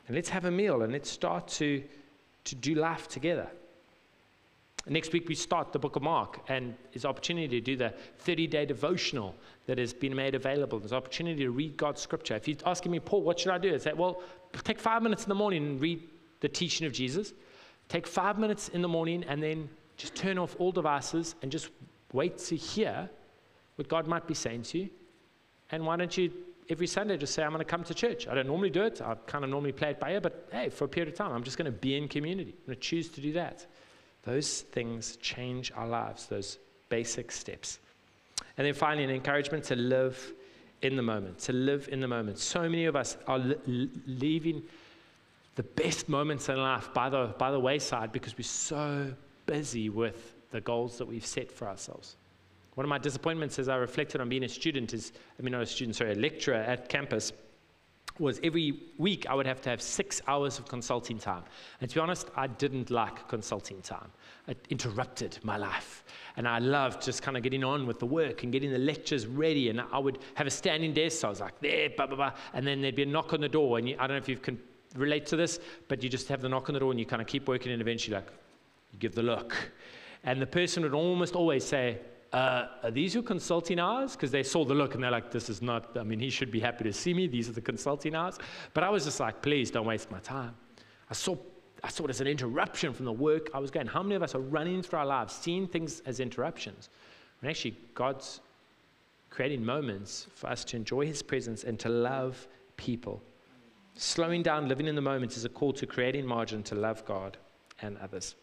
And 0.07 0.14
let's 0.14 0.29
have 0.29 0.44
a 0.44 0.51
meal 0.51 0.83
and 0.83 0.92
let's 0.92 1.11
start 1.11 1.49
to, 1.49 1.83
to 2.44 2.55
do 2.55 2.75
life 2.75 3.09
together. 3.09 3.49
Next 4.87 5.14
week, 5.14 5.29
we 5.29 5.35
start 5.35 5.73
the 5.73 5.79
book 5.79 5.97
of 5.97 6.03
Mark, 6.03 6.40
and 6.49 6.75
it's 6.92 7.07
opportunity 7.07 7.49
to 7.49 7.61
do 7.62 7.75
the 7.75 7.94
30 8.18 8.47
day 8.47 8.66
devotional 8.66 9.35
that 9.66 9.79
has 9.79 9.94
been 9.94 10.14
made 10.14 10.35
available. 10.35 10.79
There's 10.79 10.92
opportunity 10.92 11.42
to 11.44 11.51
read 11.51 11.79
God's 11.79 12.03
scripture. 12.03 12.35
If 12.35 12.47
you're 12.47 12.59
asking 12.66 12.92
me, 12.92 13.01
Paul, 13.01 13.23
what 13.23 13.40
should 13.40 13.53
I 13.53 13.57
do? 13.57 13.73
I 13.75 13.79
say, 13.79 13.94
well, 13.94 14.23
take 14.62 14.79
five 14.79 15.03
minutes 15.03 15.23
in 15.23 15.31
the 15.31 15.35
morning 15.35 15.64
and 15.64 15.81
read 15.81 16.03
the 16.40 16.51
teaching 16.51 16.87
of 16.87 16.92
Jesus. 16.92 17.33
Take 17.88 18.07
five 18.07 18.38
minutes 18.38 18.68
in 18.68 18.83
the 18.83 18.88
morning 18.88 19.25
and 19.27 19.42
then 19.42 19.70
just 19.97 20.14
turn 20.14 20.37
off 20.37 20.55
all 20.59 20.70
devices 20.70 21.35
and 21.40 21.51
just 21.51 21.70
wait 22.12 22.37
to 22.38 22.57
hear 22.57 23.09
what 23.77 23.89
God 23.89 24.07
might 24.07 24.27
be 24.27 24.35
saying 24.35 24.63
to 24.63 24.79
you. 24.79 24.91
And 25.71 25.85
why 25.87 25.97
don't 25.97 26.17
you 26.17 26.31
every 26.69 26.87
Sunday 26.87 27.17
just 27.17 27.35
say, 27.35 27.43
I'm 27.43 27.51
going 27.51 27.59
to 27.59 27.65
come 27.65 27.85
to 27.85 27.95
church? 27.95 28.29
I 28.29 28.35
don't 28.35 28.47
normally 28.47 28.71
do 28.71 28.83
it. 28.85 29.01
I 29.03 29.15
kind 29.27 29.45
of 29.45 29.51
normally 29.51 29.73
play 29.73 29.91
it 29.91 30.01
by 30.01 30.13
ear, 30.13 30.21
but 30.21 30.49
hey, 30.53 30.69
for 30.69 30.85
a 30.85 30.89
period 30.89 31.13
of 31.13 31.19
time, 31.19 31.33
I'm 31.33 31.45
just 31.45 31.59
going 31.59 31.71
to 31.71 31.79
be 31.79 31.97
in 31.97 32.09
community. 32.09 32.55
I'm 32.59 32.67
going 32.67 32.77
to 32.77 32.81
choose 32.81 33.09
to 33.11 33.21
do 33.21 33.33
that. 33.33 33.67
Those 34.23 34.63
things 34.63 35.17
change 35.17 35.73
our 35.77 35.87
lives, 35.87 36.27
those 36.27 36.59
basic 36.89 37.31
steps. 37.31 37.79
And 38.57 38.67
then 38.67 38.75
finally, 38.75 39.05
an 39.05 39.11
encouragement 39.11 39.65
to 39.65 39.77
live 39.77 40.33
in 40.83 40.97
the 40.97 41.03
moment, 41.03 41.39
to 41.41 41.53
live 41.53 41.89
in 41.91 42.01
the 42.01 42.09
moment. 42.09 42.39
So 42.39 42.63
many 42.63 42.87
of 42.87 42.97
us 42.97 43.17
are 43.27 43.39
li- 43.39 43.91
leaving 44.07 44.63
the 45.57 45.63
best 45.63 46.09
moments 46.09 46.49
in 46.49 46.57
life 46.57 46.93
by 46.95 47.09
the, 47.09 47.35
by 47.39 47.51
the 47.51 47.61
wayside 47.61 48.13
because 48.13 48.37
we're 48.37 48.45
so 48.45 49.13
busy 49.47 49.89
with 49.89 50.35
the 50.51 50.61
goals 50.61 50.99
that 50.99 51.07
we've 51.07 51.27
set 51.27 51.51
for 51.51 51.69
ourselves. 51.69 52.17
One 52.75 52.85
of 52.85 52.89
my 52.89 52.99
disappointments 52.99 53.59
as 53.59 53.69
I 53.69 53.77
reflected 53.77 54.21
on 54.21 54.29
being 54.29 54.45
a 54.45 54.49
student 54.49 54.93
is, 54.95 55.13
I 55.39 55.43
mean, 55.43 55.53
not 55.53 55.63
a 55.63 55.67
student, 55.67 55.97
sorry, 55.97 56.13
a 56.13 56.17
lecturer 56.17 56.57
at 56.57 56.89
campus, 56.89 57.33
was 58.19 58.39
every 58.45 58.81
week 58.97 59.27
I 59.29 59.35
would 59.35 59.47
have 59.47 59.61
to 59.63 59.71
have 59.71 59.83
six 59.83 60.23
hours 60.29 60.59
of 60.61 60.67
consulting 60.67 61.19
time. 61.19 61.43
And 61.81 61.91
to 61.91 61.95
be 61.95 62.01
honest, 62.01 62.29
I 62.37 62.47
didn't 62.47 62.91
like 62.91 63.27
consulting 63.29 63.81
time. 63.83 64.09
It 64.47 64.65
interrupted 64.71 65.39
my 65.43 65.57
life. 65.57 66.05
And 66.37 66.47
I 66.47 66.59
loved 66.59 67.03
just 67.03 67.23
kind 67.23 67.37
of 67.37 67.43
getting 67.43 67.65
on 67.65 67.87
with 67.87 67.99
the 67.99 68.07
work 68.07 68.45
and 68.45 68.53
getting 68.53 68.71
the 68.71 68.79
lectures 68.79 69.27
ready. 69.27 69.69
And 69.69 69.81
I 69.81 69.99
would 69.99 70.19
have 70.35 70.47
a 70.47 70.51
standing 70.51 70.95
desk, 70.95 71.21
so 71.21 71.29
I 71.29 71.31
was 71.31 71.41
like, 71.41 71.59
there, 71.61 71.91
blah, 71.91 72.07
blah, 72.07 72.17
blah. 72.17 72.33
And 72.53 72.65
then 72.65 72.81
there'd 72.81 72.95
be 72.95 73.03
a 73.03 73.07
knock 73.07 73.33
on 73.33 73.41
the 73.41 73.49
door. 73.49 73.79
And 73.79 73.89
you, 73.89 73.97
I 73.97 74.07
don't 74.07 74.17
know 74.17 74.23
if 74.23 74.29
you 74.29 74.37
can 74.37 74.61
relate 74.95 75.27
to 75.27 75.37
this, 75.37 75.59
but 75.89 76.03
you 76.03 76.09
just 76.09 76.29
have 76.29 76.41
the 76.41 76.49
knock 76.49 76.69
on 76.69 76.75
the 76.75 76.81
door 76.81 76.93
and 76.93 77.01
you 77.01 77.07
kind 77.07 77.21
of 77.21 77.27
keep 77.27 77.49
working, 77.49 77.73
and 77.73 77.83
eventually, 77.83 78.15
like, 78.15 78.29
you 78.93 78.99
give 79.01 79.15
the 79.17 79.25
look. 79.25 79.57
And 80.23 80.41
the 80.41 80.47
person 80.47 80.85
would 80.85 80.95
almost 80.95 81.35
always 81.35 81.65
say, 81.65 81.99
uh, 82.35 82.66
are 82.83 82.90
these 82.90 83.14
your 83.14 83.23
consulting 83.23 83.79
hours? 83.79 84.16
Because 84.16 84.33
they 84.33 84.42
saw 84.42 84.64
the 84.64 84.75
look 84.75 84.94
and 84.94 85.05
they're 85.05 85.11
like, 85.11 85.31
this 85.31 85.49
is 85.49 85.62
not, 85.62 85.97
I 85.97 86.03
mean, 86.03 86.18
he 86.18 86.31
should 86.31 86.51
be 86.51 86.59
happy 86.59 86.83
to 86.83 86.92
see 86.92 87.14
me. 87.14 87.29
These 87.29 87.49
are 87.49 87.53
the 87.53 87.61
consulting 87.61 88.16
hours. 88.16 88.38
But 88.75 88.83
I 88.83 88.90
was 88.90 89.05
just 89.05 89.20
like, 89.20 89.40
please 89.40 89.70
don't 89.70 89.87
waste 89.87 90.11
my 90.11 90.18
time. 90.18 90.55
I 91.09 91.14
saw, 91.14 91.37
I 91.85 91.90
saw 91.90 92.05
it 92.05 92.11
as 92.11 92.20
an 92.20 92.27
interruption 92.27 92.92
from 92.92 93.05
the 93.05 93.12
work 93.12 93.51
I 93.55 93.61
was 93.61 93.70
going. 93.70 93.87
How 93.87 94.03
many 94.03 94.16
of 94.16 94.23
us 94.25 94.35
are 94.35 94.40
running 94.40 94.83
through 94.83 94.99
our 94.99 95.07
lives, 95.07 95.33
seeing 95.33 95.68
things 95.68 96.01
as 96.07 96.18
interruptions? 96.18 96.88
When 97.38 97.51
actually, 97.51 97.79
God's 97.94 98.40
creating 99.31 99.64
moments 99.64 100.27
for 100.35 100.49
us 100.49 100.64
to 100.64 100.77
enjoy 100.77 101.07
his 101.07 101.23
presence 101.23 101.62
and 101.62 101.79
to 101.79 101.88
love 101.88 102.49
people. 102.77 103.23
Slowing 103.94 104.42
down, 104.42 104.66
living 104.68 104.88
in 104.88 104.97
the 104.97 105.01
moment 105.01 105.37
is 105.37 105.44
a 105.44 105.49
call 105.49 105.73
to 105.75 105.87
creating 105.87 106.27
margin 106.27 106.64
to 106.64 106.75
love 106.75 107.05
God 107.05 107.37
and 107.81 107.97
others. 107.99 108.35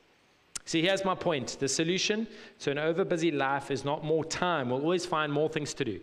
See, 0.65 0.81
here's 0.81 1.03
my 1.03 1.15
point. 1.15 1.57
The 1.59 1.67
solution 1.67 2.27
to 2.59 2.71
an 2.71 2.77
overbusy 2.77 3.35
life 3.35 3.71
is 3.71 3.83
not 3.83 4.03
more 4.03 4.23
time. 4.23 4.69
We'll 4.69 4.81
always 4.81 5.05
find 5.05 5.31
more 5.31 5.49
things 5.49 5.73
to 5.75 5.85
do. 5.85 5.99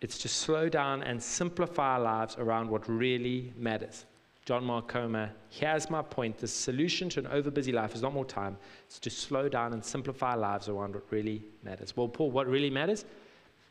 It's 0.00 0.18
to 0.18 0.28
slow 0.28 0.68
down 0.68 1.02
and 1.02 1.22
simplify 1.22 1.94
our 1.94 2.00
lives 2.00 2.36
around 2.38 2.68
what 2.68 2.88
really 2.88 3.52
matters. 3.56 4.04
John 4.44 4.64
Mark 4.64 4.88
Comer, 4.88 5.30
here's 5.50 5.90
my 5.90 6.02
point. 6.02 6.38
The 6.38 6.46
solution 6.46 7.08
to 7.10 7.20
an 7.20 7.26
overbusy 7.26 7.72
life 7.72 7.94
is 7.94 8.02
not 8.02 8.14
more 8.14 8.24
time. 8.24 8.56
It's 8.86 9.00
to 9.00 9.10
slow 9.10 9.48
down 9.48 9.72
and 9.72 9.84
simplify 9.84 10.32
our 10.32 10.36
lives 10.38 10.68
around 10.68 10.94
what 10.94 11.04
really 11.10 11.42
matters. 11.64 11.96
Well, 11.96 12.08
Paul, 12.08 12.30
what 12.30 12.46
really 12.46 12.70
matters? 12.70 13.04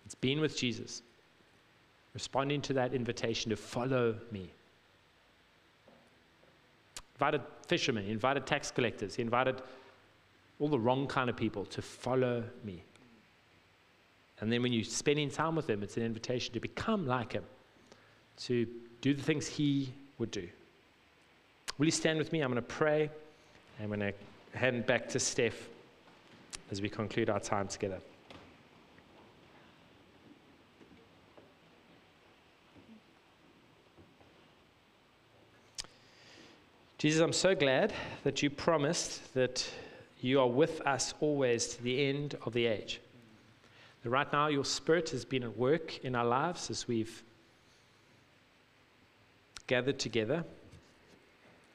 It's 0.05 0.15
being 0.15 0.41
with 0.41 0.57
Jesus, 0.57 1.01
responding 2.13 2.61
to 2.61 2.73
that 2.73 2.93
invitation 2.93 3.49
to 3.51 3.55
follow 3.55 4.15
me 4.31 4.49
invited 7.15 7.41
fishermen, 7.67 8.03
he 8.03 8.11
invited 8.11 8.45
tax 8.45 8.71
collectors, 8.71 9.15
he 9.15 9.21
invited 9.21 9.61
all 10.59 10.67
the 10.67 10.79
wrong 10.79 11.07
kind 11.07 11.29
of 11.29 11.35
people 11.35 11.65
to 11.65 11.81
follow 11.81 12.43
me. 12.63 12.83
And 14.39 14.51
then 14.51 14.61
when 14.61 14.73
you're 14.73 14.83
spending 14.83 15.29
time 15.29 15.55
with 15.55 15.69
him, 15.69 15.81
it's 15.83 15.97
an 15.97 16.03
invitation 16.03 16.53
to 16.53 16.59
become 16.59 17.07
like 17.07 17.33
him, 17.33 17.43
to 18.43 18.67
do 19.01 19.13
the 19.13 19.21
things 19.21 19.47
he 19.47 19.93
would 20.17 20.31
do. 20.31 20.47
Will 21.77 21.85
you 21.85 21.91
stand 21.91 22.17
with 22.17 22.31
me? 22.31 22.41
I'm 22.41 22.51
going 22.51 22.61
to 22.61 22.67
pray. 22.67 23.09
I'm 23.81 23.87
going 23.87 23.99
to 23.99 24.13
hand 24.53 24.85
back 24.85 25.09
to 25.09 25.19
Steph 25.19 25.67
as 26.71 26.81
we 26.81 26.89
conclude 26.89 27.29
our 27.29 27.39
time 27.39 27.67
together. 27.67 27.99
Jesus, 37.05 37.21
I'm 37.21 37.33
so 37.33 37.53
glad 37.53 37.93
that 38.23 38.41
you 38.41 38.49
promised 38.49 39.31
that 39.35 39.63
you 40.21 40.39
are 40.39 40.49
with 40.49 40.81
us 40.87 41.13
always 41.19 41.67
to 41.67 41.83
the 41.83 42.03
end 42.03 42.35
of 42.47 42.53
the 42.53 42.65
age. 42.65 42.99
That 44.01 44.09
right 44.09 44.33
now, 44.33 44.47
your 44.47 44.65
Spirit 44.65 45.11
has 45.11 45.23
been 45.23 45.43
at 45.43 45.55
work 45.55 46.03
in 46.03 46.15
our 46.15 46.25
lives 46.25 46.71
as 46.71 46.87
we've 46.87 47.21
gathered 49.67 49.99
together. 49.99 50.43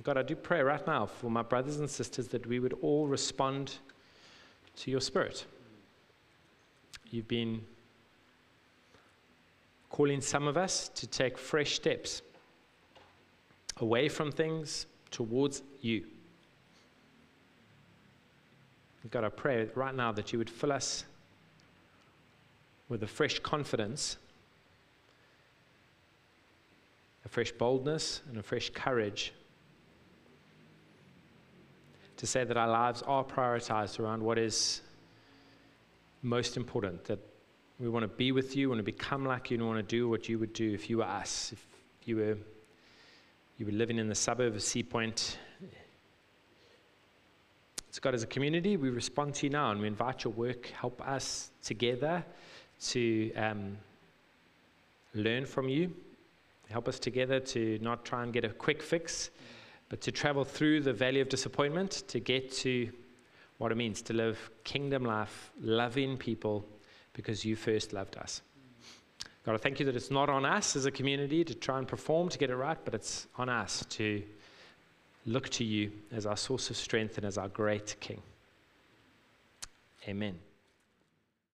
God, 0.03 0.18
I 0.18 0.22
do 0.22 0.35
pray 0.35 0.62
right 0.62 0.85
now 0.85 1.07
for 1.07 1.31
my 1.31 1.43
brothers 1.43 1.78
and 1.78 1.89
sisters 1.89 2.26
that 2.26 2.45
we 2.49 2.59
would 2.59 2.74
all 2.83 3.07
respond 3.07 3.76
to 4.78 4.91
your 4.91 5.01
Spirit. 5.01 5.47
You've 7.12 7.28
been 7.28 7.61
calling 9.91 10.22
some 10.22 10.49
of 10.49 10.57
us 10.57 10.89
to 10.97 11.07
take 11.07 11.39
fresh 11.39 11.76
steps 11.76 12.20
away 13.76 14.09
from 14.09 14.33
things 14.33 14.87
towards 15.11 15.63
you. 15.81 16.05
God, 19.11 19.25
I 19.25 19.29
pray 19.29 19.69
right 19.75 19.95
now 19.95 20.13
that 20.13 20.33
you 20.33 20.39
would 20.39 20.51
fill 20.51 20.73
us 20.73 21.05
with 22.89 23.03
a 23.03 23.07
fresh 23.07 23.39
confidence, 23.39 24.17
a 27.25 27.29
fresh 27.29 27.51
boldness, 27.53 28.21
and 28.29 28.39
a 28.39 28.43
fresh 28.43 28.71
courage 28.71 29.33
to 32.19 32.27
say 32.27 32.45
that 32.45 32.57
our 32.57 32.69
lives 32.69 33.03
are 33.07 33.25
prioritized 33.25 33.99
around 33.99 34.23
what 34.23 34.39
is 34.39 34.83
most 36.23 36.59
important, 36.59 37.03
that 37.07 37.19
we 37.79 37.89
want 37.89 38.03
to 38.03 38.09
be 38.09 38.31
with 38.31 38.55
you, 38.55 38.69
want 38.69 38.79
to 38.79 38.85
become 38.85 39.25
like 39.25 39.51
you, 39.51 39.57
and 39.57 39.67
want 39.67 39.79
to 39.79 39.83
do 39.83 40.09
what 40.09 40.29
you 40.29 40.39
would 40.39 40.53
do 40.53 40.75
if 40.75 40.91
you 40.91 40.99
were 40.99 41.05
us, 41.05 41.53
if 41.53 41.67
you 42.05 42.17
were, 42.17 42.37
you 43.61 43.67
were 43.67 43.73
living 43.73 43.99
in 43.99 44.09
the 44.09 44.15
suburb 44.15 44.55
of 44.55 44.63
Sea 44.63 44.83
Point. 44.83 45.37
So, 47.91 48.01
God, 48.01 48.15
as 48.15 48.23
a 48.23 48.27
community, 48.27 48.79
we 48.79 48.89
respond 48.89 49.35
to 49.35 49.47
you 49.47 49.51
now 49.51 49.71
and 49.71 49.83
we 49.83 49.87
invite 49.87 50.25
your 50.25 50.33
work. 50.33 50.69
Help 50.69 51.07
us 51.07 51.51
together 51.63 52.25
to 52.87 53.35
um, 53.35 53.77
learn 55.13 55.45
from 55.45 55.69
you. 55.69 55.95
Help 56.71 56.89
us 56.89 56.99
together 56.99 57.39
to 57.39 57.79
not 57.83 58.03
try 58.03 58.23
and 58.23 58.33
get 58.33 58.47
a 58.47 58.49
quick 58.49 58.83
fix, 58.83 59.29
but 59.91 60.01
to 60.01 60.11
travel 60.11 60.43
through 60.43 60.81
the 60.81 60.95
valley 60.95 61.21
of 61.21 61.29
disappointment 61.29 62.05
to 62.09 62.19
get 62.19 62.51
to 62.51 62.91
what 63.59 63.71
it 63.71 63.75
means 63.75 64.01
to 64.01 64.15
live 64.15 64.39
kingdom 64.65 65.05
life, 65.05 65.51
loving 65.61 66.17
people 66.17 66.65
because 67.13 67.45
you 67.45 67.57
first 67.57 67.93
loved 67.93 68.17
us. 68.17 68.41
God, 69.45 69.55
I 69.55 69.57
thank 69.57 69.80
you 69.80 69.86
that 69.86 69.97
it's 69.97 70.11
not 70.11 70.28
on 70.28 70.45
us 70.45 70.76
as 70.76 70.84
a 70.84 70.91
community 70.91 71.45
to 71.45 71.55
try 71.55 71.78
and 71.78 71.88
perform 71.88 72.28
to 72.28 72.38
get 72.38 72.51
it 72.51 72.57
right, 72.57 72.78
but 72.84 72.95
it's 72.95 73.26
on 73.36 73.49
us 73.49 73.84
to 73.91 74.22
look 75.26 75.49
to 75.51 75.64
you 75.64 75.93
as 76.12 76.26
our 76.26 76.36
source 76.36 76.70
of 76.70 76.76
strength 76.76 77.16
and 77.16 77.26
as 77.26 77.38
our 77.38 77.49
great 77.49 77.97
King. 78.01 78.22
Amen. 80.09 80.38